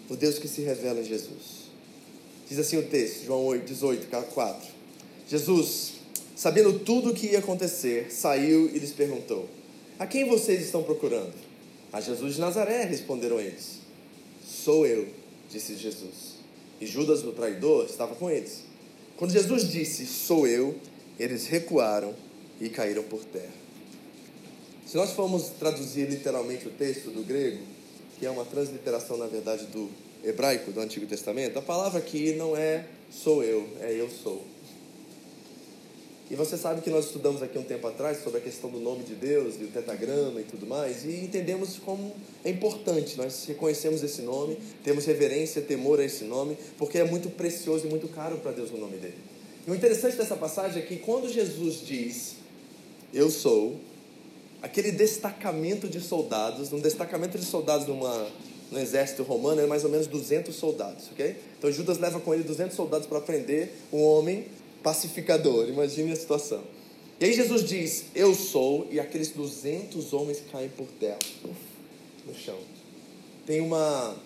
O 0.08 0.14
Deus 0.14 0.38
que 0.38 0.46
se 0.46 0.60
revela 0.60 1.00
em 1.00 1.04
Jesus. 1.04 1.64
Diz 2.48 2.56
assim 2.56 2.76
o 2.76 2.86
texto, 2.86 3.24
João 3.24 3.44
8, 3.46 3.66
18, 3.66 4.06
4. 4.06 4.68
Jesus, 5.28 5.94
sabendo 6.36 6.78
tudo 6.78 7.10
o 7.10 7.14
que 7.14 7.26
ia 7.26 7.40
acontecer, 7.40 8.12
saiu 8.12 8.70
e 8.72 8.78
lhes 8.78 8.92
perguntou: 8.92 9.48
A 9.98 10.06
quem 10.06 10.28
vocês 10.28 10.62
estão 10.62 10.84
procurando? 10.84 11.34
A 11.92 12.00
Jesus 12.00 12.36
de 12.36 12.40
Nazaré, 12.40 12.84
responderam 12.84 13.40
eles. 13.40 13.80
Sou 14.46 14.86
eu, 14.86 15.08
disse 15.50 15.74
Jesus. 15.74 16.34
E 16.80 16.86
Judas, 16.86 17.24
o 17.24 17.32
traidor, 17.32 17.86
estava 17.86 18.14
com 18.14 18.30
eles. 18.30 18.60
Quando 19.16 19.32
Jesus 19.32 19.68
disse: 19.68 20.06
Sou 20.06 20.46
eu, 20.46 20.76
eles 21.18 21.48
recuaram 21.48 22.14
e 22.60 22.68
caíram 22.68 23.02
por 23.02 23.24
terra. 23.24 23.52
Se 24.86 24.96
nós 24.96 25.10
formos 25.12 25.50
traduzir 25.58 26.08
literalmente 26.08 26.68
o 26.68 26.70
texto 26.70 27.10
do 27.10 27.22
grego, 27.22 27.62
que 28.18 28.26
é 28.26 28.30
uma 28.30 28.44
transliteração, 28.44 29.16
na 29.16 29.26
verdade, 29.26 29.66
do 29.66 29.90
hebraico 30.22 30.70
do 30.70 30.80
Antigo 30.80 31.06
Testamento, 31.06 31.58
a 31.58 31.62
palavra 31.62 31.98
aqui 31.98 32.32
não 32.34 32.56
é 32.56 32.86
sou 33.10 33.42
eu, 33.42 33.66
é 33.80 33.92
eu 33.92 34.08
sou. 34.10 34.44
E 36.30 36.34
você 36.36 36.56
sabe 36.56 36.80
que 36.80 36.88
nós 36.88 37.06
estudamos 37.06 37.42
aqui 37.42 37.58
um 37.58 37.62
tempo 37.62 37.86
atrás 37.86 38.22
sobre 38.22 38.38
a 38.38 38.42
questão 38.42 38.70
do 38.70 38.80
nome 38.80 39.04
de 39.04 39.14
Deus, 39.14 39.56
do 39.56 39.70
tetagrama 39.70 40.40
e 40.40 40.44
tudo 40.44 40.66
mais, 40.66 41.04
e 41.04 41.16
entendemos 41.16 41.78
como 41.78 42.14
é 42.42 42.50
importante. 42.50 43.16
Nós 43.18 43.44
reconhecemos 43.46 44.02
esse 44.02 44.22
nome, 44.22 44.58
temos 44.82 45.04
reverência, 45.04 45.60
temor 45.60 46.00
a 46.00 46.04
esse 46.04 46.24
nome, 46.24 46.56
porque 46.78 46.98
é 46.98 47.04
muito 47.04 47.28
precioso 47.28 47.86
e 47.86 47.90
muito 47.90 48.08
caro 48.08 48.38
para 48.38 48.52
Deus 48.52 48.70
o 48.70 48.78
nome 48.78 48.96
dele. 48.96 49.18
E 49.66 49.70
o 49.70 49.74
interessante 49.74 50.16
dessa 50.16 50.36
passagem 50.36 50.82
é 50.82 50.86
que 50.86 50.96
quando 50.96 51.28
Jesus 51.28 51.86
diz 51.86 52.36
eu 53.14 53.30
sou, 53.30 53.80
aquele 54.60 54.90
destacamento 54.90 55.88
de 55.88 56.00
soldados, 56.00 56.72
um 56.72 56.80
destacamento 56.80 57.38
de 57.38 57.44
soldados 57.44 57.86
numa, 57.86 58.28
no 58.72 58.78
exército 58.78 59.22
romano 59.22 59.60
é 59.60 59.66
mais 59.66 59.84
ou 59.84 59.90
menos 59.90 60.08
200 60.08 60.54
soldados, 60.54 61.06
ok? 61.12 61.36
Então 61.56 61.70
Judas 61.70 61.98
leva 61.98 62.18
com 62.18 62.34
ele 62.34 62.42
200 62.42 62.74
soldados 62.74 63.06
para 63.06 63.20
prender 63.20 63.70
um 63.92 64.02
homem 64.02 64.46
pacificador, 64.82 65.68
imagine 65.68 66.12
a 66.12 66.16
situação. 66.16 66.62
E 67.20 67.26
aí 67.26 67.32
Jesus 67.32 67.64
diz, 67.64 68.06
eu 68.14 68.34
sou, 68.34 68.88
e 68.90 68.98
aqueles 68.98 69.30
200 69.30 70.12
homens 70.12 70.42
caem 70.50 70.68
por 70.70 70.86
terra, 70.98 71.18
no 72.26 72.34
chão. 72.34 72.58
Tem 73.46 73.60
uma, 73.60 74.16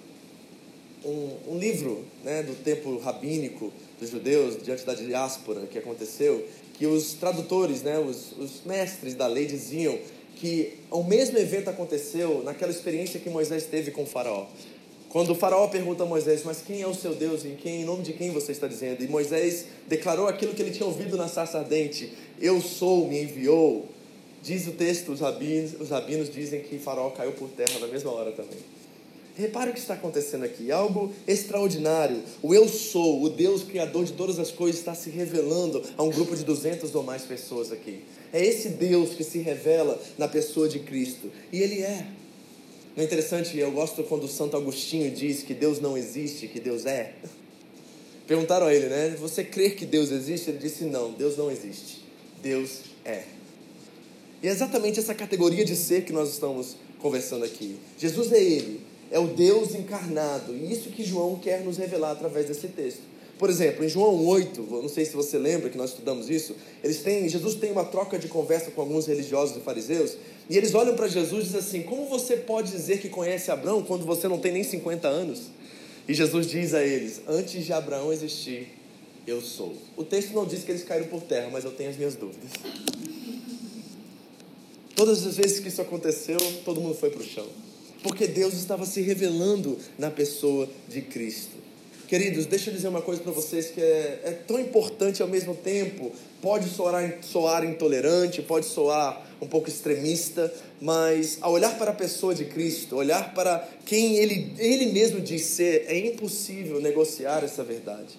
um, 1.05 1.53
um 1.53 1.59
livro 1.59 2.05
né, 2.25 2.43
do 2.43 2.55
tempo 2.65 2.97
rabínico 2.99 3.71
dos 4.01 4.11
judeus, 4.11 4.63
diante 4.63 4.85
da 4.85 4.95
diáspora 4.95 5.67
que 5.67 5.79
aconteceu, 5.79 6.47
que 6.79 6.87
os 6.87 7.15
tradutores, 7.15 7.83
né, 7.83 7.99
os, 7.99 8.33
os 8.39 8.63
mestres 8.65 9.15
da 9.15 9.27
lei 9.27 9.47
diziam 9.47 9.99
que 10.37 10.75
o 10.91 11.03
mesmo 11.03 11.37
evento 11.37 11.69
aconteceu 11.69 12.43
naquela 12.45 12.71
experiência 12.71 13.19
que 13.19 13.29
Moisés 13.29 13.65
teve 13.65 13.91
com 13.91 14.05
o 14.05 14.07
faraó. 14.07 14.47
Quando 15.09 15.31
o 15.31 15.35
faraó 15.35 15.67
pergunta 15.67 16.05
a 16.05 16.07
Moisés, 16.07 16.43
mas 16.45 16.63
quem 16.63 16.81
é 16.81 16.87
o 16.87 16.95
seu 16.95 17.15
Deus 17.15 17.45
e 17.45 17.57
quem, 17.61 17.81
em 17.81 17.85
nome 17.85 18.03
de 18.03 18.13
quem 18.13 18.31
você 18.31 18.53
está 18.53 18.69
dizendo? 18.69 19.03
E 19.03 19.09
Moisés 19.09 19.65
declarou 19.89 20.29
aquilo 20.29 20.55
que 20.55 20.63
ele 20.63 20.71
tinha 20.71 20.87
ouvido 20.87 21.17
na 21.17 21.27
sarça 21.27 21.59
ardente: 21.59 22.13
Eu 22.41 22.61
sou, 22.61 23.09
me 23.09 23.23
enviou. 23.23 23.87
Diz 24.43 24.69
o 24.69 24.73
texto, 24.73 25.11
os 25.11 25.21
rabinos, 25.21 25.81
os 25.81 25.91
rabinos 25.91 26.31
dizem 26.31 26.61
que 26.61 26.79
faraó 26.79 27.11
caiu 27.11 27.33
por 27.33 27.49
terra 27.49 27.81
na 27.81 27.89
mesma 27.89 28.13
hora 28.13 28.31
também. 28.31 28.59
Repare 29.39 29.71
o 29.71 29.73
que 29.73 29.79
está 29.79 29.95
acontecendo 29.95 30.45
aqui, 30.45 30.73
algo 30.73 31.13
extraordinário. 31.25 32.25
O 32.43 32.53
eu 32.53 32.69
sou, 32.69 33.23
o 33.23 33.31
Deus 33.31 33.63
criador 33.63 34.05
de 34.05 34.13
todas 34.15 34.37
as 34.41 34.51
coisas, 34.51 34.81
está 34.81 34.97
se 34.97 35.11
revelando 35.11 35.81
a 35.97 36.03
um 36.03 36.11
grupo 36.11 36.35
de 36.35 36.45
200 36.45 36.93
ou 36.97 37.05
mais 37.05 37.23
pessoas 37.23 37.71
aqui. 37.71 38.03
É 38.33 38.45
esse 38.45 38.71
Deus 38.71 39.11
que 39.11 39.23
se 39.23 39.39
revela 39.39 40.03
na 40.19 40.27
pessoa 40.27 40.69
de 40.69 40.81
Cristo. 40.81 41.31
E 41.53 41.63
Ele 41.63 41.83
é. 41.83 42.05
Não 42.97 43.03
é 43.05 43.07
interessante, 43.07 43.57
eu 43.57 43.71
gosto 43.71 44.03
quando 44.03 44.27
Santo 44.27 44.57
Agostinho 44.57 45.09
diz 45.09 45.45
que 45.45 45.55
Deus 45.55 45.81
não 45.81 45.97
existe, 45.97 46.49
que 46.49 46.59
Deus 46.59 46.85
é. 46.85 47.15
Perguntaram 48.27 48.67
a 48.67 48.75
ele, 48.75 48.89
né? 48.89 49.17
Você 49.21 49.45
crê 49.45 49.71
que 49.71 49.87
Deus 49.87 50.11
existe? 50.11 50.51
Ele 50.51 50.59
disse: 50.59 50.83
Não, 50.83 51.13
Deus 51.13 51.37
não 51.37 51.49
existe. 51.49 52.05
Deus 52.43 52.81
é. 53.05 53.23
E 54.43 54.49
é 54.49 54.51
exatamente 54.51 54.99
essa 54.99 55.15
categoria 55.15 55.65
de 55.65 55.77
ser 55.77 56.05
que 56.05 56.13
nós 56.13 56.29
estamos 56.31 56.77
conversando 56.99 57.45
aqui. 57.45 57.79
Jesus 57.97 58.33
é 58.33 58.43
Ele, 58.43 58.81
é 59.11 59.19
o 59.19 59.29
Deus 59.29 59.75
encarnado. 59.75 60.55
E 60.55 60.73
isso 60.73 60.91
que 60.91 61.05
João 61.05 61.37
quer 61.37 61.63
nos 61.63 61.77
revelar 61.77 62.13
através 62.13 62.47
desse 62.47 62.69
texto. 62.69 63.03
Por 63.39 63.49
exemplo, 63.49 63.85
em 63.85 63.89
João 63.89 64.27
8, 64.27 64.63
não 64.63 64.89
sei 64.89 65.05
se 65.05 65.15
você 65.15 65.39
lembra 65.39 65.71
que 65.71 65.79
nós 65.79 65.91
estudamos 65.91 66.29
isso, 66.29 66.57
eles 66.83 67.03
têm, 67.03 67.29
Jesus 67.29 67.55
tem 67.55 67.71
uma 67.71 67.85
troca 67.85 68.19
de 68.19 68.27
conversa 68.27 68.73
com 68.73 68.81
alguns 68.81 69.07
religiosos 69.07 69.57
e 69.57 69.61
fariseus, 69.61 70.17
e 70.51 70.57
eles 70.57 70.75
olham 70.75 70.97
para 70.97 71.07
Jesus 71.07 71.43
e 71.43 71.47
dizem 71.47 71.61
assim: 71.61 71.83
Como 71.83 72.07
você 72.07 72.37
pode 72.37 72.73
dizer 72.73 72.99
que 72.99 73.09
conhece 73.09 73.51
Abraão 73.53 73.85
quando 73.85 74.05
você 74.05 74.27
não 74.27 74.39
tem 74.39 74.51
nem 74.51 74.65
50 74.65 75.07
anos? 75.07 75.43
E 76.09 76.15
Jesus 76.15 76.49
diz 76.49 76.75
a 76.75 76.83
eles: 76.85 77.21
Antes 77.29 77.65
de 77.65 77.73
Abraão 77.73 78.13
existir, 78.13 78.69
eu 79.25 79.41
sou. 79.41 79.77
O 79.97 80.03
texto 80.03 80.33
não 80.33 80.45
diz 80.45 80.65
que 80.65 80.73
eles 80.73 80.83
caíram 80.83 81.07
por 81.07 81.23
terra, 81.23 81.49
mas 81.53 81.65
eu 81.65 81.71
tenho 81.71 81.91
as 81.91 81.97
minhas 81.97 82.17
dúvidas. 82.17 82.51
Todas 84.97 85.25
as 85.25 85.37
vezes 85.37 85.61
que 85.61 85.69
isso 85.69 85.81
aconteceu, 85.81 86.39
todo 86.65 86.81
mundo 86.81 86.97
foi 86.97 87.11
para 87.11 87.21
o 87.21 87.25
chão. 87.25 87.47
Porque 88.03 88.27
Deus 88.27 88.55
estava 88.55 88.87
se 88.87 89.01
revelando 89.01 89.79
na 89.99 90.11
pessoa 90.11 90.69
de 90.89 91.03
Cristo. 91.03 91.59
Queridos, 92.09 92.47
deixa 92.47 92.71
eu 92.71 92.75
dizer 92.75 92.89
uma 92.89 93.03
coisa 93.03 93.21
para 93.21 93.33
vocês 93.33 93.67
que 93.67 93.83
é, 93.83 94.21
é, 94.25 94.31
tão 94.47 94.59
importante 94.59 95.21
ao 95.21 95.29
mesmo 95.29 95.55
tempo. 95.55 96.11
Pode 96.41 96.67
soar, 96.71 97.19
soar 97.21 97.65
intolerante, 97.65 98.41
pode 98.41 98.65
soar 98.65 99.27
um 99.43 99.47
pouco 99.47 99.69
extremista, 99.69 100.51
mas 100.81 101.37
ao 101.43 101.53
olhar 101.53 101.77
para 101.77 101.91
a 101.91 101.95
pessoa 101.95 102.35
de 102.35 102.47
Cristo, 102.47 102.97
olhar 102.97 103.35
para 103.35 103.69
quem 103.85 104.17
ele, 104.17 104.55
ele 104.57 104.87
mesmo 104.87 105.21
diz 105.21 105.43
ser, 105.43 105.85
é 105.87 105.99
impossível 105.99 106.81
negociar 106.81 107.45
essa 107.45 107.63
verdade. 107.63 108.19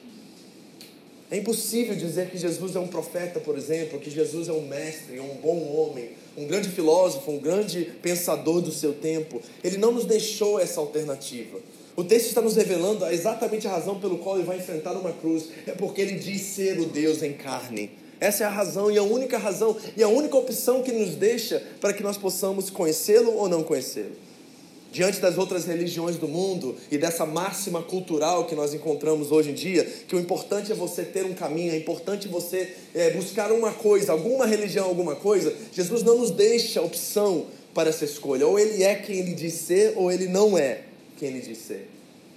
É 1.32 1.38
impossível 1.38 1.96
dizer 1.96 2.32
que 2.32 2.38
Jesus 2.40 2.76
é 2.76 2.80
um 2.80 2.88
profeta, 2.88 3.40
por 3.40 3.56
exemplo, 3.56 4.00
que 4.00 4.10
Jesus 4.10 4.50
é 4.50 4.52
um 4.52 4.66
mestre, 4.66 5.20
um 5.20 5.36
bom 5.36 5.76
homem, 5.76 6.10
um 6.36 6.48
grande 6.48 6.70
filósofo, 6.70 7.30
um 7.30 7.38
grande 7.38 7.86
pensador 8.02 8.62
do 8.62 8.72
seu 8.72 8.94
tempo. 8.94 9.40
Ele 9.64 9.78
não 9.78 9.92
nos 9.92 10.06
deixou 10.06 10.60
essa 10.60 10.80
alternativa. 10.80 11.60
O 11.96 12.04
texto 12.04 12.28
está 12.28 12.42
nos 12.42 12.56
revelando 12.56 13.06
exatamente 13.08 13.68
a 13.68 13.72
razão 13.72 14.00
pelo 14.00 14.18
qual 14.18 14.38
ele 14.38 14.46
vai 14.46 14.58
enfrentar 14.58 14.94
uma 14.94 15.12
cruz. 15.12 15.50
É 15.68 15.72
porque 15.72 16.02
ele 16.02 16.18
diz 16.18 16.42
ser 16.42 16.80
o 16.80 16.86
Deus 16.86 17.22
em 17.22 17.34
carne. 17.34 17.92
Essa 18.20 18.44
é 18.44 18.48
a 18.48 18.50
razão 18.50 18.90
e 18.90 18.98
a 18.98 19.04
única 19.04 19.38
razão 19.38 19.78
e 19.96 20.02
a 20.02 20.08
única 20.08 20.36
opção 20.36 20.82
que 20.82 20.92
nos 20.92 21.12
deixa 21.12 21.62
para 21.80 21.94
que 21.94 22.02
nós 22.02 22.18
possamos 22.18 22.70
conhecê-lo 22.70 23.36
ou 23.36 23.48
não 23.48 23.64
conhecê-lo. 23.64 24.29
Diante 24.92 25.20
das 25.20 25.38
outras 25.38 25.66
religiões 25.66 26.18
do 26.18 26.28
mundo 26.28 26.76
e 26.92 26.98
dessa 26.98 27.26
máxima 27.26 27.84
cultural 27.84 28.46
que 28.46 28.56
nós 28.56 28.74
encontramos 28.74 29.32
hoje 29.32 29.52
em 29.52 29.54
dia, 29.54 29.84
que 30.08 30.16
o 30.16 30.20
importante 30.20 30.72
é 30.72 30.76
você 30.76 31.04
ter 31.04 31.26
um 31.26 31.34
caminho, 31.34 31.72
é 31.72 31.78
importante 31.78 32.28
você 32.28 32.74
é, 32.96 33.12
buscar 33.12 33.52
uma 33.52 33.72
coisa, 33.72 34.12
alguma 34.12 34.48
religião, 34.48 34.86
alguma 34.86 35.16
coisa, 35.16 35.56
Jesus 35.72 36.02
não 36.02 36.18
nos 36.18 36.32
deixa 36.32 36.82
opção 36.82 37.46
para 37.74 37.90
essa 37.90 38.04
escolha. 38.04 38.48
Ou 38.48 38.58
ele 38.58 38.84
é 38.84 38.96
quem 38.96 39.20
ele 39.20 39.34
diz 39.34 39.54
ser, 39.54 39.94
ou 39.96 40.12
ele 40.12 40.28
não 40.28 40.58
é 40.58 40.82
quem 41.18 41.30
ele 41.30 41.42
diz 41.42 41.60
ser. 41.60 41.88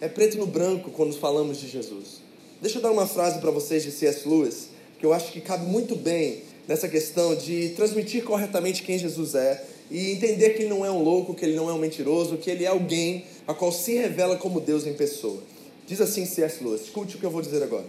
É 0.01 0.09
preto 0.09 0.37
no 0.37 0.47
branco 0.47 0.91
quando 0.91 1.17
falamos 1.17 1.59
de 1.59 1.69
Jesus. 1.69 2.21
Deixa 2.61 2.79
eu 2.79 2.83
dar 2.83 2.91
uma 2.91 3.07
frase 3.07 3.41
para 3.41 3.51
vocês 3.51 3.83
de 3.83 3.91
C.S. 3.91 4.29
Lewis 4.29 4.73
que 5.03 5.07
eu 5.07 5.13
acho 5.13 5.33
que 5.33 5.41
cabe 5.41 5.67
muito 5.67 5.97
bem 5.97 6.43
nessa 6.69 6.89
questão 6.89 7.35
de 7.35 7.71
transmitir 7.71 8.23
corretamente 8.23 8.85
quem 8.85 8.97
Jesus 8.97 9.35
é 9.35 9.61
e 9.93 10.11
entender 10.11 10.51
que 10.51 10.63
ele 10.63 10.71
não 10.71 10.87
é 10.87 10.91
um 10.91 11.03
louco, 11.03 11.35
que 11.35 11.45
ele 11.45 11.55
não 11.55 11.69
é 11.69 11.73
um 11.75 11.79
mentiroso, 11.79 12.39
que 12.39 12.51
ele 12.51 12.65
é 12.65 12.69
alguém 12.69 13.27
a 13.47 13.53
qual 13.53 13.71
se 13.71 13.93
revela 13.93 14.37
como 14.37 14.59
Deus 14.59 14.87
em 14.87 14.95
pessoa. 14.95 15.43
Diz 15.87 16.01
assim 16.01 16.25
C.S. 16.25 16.65
Lewis, 16.65 16.85
escute 16.85 17.17
o 17.17 17.19
que 17.19 17.27
eu 17.27 17.31
vou 17.31 17.43
dizer 17.43 17.63
agora. 17.63 17.85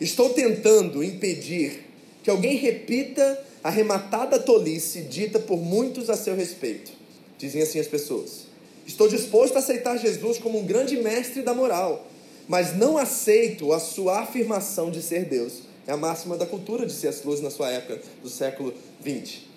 Estou 0.00 0.30
tentando 0.30 1.02
impedir 1.02 1.86
que 2.24 2.28
alguém 2.28 2.56
repita 2.56 3.40
a 3.62 3.70
rematada 3.70 4.40
tolice 4.40 5.02
dita 5.02 5.38
por 5.38 5.58
muitos 5.58 6.10
a 6.10 6.16
seu 6.16 6.34
respeito. 6.34 6.90
Dizem 7.38 7.62
assim 7.62 7.78
as 7.78 7.86
pessoas. 7.86 8.48
Estou 8.84 9.06
disposto 9.06 9.54
a 9.54 9.60
aceitar 9.60 9.96
Jesus 9.96 10.38
como 10.38 10.58
um 10.58 10.66
grande 10.66 10.96
mestre 10.96 11.42
da 11.42 11.54
moral, 11.54 12.08
mas 12.48 12.76
não 12.76 12.98
aceito 12.98 13.72
a 13.72 13.78
sua 13.78 14.22
afirmação 14.22 14.90
de 14.90 15.00
ser 15.00 15.24
Deus 15.26 15.68
é 15.88 15.92
a 15.92 15.96
máxima 15.96 16.36
da 16.36 16.44
cultura 16.44 16.84
de 16.84 16.92
C.S. 16.92 17.26
Lewis 17.26 17.40
na 17.40 17.48
sua 17.48 17.70
época, 17.70 17.98
do 18.22 18.28
século 18.28 18.74
XX. 19.00 19.47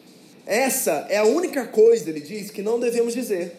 Essa 0.46 1.06
é 1.10 1.18
a 1.18 1.24
única 1.24 1.66
coisa, 1.66 2.10
ele 2.10 2.22
diz, 2.22 2.50
que 2.50 2.62
não 2.62 2.80
devemos 2.80 3.14
dizer. 3.14 3.56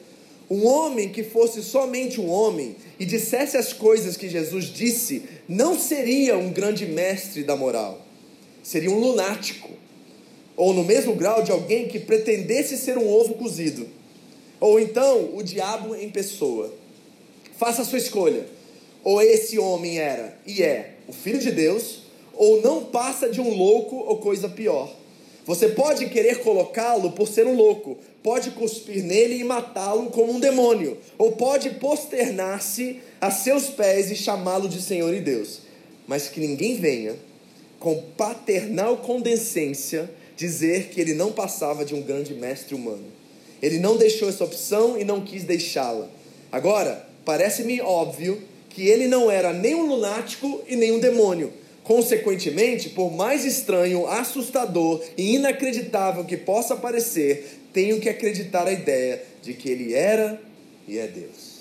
Um 0.50 0.66
homem 0.66 1.08
que 1.08 1.22
fosse 1.22 1.62
somente 1.62 2.20
um 2.20 2.28
homem 2.28 2.76
e 2.98 3.06
dissesse 3.06 3.56
as 3.56 3.72
coisas 3.72 4.16
que 4.16 4.28
Jesus 4.28 4.66
disse, 4.66 5.22
não 5.48 5.78
seria 5.78 6.36
um 6.36 6.52
grande 6.52 6.84
mestre 6.84 7.42
da 7.42 7.56
moral. 7.56 8.04
Seria 8.62 8.90
um 8.90 8.98
lunático. 8.98 9.70
Ou 10.56 10.74
no 10.74 10.84
mesmo 10.84 11.14
grau 11.14 11.42
de 11.42 11.50
alguém 11.50 11.88
que 11.88 11.98
pretendesse 11.98 12.76
ser 12.76 12.98
um 12.98 13.08
ovo 13.08 13.34
cozido. 13.34 13.88
Ou 14.60 14.78
então 14.78 15.34
o 15.34 15.42
diabo 15.42 15.94
em 15.96 16.10
pessoa. 16.10 16.72
Faça 17.56 17.82
a 17.82 17.84
sua 17.84 17.98
escolha. 17.98 18.46
Ou 19.02 19.20
esse 19.20 19.58
homem 19.58 19.98
era 19.98 20.38
e 20.46 20.62
é 20.62 20.94
o 21.08 21.12
filho 21.12 21.38
de 21.38 21.50
Deus, 21.50 22.02
ou 22.34 22.62
não 22.62 22.84
passa 22.84 23.28
de 23.28 23.40
um 23.40 23.54
louco 23.54 23.96
ou 23.96 24.18
coisa 24.18 24.48
pior. 24.48 25.01
Você 25.44 25.70
pode 25.70 26.08
querer 26.08 26.38
colocá-lo 26.38 27.12
por 27.12 27.26
ser 27.26 27.46
um 27.46 27.56
louco, 27.56 27.98
pode 28.22 28.50
cuspir 28.52 29.02
nele 29.02 29.38
e 29.38 29.44
matá-lo 29.44 30.10
como 30.10 30.32
um 30.32 30.40
demônio, 30.40 30.96
ou 31.18 31.32
pode 31.32 31.70
posternar-se 31.70 33.00
a 33.20 33.30
seus 33.30 33.66
pés 33.66 34.10
e 34.10 34.14
chamá-lo 34.14 34.68
de 34.68 34.80
Senhor 34.80 35.12
e 35.12 35.20
Deus. 35.20 35.60
Mas 36.06 36.28
que 36.28 36.38
ninguém 36.38 36.76
venha, 36.76 37.16
com 37.80 38.00
paternal 38.16 38.98
condescência, 38.98 40.08
dizer 40.36 40.88
que 40.90 41.00
ele 41.00 41.14
não 41.14 41.32
passava 41.32 41.84
de 41.84 41.94
um 41.94 42.02
grande 42.02 42.34
mestre 42.34 42.74
humano. 42.74 43.04
Ele 43.60 43.78
não 43.78 43.96
deixou 43.96 44.28
essa 44.28 44.44
opção 44.44 44.98
e 44.98 45.04
não 45.04 45.20
quis 45.24 45.42
deixá-la. 45.42 46.08
Agora, 46.52 47.08
parece-me 47.24 47.80
óbvio 47.80 48.40
que 48.68 48.86
ele 48.86 49.08
não 49.08 49.30
era 49.30 49.52
nem 49.52 49.74
um 49.74 49.86
lunático 49.86 50.62
e 50.68 50.76
nem 50.76 50.92
um 50.92 51.00
demônio 51.00 51.52
Consequentemente, 51.84 52.90
por 52.90 53.12
mais 53.12 53.44
estranho, 53.44 54.06
assustador 54.06 55.02
e 55.16 55.34
inacreditável 55.34 56.24
que 56.24 56.36
possa 56.36 56.76
parecer, 56.76 57.60
tenho 57.72 58.00
que 58.00 58.08
acreditar 58.08 58.66
a 58.66 58.72
ideia 58.72 59.22
de 59.42 59.54
que 59.54 59.68
ele 59.68 59.92
era 59.92 60.40
e 60.86 60.98
é 60.98 61.06
Deus. 61.06 61.52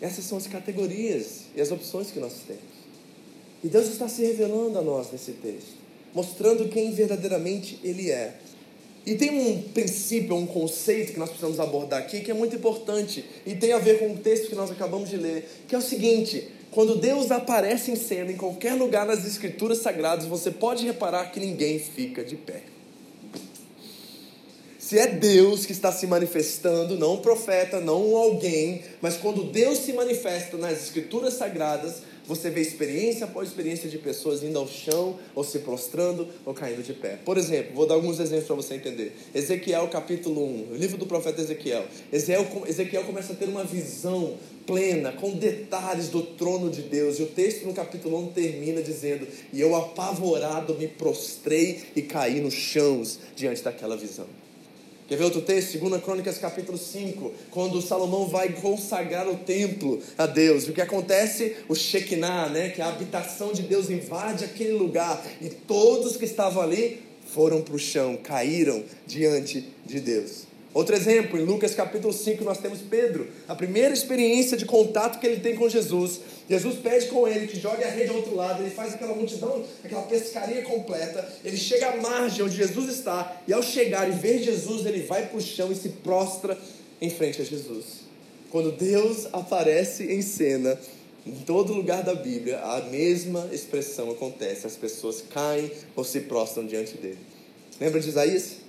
Essas 0.00 0.24
são 0.24 0.36
as 0.36 0.46
categorias 0.46 1.42
e 1.54 1.60
as 1.60 1.70
opções 1.70 2.10
que 2.10 2.18
nós 2.18 2.34
temos. 2.46 2.76
E 3.64 3.68
Deus 3.68 3.88
está 3.88 4.08
se 4.08 4.22
revelando 4.22 4.78
a 4.78 4.82
nós 4.82 5.10
nesse 5.10 5.32
texto, 5.32 5.74
mostrando 6.14 6.68
quem 6.68 6.92
verdadeiramente 6.92 7.80
Ele 7.82 8.10
é. 8.10 8.34
E 9.06 9.14
tem 9.14 9.30
um 9.30 9.62
princípio, 9.62 10.34
um 10.34 10.46
conceito 10.46 11.12
que 11.12 11.18
nós 11.18 11.28
precisamos 11.28 11.60
abordar 11.60 12.00
aqui 12.00 12.20
que 12.20 12.30
é 12.30 12.34
muito 12.34 12.56
importante 12.56 13.24
e 13.46 13.54
tem 13.54 13.72
a 13.72 13.78
ver 13.78 14.00
com 14.00 14.12
o 14.12 14.18
texto 14.18 14.48
que 14.48 14.54
nós 14.54 14.70
acabamos 14.70 15.08
de 15.08 15.16
ler, 15.16 15.48
que 15.68 15.74
é 15.74 15.78
o 15.78 15.82
seguinte: 15.82 16.48
quando 16.76 16.94
Deus 16.94 17.30
aparece 17.30 17.90
em 17.90 17.96
cena 17.96 18.30
em 18.30 18.36
qualquer 18.36 18.74
lugar 18.74 19.06
nas 19.06 19.26
Escrituras 19.26 19.78
Sagradas, 19.78 20.26
você 20.26 20.50
pode 20.50 20.84
reparar 20.84 21.32
que 21.32 21.40
ninguém 21.40 21.78
fica 21.78 22.22
de 22.22 22.36
pé. 22.36 22.64
Se 24.78 24.98
é 24.98 25.06
Deus 25.06 25.64
que 25.64 25.72
está 25.72 25.90
se 25.90 26.06
manifestando, 26.06 26.98
não 26.98 27.14
um 27.14 27.22
profeta, 27.22 27.80
não 27.80 28.12
um 28.12 28.16
alguém, 28.18 28.82
mas 29.00 29.16
quando 29.16 29.44
Deus 29.44 29.78
se 29.78 29.94
manifesta 29.94 30.58
nas 30.58 30.82
Escrituras 30.82 31.32
Sagradas, 31.32 32.02
você 32.26 32.50
vê 32.50 32.60
experiência 32.60 33.24
após 33.24 33.48
experiência 33.48 33.88
de 33.88 33.98
pessoas 33.98 34.42
indo 34.42 34.58
ao 34.58 34.66
chão, 34.66 35.18
ou 35.34 35.44
se 35.44 35.60
prostrando, 35.60 36.26
ou 36.44 36.52
caindo 36.52 36.82
de 36.82 36.92
pé. 36.92 37.18
Por 37.24 37.38
exemplo, 37.38 37.74
vou 37.74 37.86
dar 37.86 37.94
alguns 37.94 38.18
exemplos 38.18 38.46
para 38.46 38.56
você 38.56 38.74
entender. 38.74 39.16
Ezequiel 39.34 39.88
capítulo 39.88 40.44
1, 40.44 40.72
o 40.72 40.76
livro 40.76 40.98
do 40.98 41.06
profeta 41.06 41.40
Ezequiel. 41.40 41.84
Ezequiel, 42.12 42.64
Ezequiel 42.66 43.04
começa 43.04 43.32
a 43.32 43.36
ter 43.36 43.48
uma 43.48 43.64
visão 43.64 44.34
plena, 44.66 45.12
com 45.12 45.32
detalhes 45.32 46.08
do 46.08 46.22
trono 46.22 46.68
de 46.68 46.82
Deus. 46.82 47.18
E 47.18 47.22
o 47.22 47.26
texto 47.26 47.64
no 47.64 47.72
capítulo 47.72 48.18
1 48.24 48.32
termina 48.32 48.82
dizendo: 48.82 49.26
E 49.52 49.60
eu 49.60 49.76
apavorado 49.76 50.74
me 50.74 50.88
prostrei 50.88 51.84
e 51.94 52.02
caí 52.02 52.40
nos 52.40 52.54
chãos 52.54 53.20
diante 53.36 53.62
daquela 53.62 53.96
visão. 53.96 54.26
Quer 55.08 55.16
ver 55.16 55.24
outro 55.24 55.40
texto? 55.40 55.78
2 55.78 56.02
Crônicas 56.02 56.36
capítulo 56.36 56.76
5, 56.76 57.32
quando 57.52 57.80
Salomão 57.80 58.26
vai 58.26 58.48
consagrar 58.48 59.28
o 59.28 59.36
templo 59.36 60.02
a 60.18 60.26
Deus. 60.26 60.66
O 60.66 60.72
que 60.72 60.80
acontece? 60.80 61.56
O 61.68 61.76
Shekinah, 61.76 62.48
né? 62.48 62.70
que 62.70 62.80
é 62.80 62.84
a 62.84 62.88
habitação 62.88 63.52
de 63.52 63.62
Deus 63.62 63.88
invade 63.88 64.44
aquele 64.44 64.72
lugar. 64.72 65.24
E 65.40 65.48
todos 65.48 66.16
que 66.16 66.24
estavam 66.24 66.60
ali 66.60 67.00
foram 67.32 67.62
para 67.62 67.76
o 67.76 67.78
chão, 67.78 68.16
caíram 68.16 68.82
diante 69.06 69.68
de 69.84 70.00
Deus. 70.00 70.55
Outro 70.76 70.94
exemplo, 70.94 71.40
em 71.40 71.42
Lucas 71.42 71.74
capítulo 71.74 72.12
5, 72.12 72.44
nós 72.44 72.58
temos 72.58 72.80
Pedro, 72.82 73.28
a 73.48 73.54
primeira 73.54 73.94
experiência 73.94 74.58
de 74.58 74.66
contato 74.66 75.18
que 75.18 75.26
ele 75.26 75.40
tem 75.40 75.56
com 75.56 75.66
Jesus. 75.70 76.20
Jesus 76.50 76.76
pede 76.80 77.06
com 77.06 77.26
ele 77.26 77.46
que 77.46 77.58
jogue 77.58 77.82
a 77.82 77.88
rede 77.88 78.10
ao 78.10 78.16
outro 78.16 78.34
lado, 78.34 78.62
ele 78.62 78.74
faz 78.74 78.92
aquela 78.92 79.14
multidão, 79.14 79.64
aquela 79.82 80.02
pescaria 80.02 80.60
completa. 80.60 81.26
Ele 81.42 81.56
chega 81.56 81.92
à 81.92 81.96
margem 81.96 82.44
onde 82.44 82.58
Jesus 82.58 82.90
está, 82.90 83.40
e 83.48 83.54
ao 83.54 83.62
chegar 83.62 84.06
e 84.06 84.12
ver 84.12 84.42
Jesus, 84.42 84.84
ele 84.84 85.00
vai 85.04 85.24
para 85.24 85.38
o 85.38 85.40
chão 85.40 85.72
e 85.72 85.74
se 85.74 85.88
prostra 85.88 86.58
em 87.00 87.08
frente 87.08 87.40
a 87.40 87.44
Jesus. 87.46 88.02
Quando 88.50 88.70
Deus 88.70 89.28
aparece 89.32 90.12
em 90.12 90.20
cena, 90.20 90.78
em 91.26 91.36
todo 91.36 91.72
lugar 91.72 92.02
da 92.02 92.14
Bíblia, 92.14 92.58
a 92.58 92.82
mesma 92.82 93.48
expressão 93.50 94.10
acontece: 94.10 94.66
as 94.66 94.76
pessoas 94.76 95.24
caem 95.32 95.70
ou 95.96 96.04
se 96.04 96.20
prostram 96.20 96.66
diante 96.66 96.98
dele. 96.98 97.18
Lembra 97.80 97.98
de 97.98 98.10
Isaías? 98.10 98.65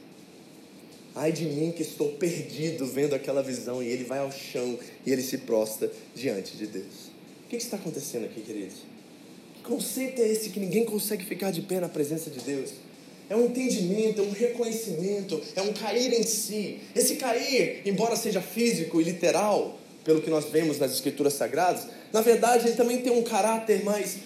Ai 1.18 1.32
de 1.32 1.46
mim 1.46 1.72
que 1.72 1.82
estou 1.82 2.10
perdido 2.10 2.86
vendo 2.86 3.16
aquela 3.16 3.42
visão. 3.42 3.82
E 3.82 3.88
ele 3.88 4.04
vai 4.04 4.20
ao 4.20 4.32
chão 4.32 4.78
e 5.04 5.12
ele 5.12 5.24
se 5.24 5.40
prostra 5.40 5.92
diante 6.14 6.56
de 6.56 6.68
Deus. 6.68 7.08
O 7.44 7.50
que 7.50 7.56
está 7.56 7.76
acontecendo 7.76 8.26
aqui, 8.26 8.42
queridos? 8.42 8.76
Que 9.56 9.64
conceito 9.64 10.22
é 10.22 10.28
esse 10.28 10.52
que 10.52 10.60
ninguém 10.60 10.86
consegue 10.86 11.26
ficar 11.26 11.50
de 11.50 11.64
pé 11.64 11.80
na 11.80 11.90
presença 11.90 12.30
de 12.30 12.40
Deus? 12.40 12.72
É 13.30 13.36
um 13.36 13.46
entendimento, 13.46 14.22
é 14.22 14.24
um 14.24 14.32
reconhecimento, 14.32 15.42
é 15.56 15.62
um 15.64 15.74
cair 15.74 16.14
em 16.14 16.22
si. 16.22 16.82
Esse 16.96 17.16
cair, 17.16 17.82
embora 17.84 18.16
seja 18.16 18.40
físico 18.40 19.02
e 19.02 19.04
literal, 19.04 19.80
pelo 20.04 20.22
que 20.22 20.30
nós 20.30 20.46
vemos 20.46 20.78
nas 20.78 20.92
Escrituras 20.94 21.34
Sagradas, 21.34 21.88
na 22.14 22.22
verdade 22.22 22.68
ele 22.68 22.76
também 22.76 23.02
tem 23.02 23.12
um 23.12 23.24
caráter 23.24 23.84
mais 23.84 24.18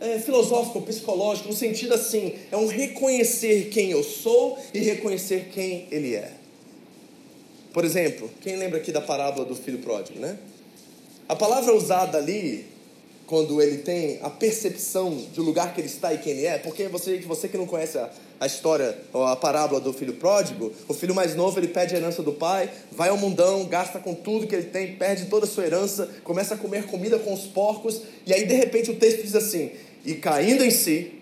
é, 0.00 0.18
filosófico, 0.18 0.82
psicológico, 0.82 1.48
no 1.48 1.54
sentido 1.54 1.94
assim, 1.94 2.34
é 2.50 2.56
um 2.56 2.66
reconhecer 2.66 3.68
quem 3.68 3.92
eu 3.92 4.02
sou 4.02 4.58
e 4.74 4.80
reconhecer 4.80 5.48
quem 5.52 5.86
ele 5.90 6.16
é. 6.16 6.39
Por 7.72 7.84
exemplo, 7.84 8.30
quem 8.40 8.56
lembra 8.56 8.78
aqui 8.78 8.90
da 8.90 9.00
parábola 9.00 9.44
do 9.44 9.54
filho 9.54 9.78
pródigo, 9.78 10.18
né? 10.18 10.36
A 11.28 11.36
palavra 11.36 11.72
usada 11.72 12.18
ali, 12.18 12.66
quando 13.26 13.62
ele 13.62 13.78
tem 13.78 14.18
a 14.22 14.28
percepção 14.28 15.14
do 15.34 15.42
lugar 15.42 15.72
que 15.72 15.80
ele 15.80 15.86
está 15.86 16.12
e 16.12 16.18
quem 16.18 16.32
ele 16.32 16.46
é, 16.46 16.58
porque 16.58 16.88
você, 16.88 17.18
você 17.18 17.46
que 17.46 17.56
não 17.56 17.66
conhece 17.66 17.96
a, 17.96 18.10
a 18.40 18.46
história, 18.46 18.98
ou 19.12 19.24
a 19.24 19.36
parábola 19.36 19.80
do 19.80 19.92
filho 19.92 20.14
pródigo, 20.14 20.72
o 20.88 20.94
filho 20.94 21.14
mais 21.14 21.36
novo 21.36 21.60
ele 21.60 21.68
pede 21.68 21.94
a 21.94 21.98
herança 21.98 22.22
do 22.22 22.32
pai, 22.32 22.68
vai 22.90 23.10
ao 23.10 23.16
mundão, 23.16 23.64
gasta 23.66 24.00
com 24.00 24.14
tudo 24.14 24.48
que 24.48 24.54
ele 24.56 24.66
tem, 24.66 24.96
perde 24.96 25.26
toda 25.26 25.46
a 25.46 25.48
sua 25.48 25.64
herança, 25.64 26.08
começa 26.24 26.54
a 26.54 26.58
comer 26.58 26.86
comida 26.86 27.20
com 27.20 27.32
os 27.32 27.42
porcos, 27.42 28.02
e 28.26 28.34
aí 28.34 28.44
de 28.46 28.54
repente 28.54 28.90
o 28.90 28.96
texto 28.96 29.22
diz 29.22 29.36
assim: 29.36 29.70
e 30.04 30.14
caindo 30.14 30.64
em 30.64 30.70
si, 30.70 31.19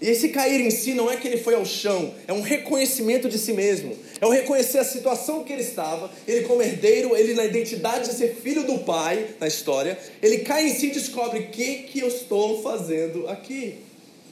e 0.00 0.08
esse 0.08 0.30
cair 0.30 0.60
em 0.60 0.70
si 0.70 0.94
não 0.94 1.10
é 1.10 1.16
que 1.16 1.28
ele 1.28 1.36
foi 1.36 1.54
ao 1.54 1.64
chão, 1.64 2.14
é 2.26 2.32
um 2.32 2.40
reconhecimento 2.40 3.28
de 3.28 3.38
si 3.38 3.52
mesmo. 3.52 3.94
É 4.18 4.26
um 4.26 4.30
reconhecer 4.30 4.78
a 4.78 4.84
situação 4.84 5.44
que 5.44 5.52
ele 5.52 5.62
estava, 5.62 6.10
ele 6.26 6.46
como 6.46 6.62
herdeiro, 6.62 7.14
ele 7.14 7.34
na 7.34 7.44
identidade 7.44 8.08
de 8.08 8.14
ser 8.14 8.36
filho 8.42 8.64
do 8.64 8.78
pai 8.78 9.26
na 9.38 9.46
história, 9.46 9.98
ele 10.22 10.38
cai 10.38 10.66
em 10.66 10.74
si 10.74 10.86
e 10.86 10.90
descobre 10.92 11.40
o 11.40 11.46
que, 11.48 11.84
que 11.84 12.00
eu 12.00 12.08
estou 12.08 12.62
fazendo 12.62 13.28
aqui. 13.28 13.78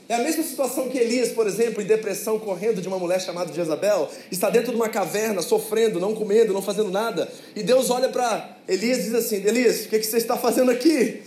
É 0.09 0.15
a 0.15 0.19
mesma 0.21 0.43
situação 0.43 0.89
que 0.89 0.97
Elias, 0.97 1.33
por 1.33 1.47
exemplo, 1.47 1.83
em 1.83 1.87
depressão, 1.87 2.39
correndo 2.39 2.81
de 2.81 2.89
uma 2.89 2.99
mulher 2.99 3.21
chamada 3.21 3.53
Jezabel, 3.53 4.11
está 4.33 4.49
dentro 4.49 4.71
de 4.71 4.77
uma 4.77 4.89
caverna, 4.89 5.43
sofrendo, 5.43 6.01
não 6.01 6.15
comendo, 6.15 6.55
não 6.55 6.63
fazendo 6.63 6.91
nada. 6.91 7.31
E 7.55 7.63
Deus 7.63 7.91
olha 7.91 8.09
para 8.09 8.57
Elias 8.67 9.01
e 9.01 9.03
diz 9.03 9.15
assim: 9.15 9.37
Elias, 9.47 9.85
o 9.85 9.89
que, 9.91 9.99
que 9.99 10.07
você 10.07 10.17
está 10.17 10.35
fazendo 10.35 10.71
aqui? 10.71 11.21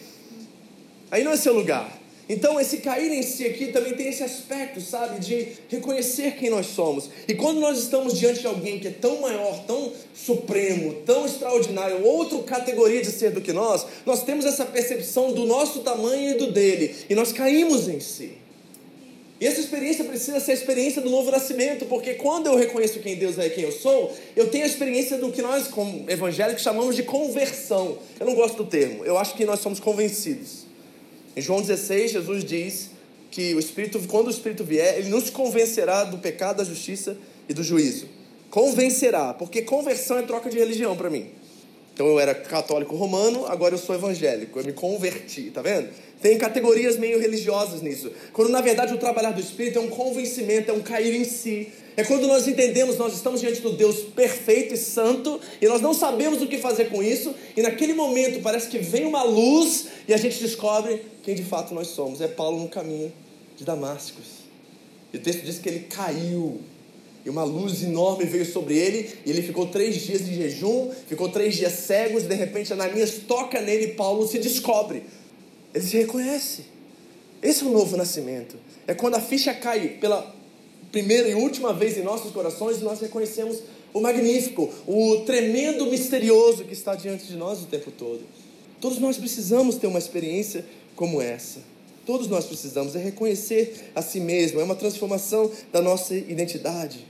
Aí 1.12 1.24
não 1.24 1.32
é 1.32 1.38
seu 1.38 1.54
lugar. 1.54 2.01
Então, 2.32 2.58
esse 2.58 2.78
cair 2.78 3.12
em 3.12 3.22
si 3.22 3.46
aqui 3.46 3.74
também 3.74 3.94
tem 3.94 4.08
esse 4.08 4.24
aspecto, 4.24 4.80
sabe, 4.80 5.20
de 5.20 5.50
reconhecer 5.68 6.38
quem 6.38 6.50
nós 6.50 6.68
somos. 6.68 7.10
E 7.28 7.34
quando 7.34 7.60
nós 7.60 7.78
estamos 7.78 8.18
diante 8.18 8.40
de 8.40 8.48
alguém 8.48 8.80
que 8.80 8.88
é 8.88 8.92
tão 8.92 9.20
maior, 9.20 9.66
tão 9.66 9.92
supremo, 10.16 10.94
tão 11.06 11.26
extraordinário, 11.26 12.06
outra 12.06 12.42
categoria 12.44 13.02
de 13.02 13.12
ser 13.12 13.32
do 13.32 13.42
que 13.42 13.52
nós, 13.52 13.86
nós 14.06 14.24
temos 14.24 14.46
essa 14.46 14.64
percepção 14.64 15.34
do 15.34 15.46
nosso 15.46 15.80
tamanho 15.80 16.32
e 16.32 16.34
do 16.36 16.54
dele, 16.54 16.96
e 17.10 17.14
nós 17.14 17.34
caímos 17.34 17.90
em 17.90 18.00
si. 18.00 18.32
E 19.42 19.46
essa 19.46 19.60
experiência 19.60 20.06
precisa 20.06 20.40
ser 20.40 20.52
a 20.52 20.54
experiência 20.54 21.02
do 21.02 21.10
novo 21.10 21.32
nascimento, 21.32 21.86
porque 21.88 22.14
quando 22.14 22.48
eu 22.48 22.56
reconheço 22.56 23.02
quem 23.02 23.18
Deus 23.18 23.38
é 23.40 23.48
e 23.48 23.50
quem 23.50 23.66
eu 23.66 23.74
sou, 23.74 24.16
eu 24.38 24.50
tenho 24.50 24.64
a 24.64 24.68
experiência 24.68 25.18
do 25.18 25.34
que 25.34 25.42
nós, 25.42 25.68
como 25.68 26.10
evangélicos, 26.10 26.64
chamamos 26.64 26.96
de 26.96 27.04
conversão. 27.04 27.98
Eu 28.18 28.26
não 28.26 28.36
gosto 28.36 28.64
do 28.64 28.70
termo, 28.70 29.04
eu 29.04 29.18
acho 29.18 29.36
que 29.36 29.44
nós 29.44 29.60
somos 29.60 29.82
convencidos. 29.82 30.71
Em 31.36 31.42
João 31.42 31.62
16, 31.62 32.12
Jesus 32.12 32.44
diz 32.44 32.90
que 33.30 33.56
o 33.56 33.60
Espírito, 33.60 34.00
quando 34.08 34.28
o 34.28 34.32
Espírito 34.32 34.64
vier, 34.64 34.98
ele 34.98 35.10
nos 35.10 35.30
convencerá 35.30 36.04
do 36.04 36.18
pecado, 36.18 36.58
da 36.58 36.64
justiça 36.64 37.18
e 37.48 37.54
do 37.54 37.64
juízo. 37.64 38.08
Convencerá, 38.50 39.34
porque 39.34 39.62
conversão 39.62 40.18
é 40.18 40.24
troca 40.24 40.50
de 40.50 40.60
religião 40.60 40.96
para 40.98 41.10
mim. 41.10 41.30
Então 41.94 42.08
eu 42.08 42.20
era 42.20 42.34
católico 42.36 42.96
romano, 42.96 43.46
agora 43.46 43.74
eu 43.74 43.78
sou 43.78 43.96
evangélico, 43.96 44.60
eu 44.60 44.66
me 44.66 44.74
converti, 44.74 45.52
tá 45.52 45.62
vendo? 45.62 45.90
Tem 46.22 46.38
categorias 46.38 46.98
meio 46.98 47.20
religiosas 47.20 47.82
nisso. 47.82 48.12
Quando 48.34 48.50
na 48.50 48.62
verdade 48.62 48.94
o 48.94 48.98
trabalhar 48.98 49.32
do 49.32 49.40
Espírito 49.40 49.80
é 49.80 49.82
um 49.82 49.90
convencimento, 49.90 50.72
é 50.72 50.74
um 50.74 50.82
cair 50.82 51.16
em 51.16 51.24
si. 51.24 51.70
É 52.02 52.04
quando 52.04 52.26
nós 52.26 52.48
entendemos, 52.48 52.98
nós 52.98 53.14
estamos 53.14 53.42
diante 53.42 53.62
do 53.62 53.74
Deus 53.74 53.98
perfeito 53.98 54.74
e 54.74 54.78
santo, 54.78 55.40
e 55.62 55.68
nós 55.68 55.82
não 55.82 55.94
sabemos 55.94 56.42
o 56.42 56.48
que 56.48 56.58
fazer 56.58 56.86
com 56.86 57.04
isso, 57.04 57.32
e 57.56 57.62
naquele 57.62 57.94
momento 57.94 58.42
parece 58.42 58.68
que 58.70 58.80
vem 58.80 59.06
uma 59.06 59.22
luz 59.22 59.86
e 60.08 60.14
a 60.16 60.18
gente 60.18 60.42
descobre 60.42 61.06
quem 61.22 61.36
de 61.36 61.44
fato 61.44 61.76
nós 61.76 61.90
somos. 61.90 62.20
É 62.20 62.28
Paulo 62.28 62.60
no 62.60 62.70
caminho 62.70 63.14
de 63.56 63.64
Damascus. 63.64 64.26
E 65.14 65.18
o 65.18 65.20
texto 65.20 65.44
diz 65.44 65.60
que 65.60 65.70
ele 65.70 65.82
caiu 65.82 66.60
e 67.24 67.30
uma 67.30 67.44
luz 67.44 67.84
enorme 67.84 68.26
veio 68.26 68.48
sobre 68.48 68.76
ele, 68.76 69.08
e 69.24 69.30
ele 69.30 69.44
ficou 69.44 69.68
três 69.68 70.02
dias 70.02 70.26
de 70.26 70.34
jejum, 70.34 70.90
ficou 71.08 71.30
três 71.30 71.56
dias 71.56 71.74
cegos, 71.74 72.24
e 72.24 72.28
de 72.28 72.34
repente 72.34 72.74
Ananias 72.74 73.20
toca 73.28 73.62
nele 73.62 73.84
e 73.84 73.94
Paulo 73.94 74.28
se 74.28 74.40
descobre. 74.40 75.04
Ele 75.72 75.86
se 75.86 75.98
reconhece. 75.98 76.64
Esse 77.44 77.64
é 77.64 77.68
o 77.68 77.70
novo 77.70 77.96
nascimento. 77.96 78.58
É 78.88 78.96
quando 78.96 79.14
a 79.14 79.22
ficha 79.22 79.54
cai 79.54 80.00
pela 80.02 80.41
primeira 80.92 81.30
e 81.30 81.36
última 81.36 81.74
vez 81.74 81.98
em 81.98 82.04
nossos 82.04 82.32
corações 82.32 82.82
nós 82.82 83.00
reconhecemos 83.00 83.60
o 83.94 84.00
magnífico, 84.00 84.70
o 84.88 85.22
tremendo 85.26 85.86
misterioso 85.86 86.64
que 86.64 86.74
está 86.74 86.96
diante 86.96 87.26
de 87.26 87.36
nós 87.36 87.62
o 87.62 87.66
tempo 87.66 87.92
todo. 87.92 88.22
Todos 88.80 89.00
nós 89.00 89.18
precisamos 89.18 89.76
ter 89.76 89.88
uma 89.88 90.00
experiência 90.00 90.66
como 90.96 91.22
essa. 91.22 91.60
Todos 92.06 92.28
nós 92.28 92.46
precisamos 92.46 92.96
é 92.96 93.00
reconhecer 93.00 93.92
a 93.94 94.02
si 94.02 94.20
mesmo, 94.20 94.60
é 94.60 94.64
uma 94.64 94.76
transformação 94.76 95.52
da 95.72 95.82
nossa 95.82 96.16
identidade. 96.16 97.06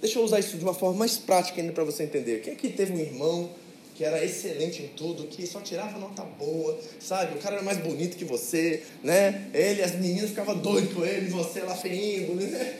Deixa 0.00 0.18
eu 0.18 0.24
usar 0.24 0.40
isso 0.40 0.56
de 0.56 0.64
uma 0.64 0.74
forma 0.74 0.98
mais 0.98 1.16
prática 1.16 1.60
ainda 1.60 1.72
para 1.72 1.84
você 1.84 2.02
entender. 2.02 2.40
Quem 2.42 2.52
aqui 2.52 2.68
teve 2.68 2.92
um 2.92 2.98
irmão 2.98 3.50
que 3.96 4.04
era 4.04 4.22
excelente 4.22 4.82
em 4.82 4.88
tudo, 4.88 5.24
que 5.24 5.46
só 5.46 5.60
tirava 5.60 5.98
nota 5.98 6.22
boa, 6.22 6.78
sabe? 7.00 7.38
O 7.38 7.40
cara 7.40 7.56
era 7.56 7.64
mais 7.64 7.78
bonito 7.78 8.16
que 8.16 8.26
você, 8.26 8.82
né? 9.02 9.48
Ele, 9.54 9.82
as 9.82 9.92
meninas 9.92 10.28
ficavam 10.30 10.58
doidas 10.58 10.92
com 10.92 11.04
ele, 11.04 11.30
você 11.30 11.60
lá 11.60 11.74
feinho, 11.74 12.34
né? 12.34 12.76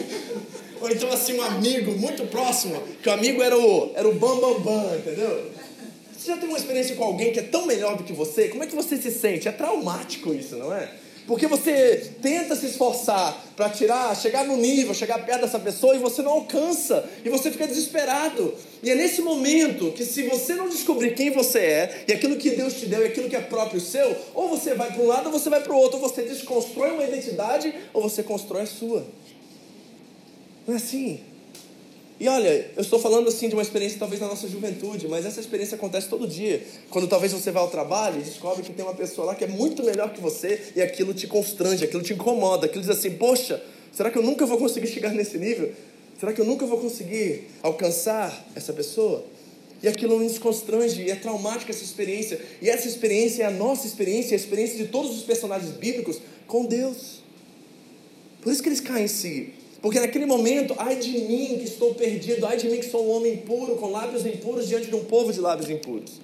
Ou 0.80 0.90
então 0.90 1.10
assim, 1.12 1.34
um 1.34 1.42
amigo 1.42 1.92
muito 1.92 2.26
próximo, 2.28 2.82
que 3.02 3.08
o 3.10 3.12
amigo 3.12 3.42
era 3.42 3.56
o, 3.58 3.92
era 3.94 4.08
o 4.08 4.14
bam, 4.14 4.40
bam, 4.40 4.60
bam, 4.60 4.96
entendeu? 4.96 5.50
Você 6.16 6.28
já 6.28 6.38
tem 6.38 6.48
uma 6.48 6.58
experiência 6.58 6.96
com 6.96 7.04
alguém 7.04 7.32
que 7.32 7.40
é 7.40 7.42
tão 7.42 7.66
melhor 7.66 7.98
do 7.98 8.04
que 8.04 8.12
você? 8.12 8.48
Como 8.48 8.62
é 8.62 8.66
que 8.66 8.74
você 8.74 8.96
se 8.96 9.10
sente? 9.10 9.46
É 9.46 9.52
traumático 9.52 10.32
isso, 10.32 10.56
não 10.56 10.72
é? 10.72 10.90
Porque 11.26 11.46
você 11.46 12.12
tenta 12.20 12.56
se 12.56 12.66
esforçar 12.66 13.40
para 13.56 13.68
tirar, 13.68 14.16
chegar 14.16 14.44
no 14.44 14.56
nível, 14.56 14.94
chegar 14.94 15.24
perto 15.24 15.42
dessa 15.42 15.58
pessoa 15.58 15.94
e 15.94 15.98
você 15.98 16.22
não 16.22 16.32
alcança, 16.32 17.08
e 17.24 17.28
você 17.28 17.50
fica 17.50 17.66
desesperado. 17.66 18.54
E 18.82 18.90
é 18.90 18.94
nesse 18.94 19.22
momento 19.22 19.92
que 19.92 20.04
se 20.04 20.22
você 20.24 20.54
não 20.54 20.68
descobrir 20.68 21.14
quem 21.14 21.30
você 21.30 21.58
é, 21.58 22.04
e 22.08 22.12
aquilo 22.12 22.36
que 22.36 22.50
Deus 22.50 22.74
te 22.74 22.86
deu, 22.86 23.02
e 23.02 23.06
aquilo 23.06 23.28
que 23.28 23.36
é 23.36 23.40
próprio 23.40 23.80
seu, 23.80 24.16
ou 24.34 24.48
você 24.48 24.74
vai 24.74 24.92
para 24.92 25.02
um 25.02 25.06
lado 25.06 25.26
ou 25.26 25.32
você 25.32 25.48
vai 25.48 25.60
para 25.60 25.72
o 25.72 25.76
outro, 25.76 26.00
ou 26.00 26.08
você 26.08 26.22
desconstrói 26.22 26.90
uma 26.92 27.04
identidade 27.04 27.72
ou 27.92 28.02
você 28.02 28.22
constrói 28.22 28.62
a 28.62 28.66
sua. 28.66 29.06
Não 30.66 30.74
é 30.74 30.76
assim? 30.76 31.20
E 32.20 32.28
olha, 32.28 32.70
eu 32.76 32.82
estou 32.82 32.98
falando 32.98 33.28
assim 33.28 33.48
de 33.48 33.54
uma 33.54 33.62
experiência 33.62 33.98
talvez 33.98 34.20
na 34.20 34.28
nossa 34.28 34.46
juventude, 34.46 35.08
mas 35.08 35.24
essa 35.24 35.40
experiência 35.40 35.76
acontece 35.76 36.06
todo 36.06 36.28
dia. 36.28 36.62
Quando 36.90 37.08
talvez 37.08 37.32
você 37.32 37.50
vai 37.50 37.62
ao 37.62 37.70
trabalho 37.70 38.20
e 38.20 38.22
descobre 38.22 38.62
que 38.62 38.74
tem 38.74 38.84
uma 38.84 38.92
pessoa 38.92 39.28
lá 39.28 39.34
que 39.34 39.42
é 39.42 39.46
muito 39.46 39.82
melhor 39.82 40.12
que 40.12 40.20
você 40.20 40.60
e 40.76 40.82
aquilo 40.82 41.14
te 41.14 41.26
constrange, 41.26 41.82
aquilo 41.82 42.02
te 42.02 42.12
incomoda, 42.12 42.66
aquilo 42.66 42.82
diz 42.82 42.90
assim: 42.90 43.12
Poxa, 43.12 43.62
será 43.90 44.10
que 44.10 44.18
eu 44.18 44.22
nunca 44.22 44.44
vou 44.44 44.58
conseguir 44.58 44.88
chegar 44.88 45.14
nesse 45.14 45.38
nível? 45.38 45.72
Será 46.18 46.34
que 46.34 46.40
eu 46.42 46.44
nunca 46.44 46.66
vou 46.66 46.76
conseguir 46.76 47.46
alcançar 47.62 48.46
essa 48.54 48.74
pessoa? 48.74 49.24
E 49.82 49.88
aquilo 49.88 50.22
nos 50.22 50.36
constrange, 50.36 51.00
e 51.00 51.10
é 51.10 51.14
traumática 51.14 51.72
essa 51.72 51.82
experiência. 51.82 52.38
E 52.60 52.68
essa 52.68 52.86
experiência 52.86 53.44
é 53.44 53.46
a 53.46 53.50
nossa 53.50 53.86
experiência, 53.86 54.34
a 54.34 54.36
experiência 54.36 54.76
de 54.76 54.88
todos 54.88 55.16
os 55.16 55.22
personagens 55.22 55.72
bíblicos 55.72 56.20
com 56.46 56.66
Deus. 56.66 57.22
Por 58.42 58.52
isso 58.52 58.62
que 58.62 58.68
eles 58.68 58.80
caem 58.80 59.06
em 59.06 59.08
si. 59.08 59.54
Porque 59.80 59.98
naquele 59.98 60.26
momento, 60.26 60.74
ai 60.76 60.96
de 60.96 61.10
mim 61.10 61.58
que 61.58 61.64
estou 61.64 61.94
perdido, 61.94 62.44
ai 62.46 62.56
de 62.56 62.68
mim 62.68 62.78
que 62.78 62.90
sou 62.90 63.06
um 63.06 63.10
homem 63.16 63.34
impuro, 63.34 63.76
com 63.76 63.90
lábios 63.90 64.26
impuros 64.26 64.68
diante 64.68 64.88
de 64.88 64.94
um 64.94 65.04
povo 65.04 65.32
de 65.32 65.40
lábios 65.40 65.70
impuros. 65.70 66.20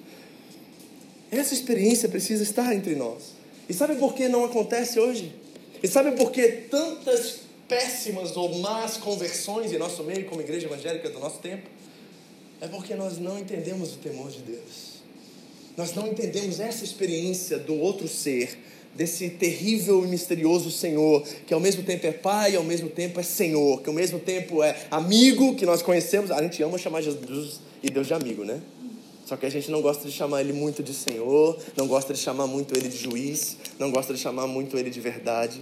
Essa 1.31 1.53
experiência 1.53 2.07
precisa 2.07 2.43
estar 2.43 2.73
entre 2.73 2.95
nós. 2.95 3.35
E 3.67 3.73
sabe 3.73 3.95
por 3.95 4.13
que 4.13 4.27
não 4.27 4.45
acontece 4.45 4.99
hoje? 4.99 5.33
E 5.81 5.87
sabe 5.87 6.11
por 6.11 6.31
que 6.31 6.47
tantas 6.47 7.39
péssimas 7.67 8.37
ou 8.37 8.59
más 8.59 8.97
conversões 8.97 9.73
em 9.73 9.77
nosso 9.77 10.03
meio, 10.03 10.25
como 10.25 10.41
igreja 10.41 10.67
evangélica 10.67 11.09
do 11.09 11.19
nosso 11.19 11.39
tempo? 11.39 11.67
É 12.61 12.67
porque 12.67 12.95
nós 12.95 13.17
não 13.17 13.37
entendemos 13.37 13.93
o 13.93 13.97
temor 13.97 14.29
de 14.29 14.39
Deus. 14.39 14.97
Nós 15.75 15.93
não 15.93 16.07
entendemos 16.07 16.59
essa 16.59 16.83
experiência 16.83 17.59
do 17.59 17.75
outro 17.75 18.07
ser 18.07 18.57
desse 18.97 19.29
terrível 19.29 20.03
e 20.03 20.07
misterioso 20.07 20.71
Senhor, 20.71 21.23
que 21.45 21.53
ao 21.53 21.59
mesmo 21.59 21.83
tempo 21.83 22.07
é 22.07 22.11
Pai, 22.11 22.55
ao 22.55 22.63
mesmo 22.63 22.89
tempo 22.89 23.19
é 23.19 23.23
Senhor, 23.23 23.81
que 23.81 23.87
ao 23.87 23.95
mesmo 23.95 24.19
tempo 24.19 24.63
é 24.63 24.75
amigo, 24.89 25.55
que 25.55 25.65
nós 25.65 25.83
conhecemos. 25.83 26.31
A 26.31 26.41
gente 26.41 26.61
ama 26.63 26.79
chamar 26.79 27.01
Jesus 27.01 27.61
e 27.83 27.91
Deus 27.91 28.07
de 28.07 28.15
amigo, 28.15 28.43
né? 28.43 28.59
Só 29.25 29.37
que 29.37 29.45
a 29.45 29.49
gente 29.49 29.69
não 29.69 29.81
gosta 29.81 30.07
de 30.07 30.11
chamar 30.11 30.41
ele 30.41 30.53
muito 30.53 30.81
de 30.81 30.93
Senhor, 30.93 31.57
não 31.75 31.85
gosta 31.85 32.13
de 32.13 32.19
chamar 32.19 32.47
muito 32.47 32.75
ele 32.75 32.87
de 32.87 32.97
juiz, 32.97 33.57
não 33.77 33.91
gosta 33.91 34.13
de 34.13 34.19
chamar 34.19 34.47
muito 34.47 34.77
ele 34.77 34.89
de 34.89 34.99
verdade. 34.99 35.61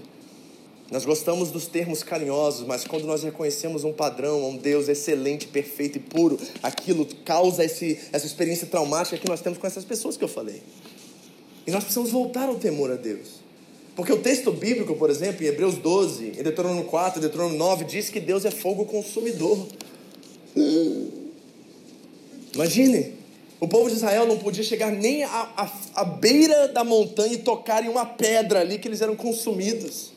Nós 0.92 1.04
gostamos 1.04 1.50
dos 1.50 1.66
termos 1.66 2.04
carinhosos, 2.04 2.66
mas 2.66 2.86
quando 2.86 3.06
nós 3.06 3.24
reconhecemos 3.24 3.84
um 3.84 3.92
padrão, 3.92 4.48
um 4.48 4.56
Deus 4.56 4.88
excelente, 4.88 5.48
perfeito 5.48 5.98
e 5.98 6.00
puro, 6.00 6.40
aquilo 6.62 7.08
causa 7.26 7.66
esse, 7.66 8.00
essa 8.14 8.28
experiência 8.28 8.68
traumática 8.68 9.18
que 9.18 9.28
nós 9.28 9.42
temos 9.42 9.58
com 9.58 9.66
essas 9.66 9.84
pessoas 9.84 10.16
que 10.16 10.24
eu 10.24 10.28
falei. 10.28 10.62
E 11.66 11.72
nós 11.72 11.84
precisamos 11.84 12.12
voltar 12.12 12.48
ao 12.48 12.56
temor 12.56 12.92
a 12.92 12.96
Deus. 12.96 13.44
Porque 13.96 14.12
o 14.12 14.20
texto 14.20 14.52
bíblico, 14.52 14.96
por 14.96 15.10
exemplo, 15.10 15.44
em 15.44 15.48
Hebreus 15.48 15.76
12, 15.76 16.26
em 16.38 16.44
Deuteronômio 16.44 16.84
4, 16.84 17.22
Deuteronômio 17.22 17.58
9, 17.58 17.86
diz 17.86 18.10
que 18.10 18.20
Deus 18.20 18.44
é 18.44 18.52
fogo 18.52 18.86
consumidor. 18.86 19.68
Imagine, 22.54 23.14
O 23.60 23.68
povo 23.68 23.90
de 23.90 23.96
Israel 23.96 24.28
não 24.28 24.38
podia 24.38 24.64
chegar 24.64 24.92
nem 24.92 25.24
à, 25.24 26.04
beira 26.20 26.68
da 26.68 26.84
montanha 26.84 27.34
e 27.34 27.38
tocar 27.38 27.84
em 27.86 27.90
uma 27.90 28.06
pedra 28.06 28.60
ali 28.60 28.78
que 28.78 28.88
eles 28.88 29.02
eram 29.02 29.16
consumidos. 29.16 30.12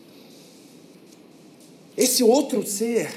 Esse 1.96 2.22
outro 2.22 2.66
ser, 2.66 3.08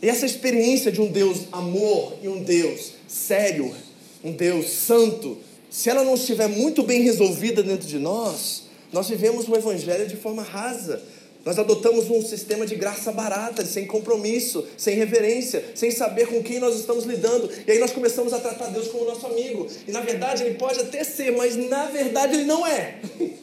essa 0.00 0.24
experiência 0.24 0.90
de 0.90 1.00
um 1.00 1.10
Deus 1.10 1.42
amor 1.52 2.14
e 2.22 2.28
um 2.28 2.42
Deus 2.42 2.92
sério, 3.08 3.74
um 4.22 4.32
Deus 4.32 4.70
santo, 4.70 5.36
se 5.74 5.90
ela 5.90 6.04
não 6.04 6.14
estiver 6.14 6.46
muito 6.46 6.84
bem 6.84 7.02
resolvida 7.02 7.60
dentro 7.60 7.88
de 7.88 7.98
nós, 7.98 8.62
nós 8.92 9.08
vivemos 9.08 9.48
o 9.48 9.56
Evangelho 9.56 10.06
de 10.06 10.14
forma 10.14 10.40
rasa. 10.40 11.02
Nós 11.44 11.58
adotamos 11.58 12.08
um 12.08 12.24
sistema 12.24 12.64
de 12.64 12.76
graça 12.76 13.10
barata, 13.10 13.66
sem 13.66 13.84
compromisso, 13.84 14.64
sem 14.78 14.94
reverência, 14.94 15.64
sem 15.74 15.90
saber 15.90 16.28
com 16.28 16.40
quem 16.44 16.60
nós 16.60 16.78
estamos 16.78 17.04
lidando. 17.04 17.50
E 17.66 17.72
aí 17.72 17.80
nós 17.80 17.90
começamos 17.90 18.32
a 18.32 18.38
tratar 18.38 18.68
Deus 18.68 18.86
como 18.86 19.04
nosso 19.04 19.26
amigo. 19.26 19.66
E 19.88 19.90
na 19.90 20.00
verdade 20.00 20.44
ele 20.44 20.54
pode 20.54 20.78
até 20.78 21.02
ser, 21.02 21.32
mas 21.32 21.56
na 21.56 21.86
verdade 21.86 22.36
ele 22.36 22.44
não 22.44 22.64
é. 22.64 23.00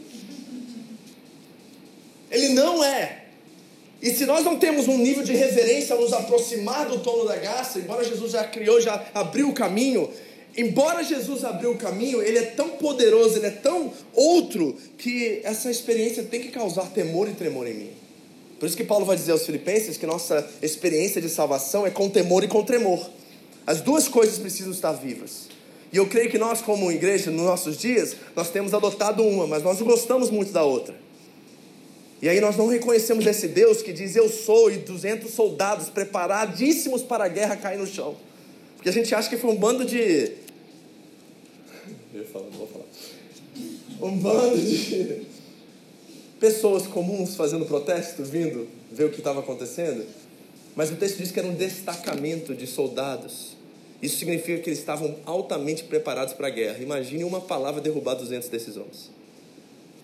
Ele 2.31 2.47
não 2.53 2.81
é. 2.81 3.25
E 4.01 4.09
se 4.09 4.25
nós 4.25 4.45
não 4.45 4.57
temos 4.57 4.87
um 4.87 4.97
nível 4.97 5.21
de 5.21 5.33
reverência 5.33 5.93
ao 5.93 6.01
nos 6.01 6.13
aproximar 6.13 6.87
do 6.87 6.99
trono 6.99 7.25
da 7.25 7.35
graça, 7.35 7.77
embora 7.77 8.05
Jesus 8.05 8.31
já 8.31 8.45
criou, 8.45 8.79
já 8.79 9.05
abriu 9.13 9.49
o 9.49 9.53
caminho, 9.53 10.09
embora 10.57 11.03
Jesus 11.03 11.43
abriu 11.43 11.71
o 11.71 11.77
caminho, 11.77 12.21
ele 12.21 12.37
é 12.37 12.45
tão 12.45 12.69
poderoso, 12.69 13.37
ele 13.37 13.47
é 13.47 13.51
tão 13.51 13.91
outro, 14.13 14.75
que 14.97 15.41
essa 15.43 15.69
experiência 15.69 16.23
tem 16.23 16.41
que 16.41 16.49
causar 16.49 16.87
temor 16.87 17.29
e 17.29 17.33
tremor 17.33 17.67
em 17.67 17.73
mim. 17.73 17.89
Por 18.59 18.67
isso 18.67 18.77
que 18.77 18.83
Paulo 18.83 19.05
vai 19.05 19.15
dizer 19.15 19.31
aos 19.31 19.45
Filipenses 19.45 19.97
que 19.97 20.05
nossa 20.05 20.47
experiência 20.61 21.19
de 21.19 21.29
salvação 21.29 21.85
é 21.85 21.89
com 21.89 22.09
temor 22.09 22.43
e 22.43 22.47
com 22.47 22.63
tremor. 22.63 23.09
As 23.65 23.81
duas 23.81 24.07
coisas 24.07 24.37
precisam 24.37 24.71
estar 24.71 24.91
vivas. 24.91 25.47
E 25.91 25.97
eu 25.97 26.07
creio 26.07 26.29
que 26.29 26.37
nós, 26.37 26.61
como 26.61 26.91
igreja, 26.91 27.29
nos 27.31 27.45
nossos 27.45 27.77
dias, 27.77 28.15
nós 28.35 28.49
temos 28.49 28.73
adotado 28.73 29.23
uma, 29.23 29.45
mas 29.45 29.63
nós 29.63 29.81
gostamos 29.81 30.29
muito 30.29 30.51
da 30.51 30.63
outra. 30.63 30.95
E 32.21 32.29
aí 32.29 32.39
nós 32.39 32.55
não 32.55 32.67
reconhecemos 32.67 33.25
esse 33.25 33.47
Deus 33.47 33.81
que 33.81 33.91
diz 33.91 34.15
eu 34.15 34.29
sou 34.29 34.71
e 34.71 34.77
200 34.77 35.31
soldados 35.31 35.89
preparadíssimos 35.89 37.01
para 37.01 37.25
a 37.25 37.27
guerra 37.27 37.55
caem 37.55 37.79
no 37.79 37.87
chão. 37.87 38.15
Porque 38.75 38.89
a 38.89 38.93
gente 38.93 39.13
acha 39.13 39.27
que 39.27 39.37
foi 39.37 39.49
um 39.49 39.55
bando 39.55 39.83
de. 39.83 40.31
Eu 42.13 42.25
falo, 42.25 42.45
não 42.51 42.59
vou 42.59 42.67
falar. 42.67 42.85
Um 44.01 44.17
bando 44.17 44.57
de 44.57 45.21
pessoas 46.39 46.87
comuns 46.87 47.35
fazendo 47.35 47.65
protesto, 47.65 48.23
vindo 48.23 48.67
ver 48.91 49.05
o 49.05 49.09
que 49.09 49.19
estava 49.19 49.39
acontecendo. 49.39 50.05
Mas 50.75 50.91
o 50.91 50.95
texto 50.95 51.17
diz 51.17 51.31
que 51.31 51.39
era 51.39 51.47
um 51.47 51.53
destacamento 51.53 52.55
de 52.55 52.65
soldados. 52.65 53.55
Isso 54.01 54.17
significa 54.17 54.61
que 54.61 54.69
eles 54.69 54.79
estavam 54.79 55.15
altamente 55.25 55.83
preparados 55.83 56.33
para 56.33 56.47
a 56.47 56.49
guerra. 56.49 56.79
Imagine 56.81 57.23
uma 57.23 57.39
palavra 57.39 57.79
derrubar 57.79 58.15
200 58.15 58.49
desses 58.49 58.75
homens. 58.75 59.11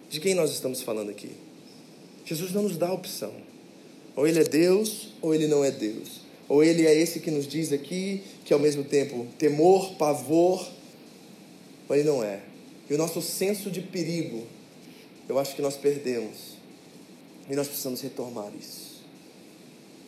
De 0.09 0.19
quem 0.19 0.35
nós 0.35 0.51
estamos 0.51 0.81
falando 0.81 1.09
aqui? 1.09 1.31
Jesus 2.25 2.51
não 2.51 2.63
nos 2.63 2.77
dá 2.77 2.91
opção. 2.93 3.33
Ou 4.15 4.27
ele 4.27 4.39
é 4.39 4.43
Deus, 4.43 5.09
ou 5.21 5.33
ele 5.33 5.47
não 5.47 5.63
é 5.63 5.71
Deus. 5.71 6.21
Ou 6.47 6.63
ele 6.63 6.85
é 6.85 6.93
esse 6.93 7.19
que 7.19 7.31
nos 7.31 7.47
diz 7.47 7.73
aqui, 7.73 8.23
que 8.45 8.53
ao 8.53 8.59
mesmo 8.59 8.83
tempo 8.83 9.25
temor, 9.37 9.93
pavor, 9.95 10.67
ou 11.87 11.95
ele 11.95 12.07
não 12.07 12.23
é. 12.23 12.41
E 12.89 12.93
o 12.93 12.97
nosso 12.97 13.21
senso 13.21 13.69
de 13.69 13.81
perigo, 13.81 14.43
eu 15.27 15.37
acho 15.37 15.55
que 15.55 15.61
nós 15.61 15.75
perdemos. 15.75 16.57
E 17.49 17.55
nós 17.55 17.67
precisamos 17.67 18.01
retomar 18.01 18.51
isso. 18.59 19.03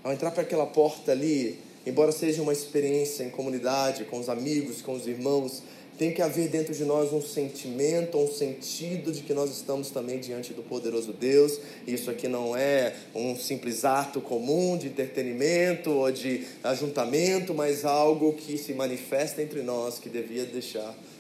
Ao 0.04 0.12
entrar 0.12 0.32
para 0.32 0.44
aquela 0.44 0.66
porta 0.66 1.12
ali, 1.12 1.58
embora 1.86 2.12
seja 2.12 2.42
uma 2.42 2.54
experiência 2.54 3.24
em 3.24 3.30
comunidade, 3.30 4.06
com 4.06 4.20
os 4.20 4.30
amigos, 4.30 4.82
com 4.82 4.94
os 4.94 5.08
irmãos, 5.08 5.62
tem 5.98 6.14
que 6.14 6.22
haver 6.22 6.48
dentro 6.48 6.74
de 6.74 6.86
nós 6.86 7.12
um 7.12 7.22
sentimento, 7.22 8.18
um 8.18 8.32
sentido 8.32 9.12
de 9.12 9.22
que 9.22 9.34
nós 9.34 9.52
estamos 9.52 9.90
também 9.90 10.18
diante 10.18 10.54
do 10.54 10.64
poderoso 10.64 11.12
Deus. 11.12 11.60
Isso 11.86 12.10
aqui 12.10 12.30
não 12.30 12.56
é 12.56 12.96
um 13.14 13.36
simples 13.36 13.84
ato 13.84 14.22
comum 14.22 14.78
de 14.78 14.88
entretenimento 14.88 15.92
ou 15.92 16.10
de 16.10 16.48
ajuntamento, 16.64 17.54
mas 17.54 17.84
algo 17.84 18.32
que 18.32 18.58
se 18.58 18.74
manifesta 18.74 19.42
entre 19.42 19.62
nós 19.62 20.00
que 20.00 20.08
devia 20.08 20.46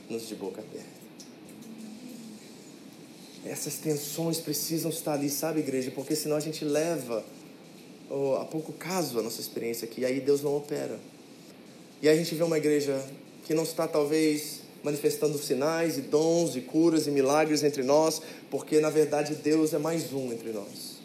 deixar-nos 0.10 0.28
de 0.28 0.36
boca 0.36 0.62
aberta. 0.62 1.00
Essas 3.45 3.76
tensões 3.76 4.39
precisam 4.39 4.89
estar 4.89 5.13
ali, 5.13 5.30
sabe, 5.30 5.60
igreja? 5.60 5.91
Porque 5.91 6.15
senão 6.15 6.36
a 6.36 6.39
gente 6.39 6.65
leva 6.65 7.24
oh, 8.10 8.36
a 8.36 8.45
pouco 8.45 8.74
caso 8.74 9.19
a 9.19 9.22
nossa 9.22 9.39
experiência 9.39 9.86
aqui, 9.86 10.02
e 10.02 10.06
aí 10.06 10.19
Deus 10.19 10.41
não 10.41 10.58
opera. 10.58 11.00
E 12.02 12.10
aí 12.10 12.15
a 12.15 12.17
gente 12.17 12.36
vê 12.36 12.43
uma 12.43 12.58
igreja 12.58 13.02
que 13.45 13.54
não 13.54 13.63
está 13.63 13.88
talvez 13.88 14.62
manifestando 14.84 15.38
sinais 15.38 15.98
e 15.98 16.02
dons 16.02 16.56
e 16.56 16.62
curas 16.62 17.08
e 17.08 17.12
milagres 17.12 17.63
entre 17.63 17.84
nós, 17.84 18.22
porque 18.50 18.80
na 18.80 18.89
verdade 18.89 19.36
Deus 19.36 19.74
é 19.74 19.78
mais 19.78 20.12
um 20.12 20.32
entre 20.32 20.52
nós. 20.52 21.00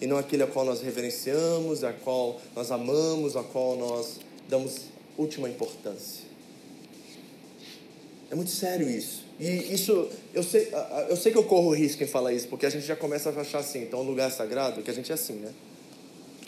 E 0.00 0.06
não 0.06 0.16
aquele 0.16 0.44
a 0.44 0.46
qual 0.46 0.64
nós 0.64 0.80
reverenciamos, 0.80 1.82
a 1.82 1.92
qual 1.92 2.40
nós 2.54 2.70
amamos, 2.70 3.36
a 3.36 3.42
qual 3.42 3.76
nós 3.76 4.20
damos 4.48 4.82
última 5.16 5.48
importância. 5.48 6.28
É 8.30 8.34
muito 8.34 8.50
sério 8.50 8.88
isso. 8.88 9.24
E 9.40 9.72
isso, 9.72 10.08
eu 10.34 10.42
sei, 10.42 10.68
eu 11.08 11.16
sei 11.16 11.32
que 11.32 11.38
eu 11.38 11.44
corro 11.44 11.72
risco 11.72 12.02
em 12.02 12.06
falar 12.06 12.32
isso, 12.32 12.48
porque 12.48 12.66
a 12.66 12.70
gente 12.70 12.84
já 12.84 12.96
começa 12.96 13.30
a 13.30 13.40
achar 13.40 13.60
assim, 13.60 13.82
então 13.82 14.00
um 14.00 14.04
lugar 14.04 14.30
sagrado, 14.30 14.82
que 14.82 14.90
a 14.90 14.94
gente 14.94 15.10
é 15.10 15.14
assim, 15.14 15.34
né? 15.34 15.52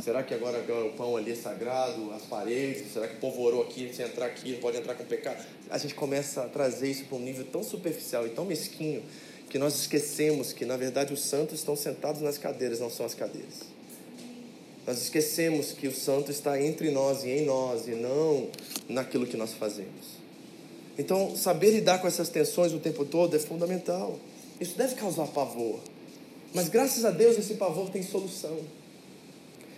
Será 0.02 0.22
que 0.22 0.32
agora 0.32 0.58
o 0.86 0.92
pão 0.92 1.16
ali 1.16 1.32
é 1.32 1.34
sagrado, 1.34 2.10
as 2.12 2.22
paredes? 2.22 2.92
Será 2.92 3.06
que 3.06 3.16
o 3.16 3.20
povo 3.20 3.42
orou 3.42 3.62
aqui, 3.62 3.90
se 3.94 4.02
entrar 4.02 4.26
aqui, 4.26 4.52
não 4.52 4.58
pode 4.58 4.78
entrar 4.78 4.94
com 4.94 5.04
pecado? 5.04 5.44
A 5.68 5.76
gente 5.76 5.94
começa 5.94 6.42
a 6.42 6.48
trazer 6.48 6.90
isso 6.90 7.04
para 7.04 7.18
um 7.18 7.20
nível 7.20 7.44
tão 7.44 7.62
superficial 7.62 8.26
e 8.26 8.30
tão 8.30 8.46
mesquinho 8.46 9.02
que 9.50 9.58
nós 9.58 9.78
esquecemos 9.78 10.52
que, 10.52 10.64
na 10.64 10.76
verdade, 10.76 11.12
os 11.12 11.22
santos 11.22 11.58
estão 11.58 11.76
sentados 11.76 12.22
nas 12.22 12.38
cadeiras, 12.38 12.80
não 12.80 12.88
são 12.88 13.04
as 13.04 13.14
cadeiras. 13.14 13.68
Nós 14.86 15.02
esquecemos 15.02 15.72
que 15.72 15.86
o 15.86 15.94
santo 15.94 16.30
está 16.30 16.60
entre 16.60 16.90
nós 16.90 17.22
e 17.22 17.28
em 17.28 17.44
nós 17.44 17.86
e 17.86 17.92
não 17.92 18.48
naquilo 18.88 19.26
que 19.26 19.36
nós 19.36 19.52
fazemos. 19.52 20.19
Então, 20.98 21.36
saber 21.36 21.70
lidar 21.70 22.00
com 22.00 22.06
essas 22.06 22.28
tensões 22.28 22.72
o 22.72 22.78
tempo 22.78 23.04
todo 23.04 23.34
é 23.34 23.38
fundamental. 23.38 24.18
Isso 24.60 24.76
deve 24.76 24.94
causar 24.94 25.26
pavor. 25.28 25.80
Mas 26.52 26.68
graças 26.68 27.04
a 27.04 27.10
Deus 27.10 27.38
esse 27.38 27.54
pavor 27.54 27.90
tem 27.90 28.02
solução. 28.02 28.58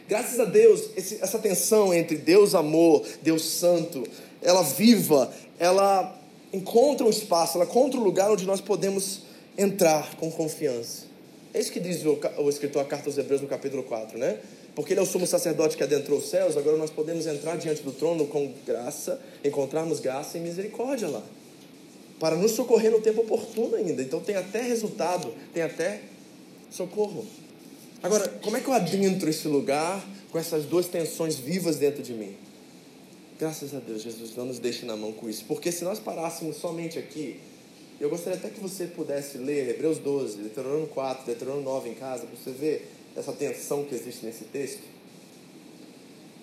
Graças 0.08 0.40
a 0.40 0.44
Deus, 0.44 0.90
esse, 0.96 1.22
essa 1.22 1.38
tensão 1.38 1.94
entre 1.94 2.16
Deus 2.16 2.54
amor, 2.54 3.06
Deus 3.22 3.44
santo, 3.44 4.02
ela 4.42 4.62
viva, 4.62 5.32
ela 5.58 6.18
encontra 6.52 7.06
um 7.06 7.10
espaço, 7.10 7.56
ela 7.56 7.64
encontra 7.64 7.98
um 7.98 8.02
lugar 8.02 8.30
onde 8.30 8.44
nós 8.44 8.60
podemos 8.60 9.22
entrar 9.56 10.16
com 10.16 10.30
confiança. 10.30 11.04
É 11.54 11.60
isso 11.60 11.70
que 11.70 11.80
diz 11.80 12.04
o, 12.04 12.18
o 12.38 12.48
escritor 12.48 12.82
a 12.82 12.84
carta 12.84 13.08
aos 13.08 13.18
Hebreus 13.18 13.40
no 13.40 13.48
capítulo 13.48 13.82
4, 13.82 14.18
né? 14.18 14.38
Porque 14.74 14.92
ele 14.94 15.00
é 15.00 15.02
o 15.02 15.06
sumo 15.06 15.26
sacerdote 15.26 15.76
que 15.76 15.82
adentrou 15.82 16.18
os 16.18 16.30
céus, 16.30 16.56
agora 16.56 16.76
nós 16.76 16.90
podemos 16.90 17.26
entrar 17.26 17.56
diante 17.56 17.82
do 17.82 17.92
trono 17.92 18.26
com 18.26 18.52
graça, 18.66 19.20
encontrarmos 19.44 20.00
graça 20.00 20.38
e 20.38 20.40
misericórdia 20.40 21.08
lá. 21.08 21.22
Para 22.18 22.36
nos 22.36 22.52
socorrer 22.52 22.90
no 22.90 23.00
tempo 23.00 23.20
oportuno 23.22 23.74
ainda. 23.76 24.02
Então 24.02 24.20
tem 24.20 24.36
até 24.36 24.62
resultado, 24.62 25.34
tem 25.52 25.62
até 25.62 26.00
socorro. 26.70 27.26
Agora, 28.02 28.28
como 28.42 28.56
é 28.56 28.60
que 28.60 28.68
eu 28.68 28.72
adentro 28.72 29.28
esse 29.28 29.46
lugar 29.46 30.02
com 30.30 30.38
essas 30.38 30.64
duas 30.64 30.86
tensões 30.86 31.36
vivas 31.36 31.76
dentro 31.76 32.02
de 32.02 32.14
mim? 32.14 32.34
Graças 33.38 33.74
a 33.74 33.78
Deus, 33.78 34.02
Jesus 34.02 34.34
não 34.36 34.46
nos 34.46 34.58
deixe 34.58 34.86
na 34.86 34.96
mão 34.96 35.12
com 35.12 35.28
isso. 35.28 35.44
Porque 35.46 35.70
se 35.70 35.84
nós 35.84 35.98
parássemos 35.98 36.56
somente 36.56 36.98
aqui, 36.98 37.38
eu 38.00 38.08
gostaria 38.08 38.38
até 38.38 38.48
que 38.48 38.60
você 38.60 38.86
pudesse 38.86 39.36
ler 39.36 39.70
Hebreus 39.70 39.98
12, 39.98 40.38
Deuteronômio 40.38 40.86
4, 40.88 41.26
Deuteronômio 41.26 41.64
9 41.64 41.90
em 41.90 41.94
casa, 41.94 42.26
para 42.26 42.36
você 42.36 42.50
ver 42.50 42.90
essa 43.16 43.32
tensão 43.32 43.84
que 43.84 43.94
existe 43.94 44.24
nesse 44.24 44.44
texto. 44.44 44.82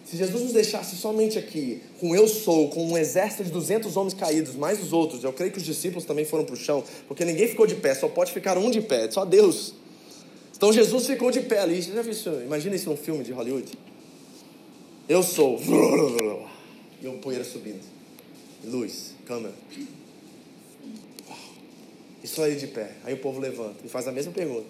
Se 0.06 0.18
Jesus 0.18 0.42
nos 0.42 0.54
deixasse 0.54 0.96
somente 0.96 1.38
aqui, 1.38 1.82
com 2.00 2.16
eu 2.16 2.28
sou, 2.28 2.70
com 2.70 2.84
um 2.84 2.98
exército 2.98 3.44
de 3.44 3.52
200 3.52 3.96
homens 3.96 4.16
caídos, 4.16 4.56
mais 4.56 4.82
os 4.82 4.92
outros, 4.92 5.24
eu 5.24 5.32
creio 5.32 5.52
que 5.52 5.60
os 5.60 5.66
discípulos 5.66 6.04
também 6.04 6.26
foram 6.26 6.44
para 6.46 6.56
o 6.56 6.58
chão, 6.58 6.84
porque 7.08 7.24
ninguém 7.24 7.48
ficou 7.48 7.68
de 7.68 7.76
pé, 7.76 7.94
só 7.94 8.08
pode 8.08 8.32
ficar 8.32 8.58
um 8.58 8.72
de 8.72 8.82
pé, 8.82 9.10
só 9.12 9.24
Deus. 9.24 9.76
Então 10.58 10.74
Jesus 10.74 11.06
ficou 11.06 11.32
de 11.32 11.42
pé 11.42 11.60
ali. 11.60 11.82
Você 11.82 11.94
já 11.94 12.02
viu 12.02 12.12
isso? 12.12 12.30
Imagina 12.44 12.76
isso 12.76 12.90
num 12.90 12.98
filme 12.98 13.24
de 13.24 13.32
Hollywood. 13.32 13.72
Eu 15.08 15.24
sou. 15.24 15.60
E 17.02 17.08
o 17.08 17.14
poeira 17.20 17.46
subindo. 17.46 17.80
Luz, 18.66 19.14
câmera. 19.26 19.54
E 22.22 22.28
só 22.28 22.46
ele 22.46 22.58
de 22.58 22.68
pé. 22.68 22.92
Aí 23.06 23.14
o 23.14 23.18
povo 23.18 23.40
levanta 23.40 23.78
e 23.86 23.88
faz 23.88 24.06
a 24.08 24.12
mesma 24.12 24.34
pergunta. 24.34 24.68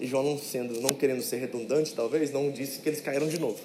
E 0.00 0.06
João, 0.06 0.22
não, 0.22 0.38
sendo, 0.38 0.80
não 0.80 0.90
querendo 0.90 1.22
ser 1.22 1.36
redundante, 1.36 1.92
talvez, 1.94 2.32
não 2.32 2.50
disse 2.50 2.80
que 2.80 2.88
eles 2.88 3.00
caíram 3.00 3.28
de 3.28 3.38
novo. 3.38 3.58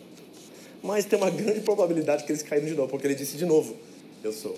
Mas 0.83 1.05
tem 1.05 1.17
uma 1.17 1.29
grande 1.29 1.61
probabilidade 1.61 2.25
que 2.25 2.31
eles 2.31 2.43
caíram 2.43 2.67
de 2.67 2.75
novo, 2.75 2.89
porque 2.89 3.07
ele 3.07 3.15
disse 3.15 3.37
de 3.37 3.45
novo: 3.45 3.75
Eu 4.23 4.33
sou. 4.33 4.55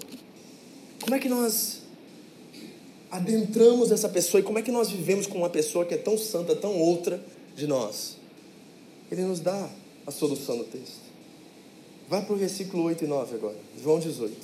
Como 1.01 1.15
é 1.15 1.19
que 1.19 1.29
nós 1.29 1.83
adentramos 3.11 3.91
essa 3.91 4.09
pessoa 4.09 4.41
e 4.41 4.43
como 4.43 4.59
é 4.59 4.61
que 4.61 4.71
nós 4.71 4.89
vivemos 4.89 5.27
com 5.27 5.37
uma 5.37 5.49
pessoa 5.49 5.85
que 5.85 5.93
é 5.93 5.97
tão 5.97 6.17
santa, 6.17 6.55
tão 6.55 6.77
outra 6.79 7.23
de 7.55 7.67
nós? 7.67 8.17
Ele 9.11 9.21
nos 9.21 9.39
dá 9.39 9.69
a 10.05 10.11
solução 10.11 10.57
no 10.57 10.63
texto. 10.63 11.07
Vai 12.09 12.25
para 12.25 12.33
o 12.33 12.37
versículo 12.37 12.83
8 12.83 13.03
e 13.03 13.07
9 13.07 13.35
agora, 13.35 13.57
João 13.81 13.99
18. 13.99 14.35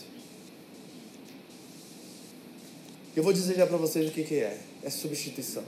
Eu 3.15 3.23
vou 3.23 3.33
dizer 3.33 3.55
já 3.55 3.65
para 3.65 3.77
vocês 3.77 4.07
o 4.07 4.11
que, 4.11 4.23
que 4.23 4.35
é: 4.35 4.57
é 4.83 4.89
substituição. 4.89 5.63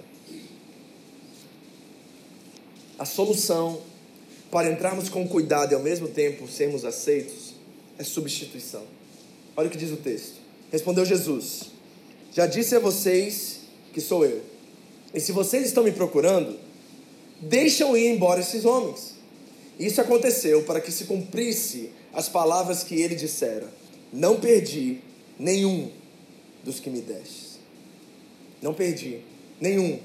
A 2.97 3.05
solução 3.05 3.81
para 4.49 4.71
entrarmos 4.71 5.09
com 5.09 5.27
cuidado 5.27 5.71
e 5.71 5.75
ao 5.75 5.81
mesmo 5.81 6.07
tempo 6.07 6.47
sermos 6.47 6.85
aceitos 6.85 7.55
é 7.97 8.03
substituição. 8.03 8.83
Olha 9.57 9.67
o 9.67 9.71
que 9.71 9.77
diz 9.77 9.91
o 9.91 9.97
texto. 9.97 10.35
Respondeu 10.71 11.05
Jesus: 11.05 11.71
Já 12.33 12.45
disse 12.45 12.75
a 12.75 12.79
vocês 12.79 13.59
que 13.93 14.01
sou 14.01 14.25
eu. 14.25 14.41
E 15.13 15.19
se 15.19 15.31
vocês 15.31 15.65
estão 15.65 15.83
me 15.83 15.91
procurando, 15.91 16.57
deixam 17.39 17.95
ir 17.95 18.07
embora 18.07 18.41
esses 18.41 18.65
homens. 18.65 19.15
Isso 19.79 19.99
aconteceu 19.99 20.63
para 20.63 20.79
que 20.79 20.91
se 20.91 21.05
cumprisse 21.05 21.91
as 22.13 22.29
palavras 22.29 22.83
que 22.83 22.95
ele 23.01 23.15
dissera: 23.15 23.69
Não 24.11 24.39
perdi 24.39 24.99
nenhum 25.37 25.91
dos 26.63 26.79
que 26.79 26.89
me 26.89 27.01
deste. 27.01 27.59
Não 28.61 28.73
perdi 28.73 29.19
nenhum 29.59 29.99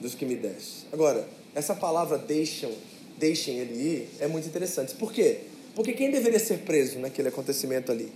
dos 0.00 0.14
que 0.14 0.24
me 0.24 0.34
deste. 0.34 0.86
Agora, 0.92 1.26
essa 1.56 1.74
palavra 1.74 2.18
deixam, 2.18 2.70
deixem 3.16 3.56
ele 3.56 3.72
ir 3.74 4.08
é 4.20 4.28
muito 4.28 4.46
interessante. 4.46 4.94
Por 4.94 5.10
quê? 5.10 5.38
Porque 5.74 5.94
quem 5.94 6.10
deveria 6.10 6.38
ser 6.38 6.58
preso 6.58 6.98
naquele 6.98 7.28
acontecimento 7.28 7.90
ali? 7.90 8.12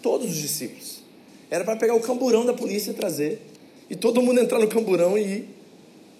Todos 0.00 0.30
os 0.30 0.36
discípulos. 0.36 1.00
Era 1.50 1.64
para 1.64 1.74
pegar 1.74 1.94
o 1.94 2.00
camburão 2.00 2.46
da 2.46 2.54
polícia 2.54 2.92
e 2.92 2.94
trazer. 2.94 3.42
E 3.90 3.96
todo 3.96 4.22
mundo 4.22 4.40
entrar 4.40 4.60
no 4.60 4.68
camburão 4.68 5.18
e 5.18 5.22
ir 5.22 5.48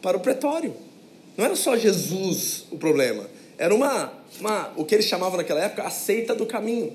para 0.02 0.16
o 0.16 0.20
pretório. 0.20 0.74
Não 1.36 1.44
era 1.44 1.54
só 1.54 1.76
Jesus 1.76 2.64
o 2.72 2.76
problema. 2.76 3.30
Era 3.56 3.72
uma, 3.72 4.12
uma 4.40 4.72
o 4.74 4.84
que 4.84 4.96
eles 4.96 5.06
chamavam 5.06 5.36
naquela 5.36 5.60
época 5.60 5.84
a 5.84 5.90
seita 5.90 6.34
do 6.34 6.44
caminho. 6.44 6.92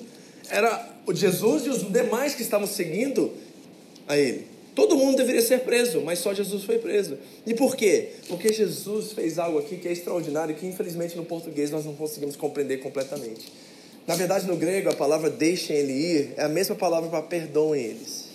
Era 0.50 0.90
o 1.06 1.14
Jesus 1.14 1.66
e 1.68 1.70
os 1.70 1.90
demais 1.90 2.36
que 2.36 2.42
estavam 2.42 2.68
seguindo 2.68 3.32
a 4.10 4.18
ele. 4.18 4.46
Todo 4.76 4.96
mundo 4.96 5.18
deveria 5.18 5.42
ser 5.42 5.60
preso, 5.60 6.02
mas 6.02 6.20
só 6.20 6.34
Jesus 6.34 6.64
foi 6.64 6.80
preso. 6.80 7.18
E 7.46 7.54
por 7.54 7.76
quê? 7.76 8.10
Porque 8.28 8.52
Jesus 8.52 9.12
fez 9.12 9.38
algo 9.38 9.60
aqui 9.60 9.78
que 9.78 9.88
é 9.88 9.92
extraordinário, 9.92 10.56
que 10.56 10.66
infelizmente 10.66 11.16
no 11.16 11.24
português 11.24 11.70
nós 11.70 11.86
não 11.86 11.94
conseguimos 11.94 12.36
compreender 12.36 12.78
completamente. 12.78 13.52
Na 14.08 14.16
verdade, 14.16 14.48
no 14.48 14.56
grego, 14.56 14.90
a 14.90 14.96
palavra 14.96 15.30
deixem 15.30 15.76
ele 15.76 15.94
ir 15.94 16.34
é 16.36 16.44
a 16.44 16.50
mesma 16.50 16.76
palavra 16.76 17.10
para 17.10 17.22
perdoem 17.22 17.84
eles. 17.84 18.34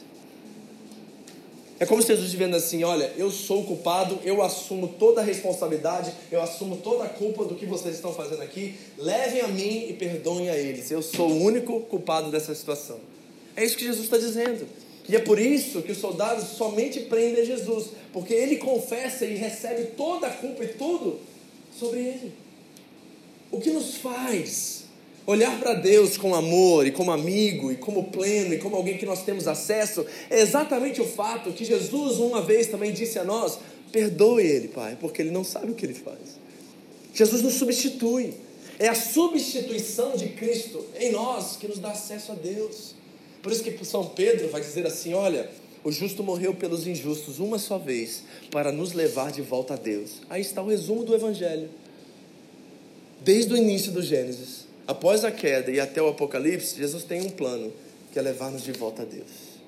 É 1.80 1.86
como 1.86 2.03
se 2.03 2.09
Jesus 2.09 2.30
dizendo 2.30 2.57
assim: 2.57 2.82
Olha, 2.82 3.12
eu 3.16 3.30
sou 3.30 3.61
o 3.61 3.64
culpado, 3.64 4.18
eu 4.24 4.43
assumo 4.43 4.89
toda 4.99 5.20
a 5.20 5.24
responsabilidade, 5.24 6.12
eu 6.30 6.41
assumo 6.41 6.76
toda 6.78 7.05
a 7.05 7.09
culpa 7.09 7.45
do 7.45 7.55
que 7.55 7.66
vocês 7.66 7.95
estão 7.95 8.12
fazendo 8.12 8.43
aqui. 8.43 8.74
Levem 8.97 9.43
a 9.43 9.49
mim 9.49 9.86
e 9.89 9.93
perdoem 9.93 10.49
a 10.51 10.57
eles. 10.57 10.91
Eu 10.91 11.03
sou 11.03 11.28
o 11.28 11.43
único 11.43 11.80
culpado 11.82 12.30
dessa 12.30 12.55
situação. 12.55 12.99
É 13.55 13.64
isso 13.64 13.76
que 13.76 13.84
Jesus 13.84 14.05
está 14.05 14.18
dizendo. 14.18 14.66
E 15.09 15.16
é 15.16 15.18
por 15.18 15.38
isso 15.38 15.80
que 15.82 15.92
os 15.92 15.98
soldados 15.98 16.48
somente 16.50 17.00
prendem 17.00 17.44
Jesus, 17.44 17.86
porque 18.12 18.34
ele 18.34 18.56
confessa 18.56 19.24
e 19.24 19.34
recebe 19.34 19.84
toda 19.96 20.26
a 20.26 20.30
culpa 20.30 20.64
e 20.64 20.68
tudo 20.68 21.18
sobre 21.78 22.00
ele. 22.00 22.32
O 23.50 23.59
que 23.59 23.70
nos 23.70 23.96
faz 23.96 24.84
olhar 25.26 25.59
para 25.59 25.74
Deus 25.74 26.16
com 26.16 26.34
amor 26.34 26.86
e 26.86 26.90
como 26.90 27.11
amigo 27.11 27.70
e 27.70 27.76
como 27.76 28.04
pleno 28.04 28.54
e 28.54 28.59
como 28.59 28.76
alguém 28.76 28.96
que 28.96 29.04
nós 29.04 29.22
temos 29.22 29.46
acesso 29.46 30.06
é 30.30 30.40
exatamente 30.40 31.02
o 31.02 31.06
fato 31.06 31.52
que 31.52 31.66
Jesus 31.66 32.18
uma 32.18 32.40
vez 32.40 32.66
também 32.66 32.92
disse 32.92 33.18
a 33.18 33.24
nós: 33.24 33.59
perdoe 33.90 34.42
ele, 34.42 34.68
Pai, 34.68 34.96
porque 35.00 35.22
ele 35.22 35.30
não 35.30 35.44
sabe 35.44 35.70
o 35.70 35.74
que 35.74 35.86
ele 35.86 35.94
faz. 35.94 36.38
Jesus 37.14 37.42
nos 37.42 37.54
substitui. 37.54 38.34
É 38.78 38.88
a 38.88 38.94
substituição 38.94 40.16
de 40.16 40.28
Cristo 40.28 40.84
em 41.00 41.11
nós 41.11 41.56
que 41.56 41.66
nos 41.66 41.78
dá 41.78 41.90
acesso 41.90 42.30
a 42.30 42.34
Deus. 42.36 42.94
Por 43.43 43.53
isso 43.53 43.62
que 43.62 43.84
São 43.84 44.07
Pedro 44.07 44.49
vai 44.49 44.61
dizer 44.61 44.86
assim: 44.86 45.14
olha, 45.14 45.49
o 45.84 45.93
justo 45.93 46.22
morreu 46.22 46.55
pelos 46.55 46.86
injustos 46.86 47.39
uma 47.39 47.59
só 47.59 47.78
vez 47.78 48.22
para 48.51 48.72
nos 48.72 48.93
levar 48.93 49.30
de 49.30 49.43
volta 49.43 49.74
a 49.74 49.76
Deus. 49.76 50.20
Aí 50.28 50.41
está 50.41 50.62
o 50.62 50.68
resumo 50.68 51.05
do 51.05 51.14
Evangelho. 51.14 51.68
Desde 53.22 53.53
o 53.53 53.57
início 53.57 53.93
do 53.93 54.03
Gênesis, 54.03 54.66
após 54.86 55.24
a 55.24 55.30
queda 55.30 55.70
e 55.70 55.80
até 55.80 56.01
o 56.01 56.09
Apocalipse, 56.09 56.76
Jesus 56.76 57.05
tem 57.05 57.22
um 57.22 57.30
plano 57.30 57.72
que 58.12 58.18
é 58.18 58.22
levar-nos 58.22 58.62
de 58.62 58.72
volta 58.72 59.03
a 59.03 59.05
Deus. 59.05 59.59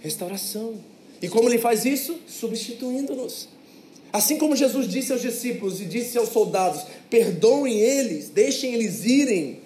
Restauração. 0.00 0.76
E 1.20 1.28
como 1.28 1.48
ele 1.48 1.58
faz 1.58 1.84
isso? 1.84 2.18
Substituindo-nos. 2.26 3.48
Assim 4.12 4.38
como 4.38 4.56
Jesus 4.56 4.88
disse 4.88 5.12
aos 5.12 5.20
discípulos 5.20 5.80
e 5.80 5.84
disse 5.84 6.16
aos 6.16 6.30
soldados: 6.30 6.82
perdoem 7.10 7.80
eles, 7.80 8.28
deixem 8.28 8.74
eles 8.74 9.04
irem 9.04 9.60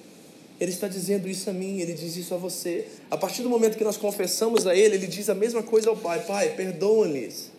ele 0.62 0.70
está 0.70 0.86
dizendo 0.86 1.28
isso 1.28 1.50
a 1.50 1.52
mim, 1.52 1.80
ele 1.80 1.92
diz 1.92 2.16
isso 2.16 2.32
a 2.34 2.36
você. 2.36 2.86
A 3.10 3.16
partir 3.16 3.42
do 3.42 3.48
momento 3.48 3.76
que 3.76 3.82
nós 3.82 3.96
confessamos 3.96 4.66
a 4.66 4.76
Ele, 4.76 4.94
Ele 4.94 5.06
diz 5.08 5.28
a 5.28 5.34
mesma 5.34 5.62
coisa 5.62 5.90
ao 5.90 5.96
Pai: 5.96 6.24
Pai, 6.24 6.54
perdoa-lhes. 6.54 7.50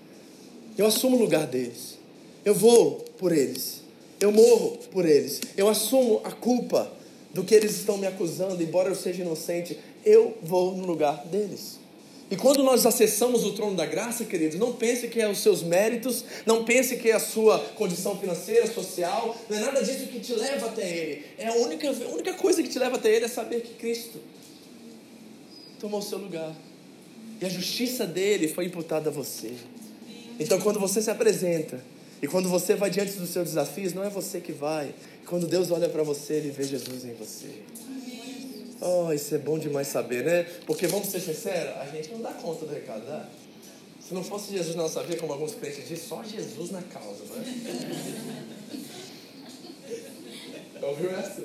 Eu 0.78 0.86
assumo 0.86 1.18
o 1.18 1.20
lugar 1.20 1.46
deles. 1.46 1.98
Eu 2.46 2.56
vou 2.56 3.04
por 3.18 3.32
eles. 3.32 3.82
Eu 4.20 4.32
morro 4.32 4.78
por 4.92 5.06
eles. 5.06 5.42
Eu 5.58 5.68
assumo 5.68 6.22
a 6.24 6.32
culpa 6.32 6.92
do 7.34 7.44
que 7.44 7.54
eles 7.54 7.76
estão 7.76 7.98
me 7.98 8.08
acusando, 8.08 8.64
embora 8.64 8.90
eu 8.90 8.96
seja 8.96 9.22
inocente. 9.22 9.78
Eu 10.06 10.38
vou 10.42 10.76
no 10.76 10.86
lugar 10.86 11.26
deles. 11.26 11.80
E 12.34 12.36
quando 12.36 12.64
nós 12.64 12.84
acessamos 12.84 13.46
o 13.46 13.54
trono 13.54 13.76
da 13.76 13.86
graça, 13.86 14.26
queridos, 14.26 14.58
não 14.58 14.74
pense 14.74 15.08
que 15.08 15.22
é 15.22 15.30
os 15.30 15.38
seus 15.38 15.62
méritos, 15.62 16.26
não 16.48 16.64
pense 16.64 16.98
que 16.98 17.12
é 17.12 17.14
a 17.14 17.20
sua 17.20 17.60
condição 17.76 18.18
financeira, 18.18 18.66
social, 18.66 19.38
não 19.48 19.56
é 19.56 19.60
nada 19.60 19.84
disso 19.84 20.08
que 20.08 20.20
te 20.20 20.34
leva 20.34 20.66
até 20.66 20.82
Ele. 20.82 21.26
É 21.38 21.50
a 21.50 21.54
única, 21.54 21.88
a 21.88 22.10
única 22.10 22.34
coisa 22.34 22.64
que 22.64 22.70
te 22.70 22.80
leva 22.80 22.96
até 22.96 23.16
Ele 23.16 23.26
é 23.26 23.28
saber 23.28 23.62
que 23.62 23.76
Cristo 23.76 24.18
tomou 25.80 26.00
o 26.00 26.02
seu 26.02 26.18
lugar. 26.18 26.56
E 27.40 27.46
a 27.46 27.50
justiça 27.50 28.08
dele 28.08 28.48
foi 28.48 28.66
imputada 28.66 29.12
a 29.12 29.14
você. 29.14 29.54
Então, 30.40 30.60
quando 30.60 30.80
você 30.80 31.04
se 31.04 31.12
apresenta 31.12 31.84
e 32.20 32.28
quando 32.28 32.50
você 32.50 32.74
vai 32.74 32.90
diante 32.90 33.12
dos 33.12 33.30
seus 33.30 33.50
desafios, 33.50 33.94
não 33.94 34.04
é 34.04 34.10
você 34.10 34.42
que 34.42 34.52
vai. 34.52 34.96
Quando 35.28 35.46
Deus 35.46 35.70
olha 35.70 35.88
para 35.88 36.02
você, 36.02 36.34
Ele 36.34 36.50
vê 36.50 36.64
Jesus 36.64 37.06
em 37.06 37.14
você. 37.14 37.62
Oh, 38.86 39.14
isso 39.14 39.34
é 39.34 39.38
bom 39.38 39.58
demais 39.58 39.88
saber, 39.88 40.26
né? 40.26 40.44
Porque 40.66 40.88
vamos 40.88 41.08
ser 41.08 41.22
sinceros, 41.22 41.78
a 41.78 41.86
gente 41.86 42.12
não 42.12 42.22
dá 42.22 42.34
conta 42.34 42.66
do 42.66 42.74
recado, 42.74 43.06
dá? 43.06 43.30
Se 44.06 44.14
não 44.14 44.22
fosse 44.22 44.52
Jesus 44.52 44.76
na 44.76 44.84
nossa 44.84 45.02
vida, 45.04 45.22
como 45.22 45.32
alguns 45.32 45.56
crentes 45.56 45.88
dizem, 45.88 46.06
só 46.06 46.22
Jesus 46.22 46.70
na 46.72 46.82
causa, 46.82 47.24
né? 47.34 47.46
Ouviu 50.84 51.12
essa? 51.12 51.42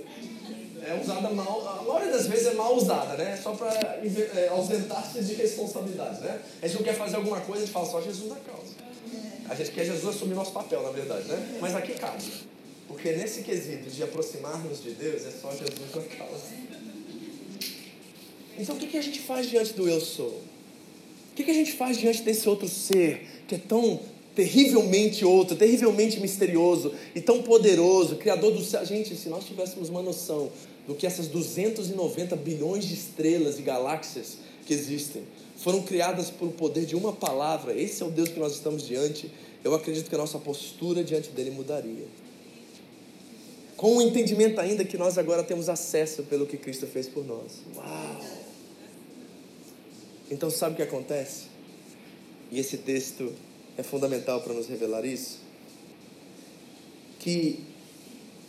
É 0.85 1.01
usada 1.01 1.31
mal, 1.31 1.69
a 1.69 1.83
maioria 1.83 2.11
das 2.11 2.27
vezes 2.27 2.49
é 2.49 2.55
mal 2.55 2.75
usada, 2.75 3.17
né? 3.17 3.39
Só 3.41 3.53
para 3.53 3.73
é, 3.73 4.49
ausentar-se 4.49 5.23
de 5.23 5.35
responsabilidade, 5.35 6.21
né? 6.21 6.41
A 6.61 6.67
gente 6.67 6.79
não 6.79 6.85
quer 6.85 6.97
fazer 6.97 7.17
alguma 7.17 7.41
coisa, 7.41 7.63
a 7.63 7.67
gente 7.67 7.73
fala 7.73 7.87
só 7.87 8.01
Jesus 8.01 8.29
na 8.31 8.37
causa. 8.37 8.75
A 9.49 9.55
gente 9.55 9.71
quer 9.71 9.85
Jesus 9.85 10.17
assumir 10.17 10.35
nosso 10.35 10.51
papel, 10.51 10.83
na 10.83 10.91
verdade, 10.91 11.29
né? 11.29 11.59
Mas 11.61 11.73
aqui 11.77 11.95
cabe. 11.95 12.25
Porque 12.89 13.13
nesse 13.13 13.43
quesito 13.43 13.89
de 13.89 14.03
aproximar-nos 14.03 14.83
de 14.83 14.91
Deus, 14.91 15.25
é 15.25 15.31
só 15.31 15.53
Jesus 15.53 15.95
na 15.95 16.03
causa. 16.17 16.43
Então 18.59 18.77
o 18.77 18.79
que, 18.79 18.87
que 18.87 18.97
a 18.97 19.03
gente 19.03 19.21
faz 19.21 19.49
diante 19.49 19.73
do 19.73 19.89
eu 19.89 20.01
sou? 20.01 20.29
O 20.29 21.35
que, 21.37 21.45
que 21.45 21.51
a 21.51 21.55
gente 21.55 21.73
faz 21.73 21.97
diante 21.97 22.23
desse 22.23 22.49
outro 22.49 22.69
ser 22.69 23.27
que 23.47 23.55
é 23.55 23.59
tão 23.59 24.01
terrivelmente 24.35 25.25
outro, 25.25 25.57
terrivelmente 25.57 26.21
misterioso 26.21 26.93
e 27.15 27.21
tão 27.21 27.43
poderoso, 27.43 28.17
criador 28.17 28.53
do 28.53 28.63
céu? 28.63 28.85
Gente, 28.85 29.17
se 29.17 29.29
nós 29.29 29.45
tivéssemos 29.45 29.89
uma 29.89 30.03
noção 30.03 30.51
do 30.87 30.95
que 30.95 31.07
essas 31.07 31.29
290 31.29 32.35
bilhões 32.37 32.85
de 32.85 32.95
estrelas 32.95 33.59
e 33.59 33.63
galáxias 33.63 34.39
que 34.67 34.75
existem 34.75 35.23
foram 35.57 35.83
criadas 35.83 36.31
por 36.31 36.49
o 36.49 36.53
poder 36.53 36.87
de 36.87 36.97
uma 36.97 37.13
palavra, 37.13 37.79
esse 37.79 38.03
é 38.03 38.07
o 38.07 38.11
Deus 38.11 38.29
que 38.29 38.39
nós 38.39 38.55
estamos 38.55 38.87
diante, 38.87 39.31
eu 39.65 39.75
acredito 39.75 40.09
que 40.09 40.15
a 40.15 40.19
nossa 40.19 40.39
postura 40.39 41.03
diante 41.03 41.31
dele 41.31 41.51
mudaria. 41.51 42.07
Com 43.77 43.97
o 43.97 44.03
entendimento 44.03 44.61
ainda 44.61 44.85
que 44.85 44.97
nós 44.97 45.19
agora 45.19 45.43
temos 45.43 45.69
acesso 45.69 46.23
pelo 46.25 46.47
que 46.47 46.57
Cristo 46.57 46.87
fez 46.87 47.09
por 47.09 47.27
nós. 47.27 47.63
Uau! 47.77 48.38
Então, 50.31 50.51
sabe 50.51 50.75
o 50.75 50.77
que 50.77 50.83
acontece? 50.83 51.47
E 52.51 52.59
esse 52.59 52.79
texto 52.79 53.33
é 53.77 53.83
fundamental 53.83 54.41
para 54.43 54.53
nos 54.53 54.67
revelar 54.67 55.05
isso. 55.05 55.39
Que 57.19 57.65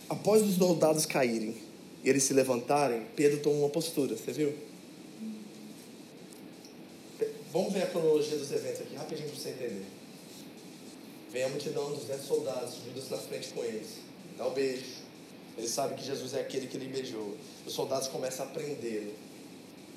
após 0.10 0.42
os 0.44 0.56
soldados 0.56 1.06
caírem 1.06 1.56
e 2.04 2.10
eles 2.10 2.24
se 2.24 2.34
levantarem, 2.34 3.06
Pedro 3.16 3.40
tomou 3.40 3.62
uma 3.62 3.70
postura, 3.70 4.16
você 4.16 4.32
viu? 4.32 4.54
Vamos 7.52 7.74
ver 7.74 7.84
a 7.84 7.88
cronologia 7.88 8.38
dos 8.38 8.52
eventos 8.52 8.82
aqui, 8.82 8.96
rapidinho 8.96 9.30
para 9.30 9.40
você 9.40 9.50
entender. 9.50 9.86
Vem 11.32 11.44
a 11.44 11.50
multidão, 11.50 11.92
200 11.92 12.26
soldados, 12.26 12.76
Judas 12.86 13.10
na 13.10 13.18
frente 13.18 13.50
com 13.50 13.64
eles. 13.64 13.88
Dá 14.38 14.46
o 14.46 14.52
um 14.52 14.54
beijo. 14.54 14.86
Ele 15.58 15.68
sabe 15.68 15.96
que 15.96 16.06
Jesus 16.06 16.34
é 16.34 16.42
aquele 16.42 16.68
que 16.68 16.78
ele 16.78 16.88
beijou. 16.88 17.36
Os 17.66 17.74
soldados 17.74 18.08
começam 18.08 18.46
a 18.46 18.50
prendê-lo 18.50 19.14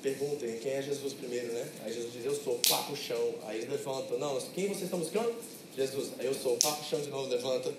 perguntem 0.03 0.59
quem 0.59 0.73
é 0.73 0.81
Jesus 0.81 1.13
primeiro, 1.13 1.53
né? 1.53 1.65
Aí 1.83 1.93
Jesus 1.93 2.11
diz, 2.11 2.25
eu 2.25 2.35
sou, 2.35 2.59
pá 2.69 2.83
pro 2.83 2.95
chão. 2.95 3.33
Aí 3.45 3.59
eles 3.59 3.69
levantam, 3.69 4.19
não, 4.19 4.39
quem 4.53 4.67
vocês 4.67 4.83
estão 4.83 4.99
buscando? 4.99 5.33
Jesus. 5.75 6.09
Aí 6.19 6.25
eu 6.25 6.33
sou, 6.33 6.57
pá 6.57 6.73
pro 6.73 6.85
chão 6.85 7.01
de 7.01 7.09
novo, 7.09 7.29
levanta. 7.29 7.73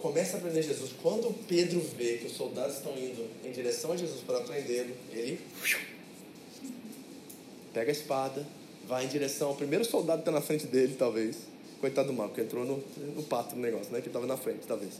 Começa 0.00 0.36
a 0.36 0.40
aprender 0.40 0.62
Jesus. 0.62 0.90
Quando 1.00 1.32
Pedro 1.46 1.80
vê 1.96 2.18
que 2.18 2.26
os 2.26 2.36
soldados 2.36 2.76
estão 2.76 2.92
indo 2.92 3.24
em 3.44 3.52
direção 3.52 3.92
a 3.92 3.96
Jesus 3.96 4.20
para 4.22 4.40
prendê-lo, 4.40 4.94
ele 5.12 5.40
pega 7.72 7.90
a 7.90 7.92
espada, 7.92 8.46
vai 8.86 9.04
em 9.04 9.08
direção 9.08 9.48
ao 9.48 9.54
primeiro 9.54 9.84
soldado 9.84 10.22
que 10.22 10.28
está 10.28 10.32
na 10.32 10.44
frente 10.44 10.66
dele, 10.66 10.96
talvez. 10.98 11.36
Coitado 11.80 12.08
do 12.08 12.14
Marco, 12.14 12.34
que 12.34 12.40
entrou 12.40 12.64
no, 12.64 12.82
no 13.14 13.22
pato 13.22 13.54
do 13.54 13.60
negócio, 13.60 13.92
né? 13.92 14.00
Que 14.00 14.08
estava 14.08 14.26
na 14.26 14.36
frente, 14.36 14.66
talvez. 14.66 14.94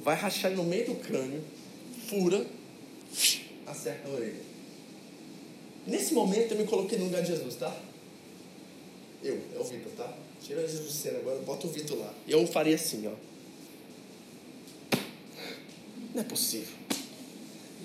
Vai 0.00 0.14
rachar 0.14 0.52
no 0.52 0.62
meio 0.62 0.86
do 0.86 0.94
crânio, 0.94 1.42
fura, 2.08 2.46
acerta 3.66 4.08
a 4.08 4.12
orelha. 4.12 4.50
Nesse 5.86 6.14
momento 6.14 6.52
eu 6.52 6.58
me 6.58 6.64
coloquei 6.64 6.98
no 6.98 7.06
lugar 7.06 7.22
de 7.22 7.28
Jesus, 7.28 7.56
tá? 7.56 7.74
Eu, 9.22 9.38
é 9.54 9.58
o 9.58 9.64
Vitor, 9.64 9.92
tá? 9.96 10.12
Tira 10.42 10.62
Jesus 10.62 10.88
de 10.88 10.92
cena 10.94 11.18
agora, 11.18 11.38
bota 11.40 11.66
o 11.66 11.70
Vitor 11.70 11.98
lá. 11.98 12.12
Eu 12.26 12.46
faria 12.46 12.74
assim, 12.74 13.06
ó. 13.06 13.12
Não 16.14 16.22
é 16.22 16.24
possível. 16.24 16.74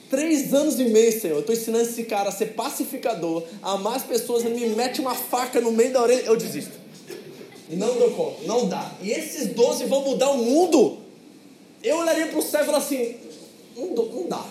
Três 0.10 0.54
anos 0.54 0.80
e 0.80 0.86
meio, 0.86 1.20
Senhor. 1.20 1.36
Eu 1.36 1.40
estou 1.42 1.56
ensinando 1.56 1.84
esse 1.84 2.04
cara 2.04 2.30
a 2.30 2.32
ser 2.32 2.54
pacificador, 2.54 3.44
a 3.62 3.72
amar 3.72 3.96
as 3.96 4.04
pessoas, 4.04 4.46
ele 4.46 4.60
me 4.60 4.76
mete 4.76 5.02
uma 5.02 5.16
faca 5.16 5.60
no 5.60 5.72
meio 5.72 5.92
da 5.92 6.02
orelha, 6.02 6.26
eu 6.26 6.38
desisto. 6.38 6.86
Não 7.70 7.98
dou 7.98 8.12
conta, 8.12 8.44
não 8.46 8.70
dá. 8.70 8.96
E 9.02 9.12
esses 9.12 9.48
doze 9.48 9.86
vão 9.86 10.04
mudar 10.04 10.30
o 10.32 10.38
mundo. 10.38 11.00
Eu 11.84 11.98
olharia 11.98 12.28
para 12.28 12.40
o 12.40 12.42
céu 12.42 12.62
e 12.62 12.66
falaria 12.66 12.86
assim: 12.86 13.16
não, 13.76 14.06
não 14.06 14.28
dá. 14.28 14.46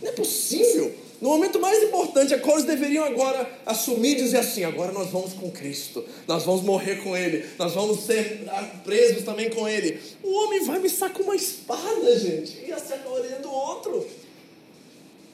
Não 0.00 0.08
é 0.08 0.12
possível. 0.12 0.94
No 1.20 1.30
momento 1.30 1.58
mais 1.58 1.82
importante, 1.82 2.32
a 2.32 2.36
eles 2.36 2.64
deveriam 2.64 3.04
agora 3.04 3.50
assumir 3.66 4.12
e 4.12 4.22
dizer 4.22 4.38
assim: 4.38 4.62
agora 4.62 4.92
nós 4.92 5.10
vamos 5.10 5.32
com 5.32 5.50
Cristo, 5.50 6.04
nós 6.28 6.44
vamos 6.44 6.62
morrer 6.62 7.02
com 7.02 7.16
Ele, 7.16 7.44
nós 7.58 7.74
vamos 7.74 8.00
ser 8.00 8.44
presos 8.84 9.24
também 9.24 9.50
com 9.50 9.68
Ele. 9.68 10.00
O 10.22 10.32
homem 10.44 10.64
vai 10.64 10.78
me 10.78 10.88
sacar 10.88 11.22
uma 11.22 11.34
espada, 11.34 12.18
gente, 12.18 12.64
e 12.64 12.72
acerta 12.72 13.08
a 13.08 13.12
orelha 13.12 13.40
do 13.40 13.50
outro. 13.50 14.06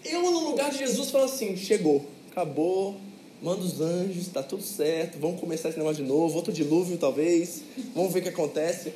Eu, 0.02 0.22
no 0.22 0.50
lugar 0.50 0.70
de 0.70 0.78
Jesus, 0.78 1.10
falo 1.10 1.24
assim: 1.24 1.54
chegou, 1.54 2.06
acabou, 2.30 2.96
manda 3.42 3.60
os 3.60 3.78
anjos, 3.82 4.26
está 4.26 4.42
tudo 4.42 4.62
certo, 4.62 5.18
vamos 5.18 5.38
começar 5.38 5.68
esse 5.68 5.76
negócio 5.76 6.02
de 6.02 6.08
novo, 6.08 6.34
outro 6.34 6.52
dilúvio 6.52 6.96
talvez, 6.96 7.62
vamos 7.94 8.10
ver 8.10 8.20
o 8.20 8.22
que 8.22 8.28
acontece. 8.30 8.94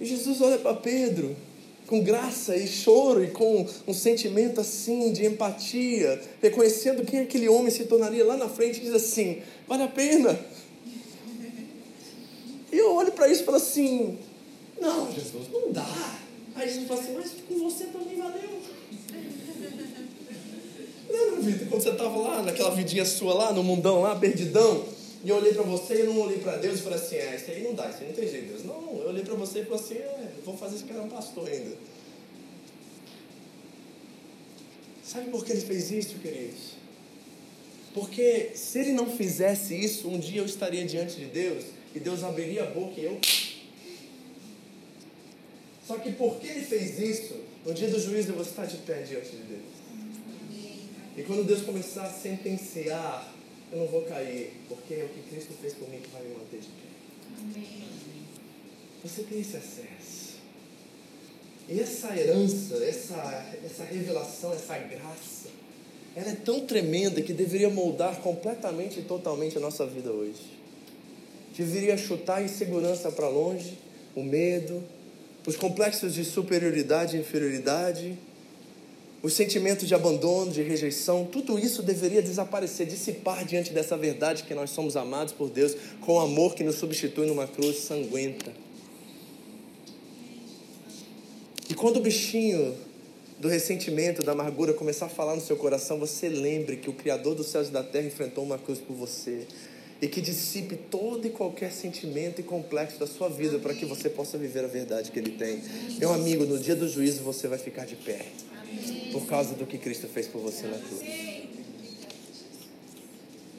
E 0.00 0.06
Jesus 0.06 0.40
olha 0.40 0.56
para 0.58 0.74
Pedro 0.74 1.36
com 1.86 2.00
graça 2.00 2.56
e 2.56 2.66
choro 2.66 3.22
e 3.22 3.30
com 3.30 3.66
um 3.86 3.94
sentimento 3.94 4.60
assim 4.60 5.12
de 5.12 5.24
empatia, 5.24 6.20
reconhecendo 6.42 7.04
quem 7.04 7.20
aquele 7.20 7.48
homem 7.48 7.70
se 7.70 7.84
tornaria 7.84 8.24
lá 8.24 8.36
na 8.36 8.48
frente, 8.48 8.80
diz 8.80 8.92
assim: 8.92 9.42
vale 9.66 9.84
a 9.84 9.88
pena. 9.88 10.38
E 12.72 12.76
eu 12.76 12.94
olho 12.94 13.12
para 13.12 13.28
isso 13.28 13.42
e 13.42 13.44
falo 13.44 13.56
assim: 13.56 14.18
não, 14.80 15.10
Jesus, 15.12 15.48
não 15.52 15.72
dá. 15.72 16.18
Aí 16.54 16.68
Jesus 16.68 16.88
fala 16.88 17.00
assim: 17.00 17.14
mas 17.14 17.30
com 17.48 17.58
você 17.58 17.84
também 17.84 18.16
valeu. 18.16 18.56
Lembra, 21.08 21.40
Vitor, 21.40 21.68
quando 21.68 21.82
você 21.82 21.90
estava 21.90 22.16
lá, 22.16 22.42
naquela 22.42 22.70
vidinha 22.70 23.04
sua 23.04 23.32
lá, 23.32 23.52
no 23.52 23.62
mundão 23.62 24.02
lá, 24.02 24.16
perdidão? 24.16 24.95
E 25.26 25.28
eu 25.28 25.38
olhei 25.38 25.52
para 25.52 25.64
você 25.64 26.02
e 26.02 26.02
não 26.04 26.20
olhei 26.20 26.38
para 26.38 26.56
Deus 26.56 26.78
e 26.78 26.82
falei 26.82 26.98
assim: 27.00 27.16
é, 27.16 27.34
isso 27.34 27.50
aí 27.50 27.60
não 27.60 27.74
dá, 27.74 27.90
isso 27.90 27.98
aí 28.00 28.06
não 28.06 28.14
tem 28.14 28.28
jeito, 28.28 28.46
Deus. 28.46 28.64
Não, 28.64 29.00
eu 29.02 29.08
olhei 29.08 29.24
para 29.24 29.34
você 29.34 29.58
e 29.58 29.64
falei 29.64 29.80
assim: 29.80 29.94
é, 29.94 30.30
vou 30.44 30.56
fazer 30.56 30.76
esse 30.76 30.84
cara 30.84 31.02
um 31.02 31.08
pastor 31.08 31.48
ainda. 31.48 31.76
Sabe 35.02 35.28
por 35.30 35.44
que 35.44 35.50
ele 35.50 35.62
fez 35.62 35.90
isso, 35.90 36.20
queridos? 36.20 36.76
Porque 37.92 38.52
se 38.54 38.78
ele 38.78 38.92
não 38.92 39.10
fizesse 39.10 39.74
isso, 39.74 40.08
um 40.08 40.16
dia 40.16 40.42
eu 40.42 40.46
estaria 40.46 40.86
diante 40.86 41.16
de 41.16 41.24
Deus 41.24 41.64
e 41.92 41.98
Deus 41.98 42.22
abriria 42.22 42.62
a 42.62 42.66
boca 42.66 43.00
e 43.00 43.04
eu. 43.06 43.20
Só 45.84 45.98
que 45.98 46.12
porque 46.12 46.46
ele 46.46 46.64
fez 46.64 47.00
isso, 47.00 47.34
no 47.64 47.74
dia 47.74 47.88
do 47.88 47.98
juízo 47.98 48.30
eu 48.30 48.36
vou 48.36 48.44
estar 48.44 48.64
de 48.64 48.76
pé 48.76 49.02
diante 49.02 49.30
de 49.30 49.42
Deus. 49.42 49.76
E 51.16 51.22
quando 51.24 51.44
Deus 51.44 51.62
começar 51.62 52.04
a 52.04 52.12
sentenciar, 52.12 53.34
eu 53.72 53.78
não 53.78 53.86
vou 53.86 54.02
cair, 54.02 54.52
porque 54.68 54.94
é 54.94 55.04
o 55.04 55.08
que 55.08 55.28
Cristo 55.30 55.52
fez 55.60 55.74
por 55.74 55.88
mim 55.88 55.98
que 55.98 56.10
vai 56.10 56.22
me 56.22 56.34
manter 56.34 56.60
de 56.60 56.68
pé. 56.68 56.96
Você 59.04 59.22
tem 59.22 59.40
esse 59.40 59.56
acesso. 59.56 60.36
E 61.68 61.80
essa 61.80 62.16
herança, 62.16 62.76
essa, 62.84 63.56
essa 63.64 63.84
revelação, 63.84 64.52
essa 64.52 64.78
graça, 64.78 65.48
ela 66.14 66.30
é 66.30 66.34
tão 66.34 66.60
tremenda 66.60 67.20
que 67.20 67.32
deveria 67.32 67.68
moldar 67.68 68.20
completamente 68.20 69.00
e 69.00 69.02
totalmente 69.02 69.58
a 69.58 69.60
nossa 69.60 69.84
vida 69.84 70.10
hoje. 70.10 70.56
Deveria 71.56 71.96
chutar 71.98 72.38
a 72.38 72.42
insegurança 72.42 73.10
para 73.10 73.28
longe, 73.28 73.78
o 74.14 74.22
medo, 74.22 74.82
os 75.46 75.56
complexos 75.56 76.14
de 76.14 76.24
superioridade 76.24 77.16
e 77.16 77.20
inferioridade, 77.20 78.16
os 79.26 79.32
sentimentos 79.32 79.88
de 79.88 79.94
abandono, 79.94 80.52
de 80.52 80.62
rejeição, 80.62 81.24
tudo 81.24 81.58
isso 81.58 81.82
deveria 81.82 82.22
desaparecer, 82.22 82.86
dissipar 82.86 83.44
diante 83.44 83.72
dessa 83.72 83.96
verdade 83.96 84.44
que 84.44 84.54
nós 84.54 84.70
somos 84.70 84.96
amados 84.96 85.32
por 85.32 85.50
Deus 85.50 85.74
com 86.00 86.12
o 86.12 86.20
amor 86.20 86.54
que 86.54 86.62
nos 86.62 86.76
substitui 86.76 87.26
numa 87.26 87.48
cruz 87.48 87.78
sanguenta. 87.78 88.52
E 91.68 91.74
quando 91.74 91.96
o 91.96 92.00
bichinho 92.00 92.76
do 93.40 93.48
ressentimento, 93.48 94.22
da 94.22 94.30
amargura 94.30 94.72
começar 94.72 95.06
a 95.06 95.08
falar 95.08 95.34
no 95.34 95.42
seu 95.42 95.56
coração, 95.56 95.98
você 95.98 96.28
lembre 96.28 96.76
que 96.76 96.88
o 96.88 96.92
Criador 96.92 97.34
dos 97.34 97.48
céus 97.48 97.66
e 97.66 97.72
da 97.72 97.82
terra 97.82 98.06
enfrentou 98.06 98.44
uma 98.44 98.58
cruz 98.58 98.78
por 98.78 98.94
você 98.94 99.44
e 100.00 100.08
que 100.08 100.20
dissipe 100.20 100.76
todo 100.76 101.26
e 101.26 101.30
qualquer 101.30 101.72
sentimento 101.72 102.40
e 102.40 102.44
complexo 102.44 102.98
da 102.98 103.06
sua 103.06 103.28
vida 103.28 103.58
para 103.58 103.74
que 103.74 103.84
você 103.86 104.10
possa 104.10 104.36
viver 104.36 104.64
a 104.64 104.68
verdade 104.68 105.10
que 105.10 105.18
Ele 105.18 105.32
tem. 105.32 105.62
Meu 105.98 106.12
amigo, 106.12 106.44
no 106.44 106.58
dia 106.58 106.76
do 106.76 106.88
juízo 106.88 107.22
você 107.22 107.48
vai 107.48 107.58
ficar 107.58 107.86
de 107.86 107.96
pé 107.96 108.26
por 109.12 109.26
causa 109.26 109.54
do 109.54 109.66
que 109.66 109.78
Cristo 109.78 110.06
fez 110.08 110.26
por 110.26 110.40
você 110.40 110.66
na 110.66 110.78
cruz. 110.78 111.02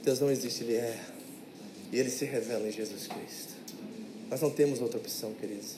Deus 0.04 0.20
não 0.20 0.30
existe, 0.30 0.64
Ele 0.64 0.76
é. 0.76 1.00
E 1.92 2.00
Ele 2.00 2.10
se 2.10 2.26
revela 2.26 2.68
em 2.68 2.72
Jesus 2.72 3.08
Cristo. 3.08 3.54
Nós 4.30 4.42
não 4.42 4.50
temos 4.50 4.82
outra 4.82 5.00
opção, 5.00 5.34
queridos. 5.34 5.76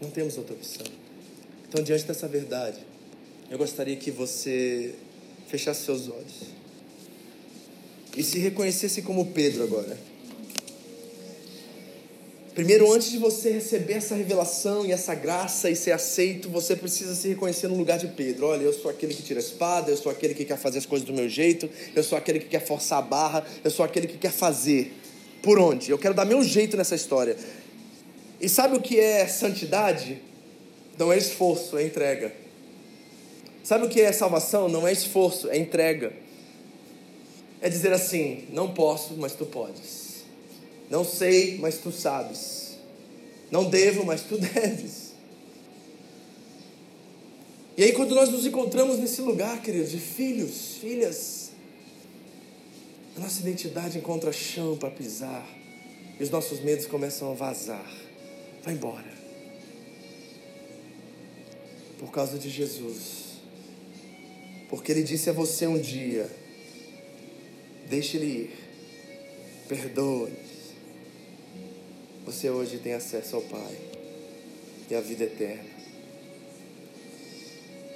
Não 0.00 0.10
temos 0.10 0.36
outra 0.36 0.54
opção. 0.54 0.86
Então, 1.68 1.82
diante 1.82 2.04
dessa 2.04 2.28
verdade, 2.28 2.78
eu 3.50 3.56
gostaria 3.56 3.96
que 3.96 4.10
você 4.10 4.94
fechasse 5.48 5.84
seus 5.84 6.08
olhos 6.08 6.57
e 8.18 8.24
se 8.24 8.40
reconhecesse 8.40 9.00
como 9.02 9.26
Pedro 9.26 9.62
agora. 9.62 9.96
Primeiro, 12.52 12.92
antes 12.92 13.12
de 13.12 13.18
você 13.18 13.52
receber 13.52 13.92
essa 13.92 14.16
revelação 14.16 14.84
e 14.84 14.90
essa 14.90 15.14
graça 15.14 15.70
e 15.70 15.76
ser 15.76 15.92
aceito, 15.92 16.48
você 16.48 16.74
precisa 16.74 17.14
se 17.14 17.28
reconhecer 17.28 17.68
no 17.68 17.76
lugar 17.76 17.96
de 17.96 18.08
Pedro. 18.08 18.46
Olha, 18.46 18.62
eu 18.62 18.72
sou 18.72 18.90
aquele 18.90 19.14
que 19.14 19.22
tira 19.22 19.38
a 19.38 19.42
espada, 19.42 19.92
eu 19.92 19.96
sou 19.96 20.10
aquele 20.10 20.34
que 20.34 20.44
quer 20.44 20.58
fazer 20.58 20.78
as 20.78 20.86
coisas 20.86 21.06
do 21.06 21.14
meu 21.14 21.28
jeito, 21.28 21.70
eu 21.94 22.02
sou 22.02 22.18
aquele 22.18 22.40
que 22.40 22.48
quer 22.48 22.66
forçar 22.66 22.98
a 22.98 23.02
barra, 23.02 23.46
eu 23.62 23.70
sou 23.70 23.84
aquele 23.84 24.08
que 24.08 24.18
quer 24.18 24.32
fazer. 24.32 24.92
Por 25.40 25.60
onde? 25.60 25.92
Eu 25.92 25.98
quero 25.98 26.14
dar 26.14 26.24
meu 26.24 26.42
jeito 26.42 26.76
nessa 26.76 26.96
história. 26.96 27.36
E 28.40 28.48
sabe 28.48 28.76
o 28.76 28.80
que 28.80 28.98
é 28.98 29.28
santidade? 29.28 30.20
Não 30.98 31.12
é 31.12 31.18
esforço, 31.18 31.78
é 31.78 31.86
entrega. 31.86 32.32
Sabe 33.62 33.86
o 33.86 33.88
que 33.88 34.00
é 34.00 34.10
salvação? 34.10 34.68
Não 34.68 34.88
é 34.88 34.92
esforço, 34.92 35.48
é 35.48 35.56
entrega. 35.56 36.12
É 37.60 37.68
dizer 37.68 37.92
assim: 37.92 38.46
não 38.50 38.72
posso, 38.72 39.14
mas 39.14 39.34
tu 39.34 39.46
podes. 39.46 40.24
Não 40.90 41.04
sei, 41.04 41.58
mas 41.58 41.78
tu 41.78 41.92
sabes. 41.92 42.78
Não 43.50 43.68
devo, 43.68 44.04
mas 44.04 44.22
tu 44.22 44.38
deves. 44.38 45.08
E 47.76 47.84
aí, 47.84 47.92
quando 47.92 48.14
nós 48.14 48.28
nos 48.28 48.44
encontramos 48.44 48.98
nesse 48.98 49.20
lugar, 49.20 49.62
queridos, 49.62 49.92
de 49.92 49.98
filhos, 49.98 50.78
filhas, 50.80 51.52
a 53.16 53.20
nossa 53.20 53.40
identidade 53.40 53.98
encontra 53.98 54.32
chão 54.32 54.76
para 54.76 54.90
pisar 54.90 55.46
e 56.18 56.22
os 56.22 56.30
nossos 56.30 56.60
medos 56.60 56.86
começam 56.86 57.30
a 57.30 57.34
vazar. 57.34 57.88
Vai 58.64 58.74
embora. 58.74 59.12
Por 61.98 62.10
causa 62.10 62.38
de 62.38 62.50
Jesus. 62.50 63.38
Porque 64.68 64.92
Ele 64.92 65.02
disse 65.02 65.30
a 65.30 65.32
você 65.32 65.66
um 65.66 65.78
dia: 65.78 66.28
deixe 67.88 68.16
Ele 68.16 68.26
ir, 68.26 68.50
perdoe 69.68 70.48
você 72.28 72.50
hoje 72.50 72.76
tem 72.76 72.92
acesso 72.92 73.36
ao 73.36 73.42
Pai 73.42 73.74
e 74.90 74.94
à 74.94 75.00
vida 75.00 75.24
eterna. 75.24 75.64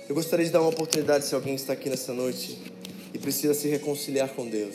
Eu 0.09 0.15
gostaria 0.15 0.47
de 0.47 0.51
dar 0.51 0.63
uma 0.63 0.71
oportunidade 0.71 1.27
se 1.27 1.35
alguém 1.35 1.55
está 1.55 1.75
aqui 1.75 1.91
nessa 1.91 2.15
noite 2.15 2.59
e 3.13 3.19
precisa 3.19 3.53
se 3.53 3.69
reconciliar 3.69 4.31
com 4.31 4.49
Deus 4.49 4.75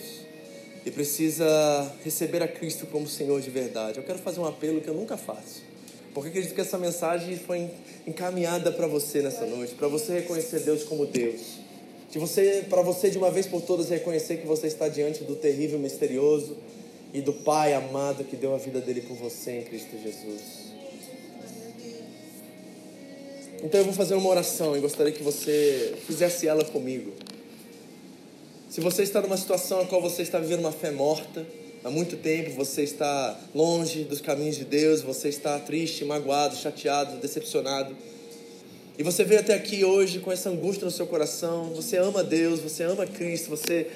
e 0.85 0.91
precisa 0.91 1.91
receber 2.03 2.43
a 2.43 2.47
Cristo 2.47 2.85
como 2.85 3.07
Senhor 3.07 3.41
de 3.41 3.49
verdade. 3.49 3.97
Eu 3.97 4.03
quero 4.03 4.19
fazer 4.19 4.39
um 4.39 4.45
apelo 4.45 4.79
que 4.79 4.87
eu 4.87 4.93
nunca 4.93 5.17
faço. 5.17 5.63
Porque 6.13 6.29
acredito 6.29 6.53
que 6.53 6.61
essa 6.61 6.77
mensagem 6.77 7.35
foi 7.35 7.67
encaminhada 8.05 8.71
para 8.71 8.85
você 8.85 9.23
nessa 9.23 9.47
noite, 9.47 9.73
para 9.73 9.87
você 9.87 10.19
reconhecer 10.19 10.59
Deus 10.59 10.83
como 10.83 11.07
Deus. 11.07 11.41
De 12.09 12.19
você, 12.19 12.65
para 12.69 12.81
você 12.81 13.09
de 13.09 13.17
uma 13.17 13.29
vez 13.29 13.45
por 13.45 13.61
todas 13.61 13.89
reconhecer 13.89 14.37
que 14.37 14.47
você 14.47 14.67
está 14.67 14.87
diante 14.87 15.23
do 15.23 15.35
terrível, 15.35 15.77
misterioso, 15.77 16.57
e 17.13 17.21
do 17.21 17.33
Pai 17.33 17.73
amado 17.73 18.23
que 18.23 18.35
deu 18.35 18.53
a 18.53 18.57
vida 18.57 18.79
dele 18.79 19.01
por 19.01 19.15
você 19.17 19.59
em 19.59 19.63
Cristo 19.63 19.97
Jesus. 20.01 20.67
Então 23.63 23.79
eu 23.79 23.85
vou 23.85 23.93
fazer 23.93 24.13
uma 24.13 24.29
oração 24.29 24.77
e 24.77 24.79
gostaria 24.79 25.11
que 25.11 25.23
você 25.23 25.95
fizesse 26.05 26.47
ela 26.47 26.63
comigo. 26.63 27.13
Se 28.69 28.81
você 28.81 29.01
está 29.01 29.21
numa 29.21 29.37
situação 29.37 29.81
em 29.81 29.87
qual 29.87 30.01
você 30.01 30.21
está 30.21 30.39
vivendo 30.39 30.59
uma 30.59 30.71
fé 30.71 30.91
morta, 30.91 31.45
há 31.83 31.89
muito 31.89 32.17
tempo 32.17 32.51
você 32.51 32.83
está 32.83 33.39
longe 33.55 34.03
dos 34.03 34.21
caminhos 34.21 34.57
de 34.57 34.65
Deus, 34.65 35.01
você 35.01 35.29
está 35.29 35.57
triste, 35.59 36.05
magoado, 36.05 36.55
chateado, 36.55 37.17
decepcionado. 37.17 37.95
E 38.97 39.03
você 39.03 39.23
veio 39.23 39.39
até 39.39 39.53
aqui 39.53 39.85
hoje 39.85 40.17
com 40.19 40.31
essa 40.31 40.49
angústia 40.49 40.85
no 40.85 40.91
seu 40.91 41.05
coração. 41.05 41.71
Você 41.75 41.97
ama 41.97 42.23
Deus, 42.23 42.59
você 42.59 42.81
ama 42.81 43.05
Cristo, 43.05 43.47
você 43.49 43.87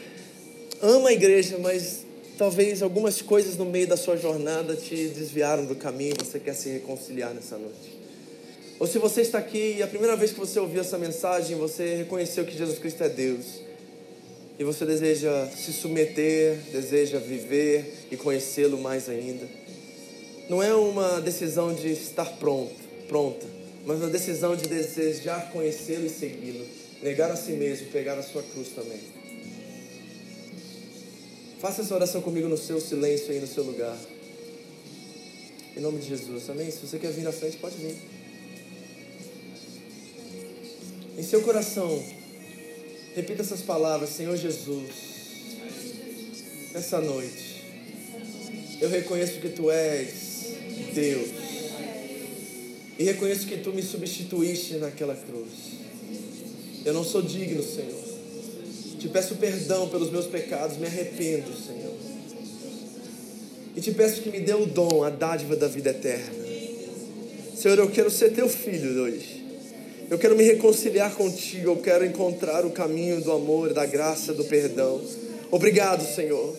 ama 0.80 1.10
a 1.10 1.14
igreja, 1.14 1.58
mas 1.58 2.06
talvez 2.38 2.84
algumas 2.84 3.20
coisas 3.20 3.58
no 3.58 3.66
meio 3.66 3.88
da 3.88 3.98
sua 3.98 4.16
jornada 4.16 4.76
te 4.76 4.96
desviaram 5.08 5.66
do 5.66 5.76
caminho, 5.76 6.14
você 6.20 6.40
quer 6.40 6.54
se 6.54 6.70
reconciliar 6.70 7.34
nessa 7.34 7.58
noite. 7.58 8.00
Ou 8.80 8.86
se 8.86 9.00
você 9.00 9.22
está 9.22 9.40
aqui 9.40 9.76
e 9.78 9.84
a 9.84 9.88
primeira 9.88 10.16
vez 10.16 10.32
que 10.32 10.40
você 10.40 10.60
ouviu 10.60 10.82
essa 10.82 11.00
mensagem, 11.00 11.58
você 11.58 11.96
reconheceu 11.96 12.46
que 12.46 12.56
Jesus 12.56 12.78
Cristo 12.78 13.04
é 13.04 13.10
Deus 13.10 13.46
e 14.60 14.64
você 14.64 14.86
deseja 14.86 15.48
se 15.48 15.74
submeter, 15.74 16.58
deseja 16.72 17.18
viver 17.18 18.06
e 18.12 18.18
conhecê-lo 18.18 18.80
mais 18.80 19.10
ainda. 19.10 19.48
Não 20.48 20.62
é 20.62 20.74
uma 20.76 21.20
decisão 21.22 21.74
de 21.74 21.92
estar 21.92 22.26
pronto, 22.38 22.76
pronta, 23.08 23.61
mas 23.86 23.98
uma 23.98 24.10
decisão 24.10 24.56
de 24.56 24.68
desejar 24.68 25.52
conhecê-lo 25.52 26.06
e 26.06 26.10
segui-lo, 26.10 26.66
negar 27.02 27.32
a 27.32 27.36
si 27.36 27.54
mesmo, 27.54 27.88
pegar 27.88 28.18
a 28.18 28.24
sua 28.24 28.44
cruz 28.44 28.70
também. 28.70 29.00
Faça 31.60 31.82
essa 31.82 31.94
oração 31.94 32.22
comigo 32.22 32.48
no 32.48 32.58
seu 32.58 32.80
silêncio 32.80 33.32
aí 33.32 33.40
no 33.40 33.48
seu 33.48 33.64
lugar. 33.64 33.98
Em 35.76 35.80
nome 35.80 36.00
de 36.00 36.08
Jesus, 36.08 36.50
amém? 36.50 36.70
Se 36.70 36.86
você 36.86 37.00
quer 37.00 37.12
vir 37.12 37.28
à 37.28 37.32
frente, 37.32 37.58
pode 37.58 37.78
vir. 37.78 37.96
Em 41.18 41.24
seu 41.24 41.42
coração, 41.42 42.04
Repita 43.14 43.42
essas 43.42 43.62
palavras, 43.62 44.10
Senhor 44.12 44.38
Jesus. 44.38 44.90
Nessa 46.74 47.02
noite, 47.02 47.62
eu 48.80 48.90
reconheço 48.90 49.42
que 49.42 49.50
Tu 49.50 49.70
és 49.70 50.14
Deus. 50.94 51.41
E 53.02 53.04
reconheço 53.04 53.48
que 53.48 53.58
Tu 53.58 53.74
me 53.74 53.82
substituíste 53.82 54.76
naquela 54.76 55.16
cruz. 55.16 55.50
Eu 56.86 56.94
não 56.94 57.04
sou 57.04 57.20
digno, 57.20 57.64
Senhor. 57.64 58.00
Te 59.00 59.08
peço 59.08 59.38
perdão 59.38 59.90
pelos 59.90 60.12
meus 60.12 60.28
pecados, 60.28 60.78
me 60.78 60.86
arrependo, 60.86 61.48
Senhor. 61.52 61.96
E 63.76 63.82
te 63.82 63.92
peço 63.92 64.22
que 64.22 64.30
me 64.30 64.40
dê 64.40 64.54
o 64.54 64.68
dom, 64.68 65.04
a 65.04 65.10
dádiva 65.10 65.56
da 65.56 65.68
vida 65.68 65.90
eterna. 65.90 66.32
Senhor, 67.56 67.80
eu 67.80 67.90
quero 67.90 68.12
ser 68.12 68.34
teu 68.34 68.48
filho 68.48 69.02
hoje. 69.02 69.48
Eu 70.08 70.20
quero 70.20 70.36
me 70.36 70.44
reconciliar 70.44 71.16
contigo, 71.16 71.72
eu 71.72 71.78
quero 71.78 72.06
encontrar 72.06 72.68
o 72.68 72.70
caminho 72.70 73.20
do 73.20 73.32
amor, 73.32 73.74
da 73.74 73.88
graça, 73.88 74.32
do 74.32 74.44
perdão. 74.44 75.02
Obrigado, 75.50 76.06
Senhor, 76.06 76.56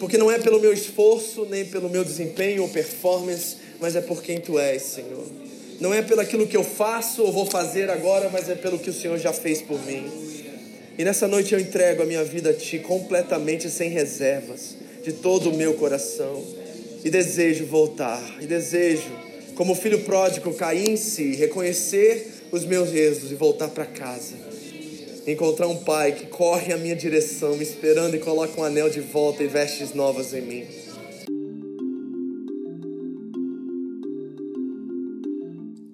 porque 0.00 0.16
não 0.16 0.30
é 0.30 0.38
pelo 0.38 0.58
meu 0.58 0.72
esforço, 0.72 1.44
nem 1.44 1.66
pelo 1.66 1.90
meu 1.90 2.02
desempenho 2.02 2.62
ou 2.62 2.70
performance, 2.70 3.56
mas 3.78 3.94
é 3.94 4.00
por 4.00 4.22
quem 4.22 4.40
tu 4.40 4.58
és, 4.58 4.80
Senhor. 4.80 5.43
Não 5.80 5.92
é 5.92 6.02
pelo 6.02 6.20
aquilo 6.20 6.46
que 6.46 6.56
eu 6.56 6.64
faço 6.64 7.22
ou 7.22 7.32
vou 7.32 7.46
fazer 7.46 7.90
agora, 7.90 8.28
mas 8.32 8.48
é 8.48 8.54
pelo 8.54 8.78
que 8.78 8.90
o 8.90 8.92
Senhor 8.92 9.18
já 9.18 9.32
fez 9.32 9.60
por 9.60 9.84
mim. 9.84 10.10
E 10.96 11.04
nessa 11.04 11.26
noite 11.26 11.52
eu 11.52 11.60
entrego 11.60 12.02
a 12.02 12.06
minha 12.06 12.22
vida 12.22 12.50
a 12.50 12.54
Ti 12.54 12.78
completamente 12.78 13.68
sem 13.68 13.90
reservas, 13.90 14.76
de 15.02 15.12
todo 15.12 15.50
o 15.50 15.56
meu 15.56 15.74
coração. 15.74 16.42
E 17.04 17.10
desejo 17.10 17.66
voltar, 17.66 18.22
e 18.40 18.46
desejo, 18.46 19.10
como 19.54 19.74
filho 19.74 20.00
pródigo, 20.00 20.54
cair 20.54 20.88
em 20.88 20.96
si, 20.96 21.34
reconhecer 21.34 22.44
os 22.50 22.64
meus 22.64 22.94
erros 22.94 23.30
e 23.30 23.34
voltar 23.34 23.68
para 23.68 23.84
casa. 23.84 24.34
Encontrar 25.26 25.66
um 25.66 25.76
pai 25.76 26.12
que 26.12 26.26
corre 26.26 26.72
a 26.72 26.76
minha 26.76 26.94
direção, 26.94 27.56
me 27.56 27.62
esperando 27.62 28.14
e 28.14 28.18
coloca 28.18 28.60
um 28.60 28.64
anel 28.64 28.88
de 28.88 29.00
volta 29.00 29.42
e 29.42 29.46
vestes 29.46 29.92
novas 29.92 30.32
em 30.32 30.40
mim. 30.40 30.83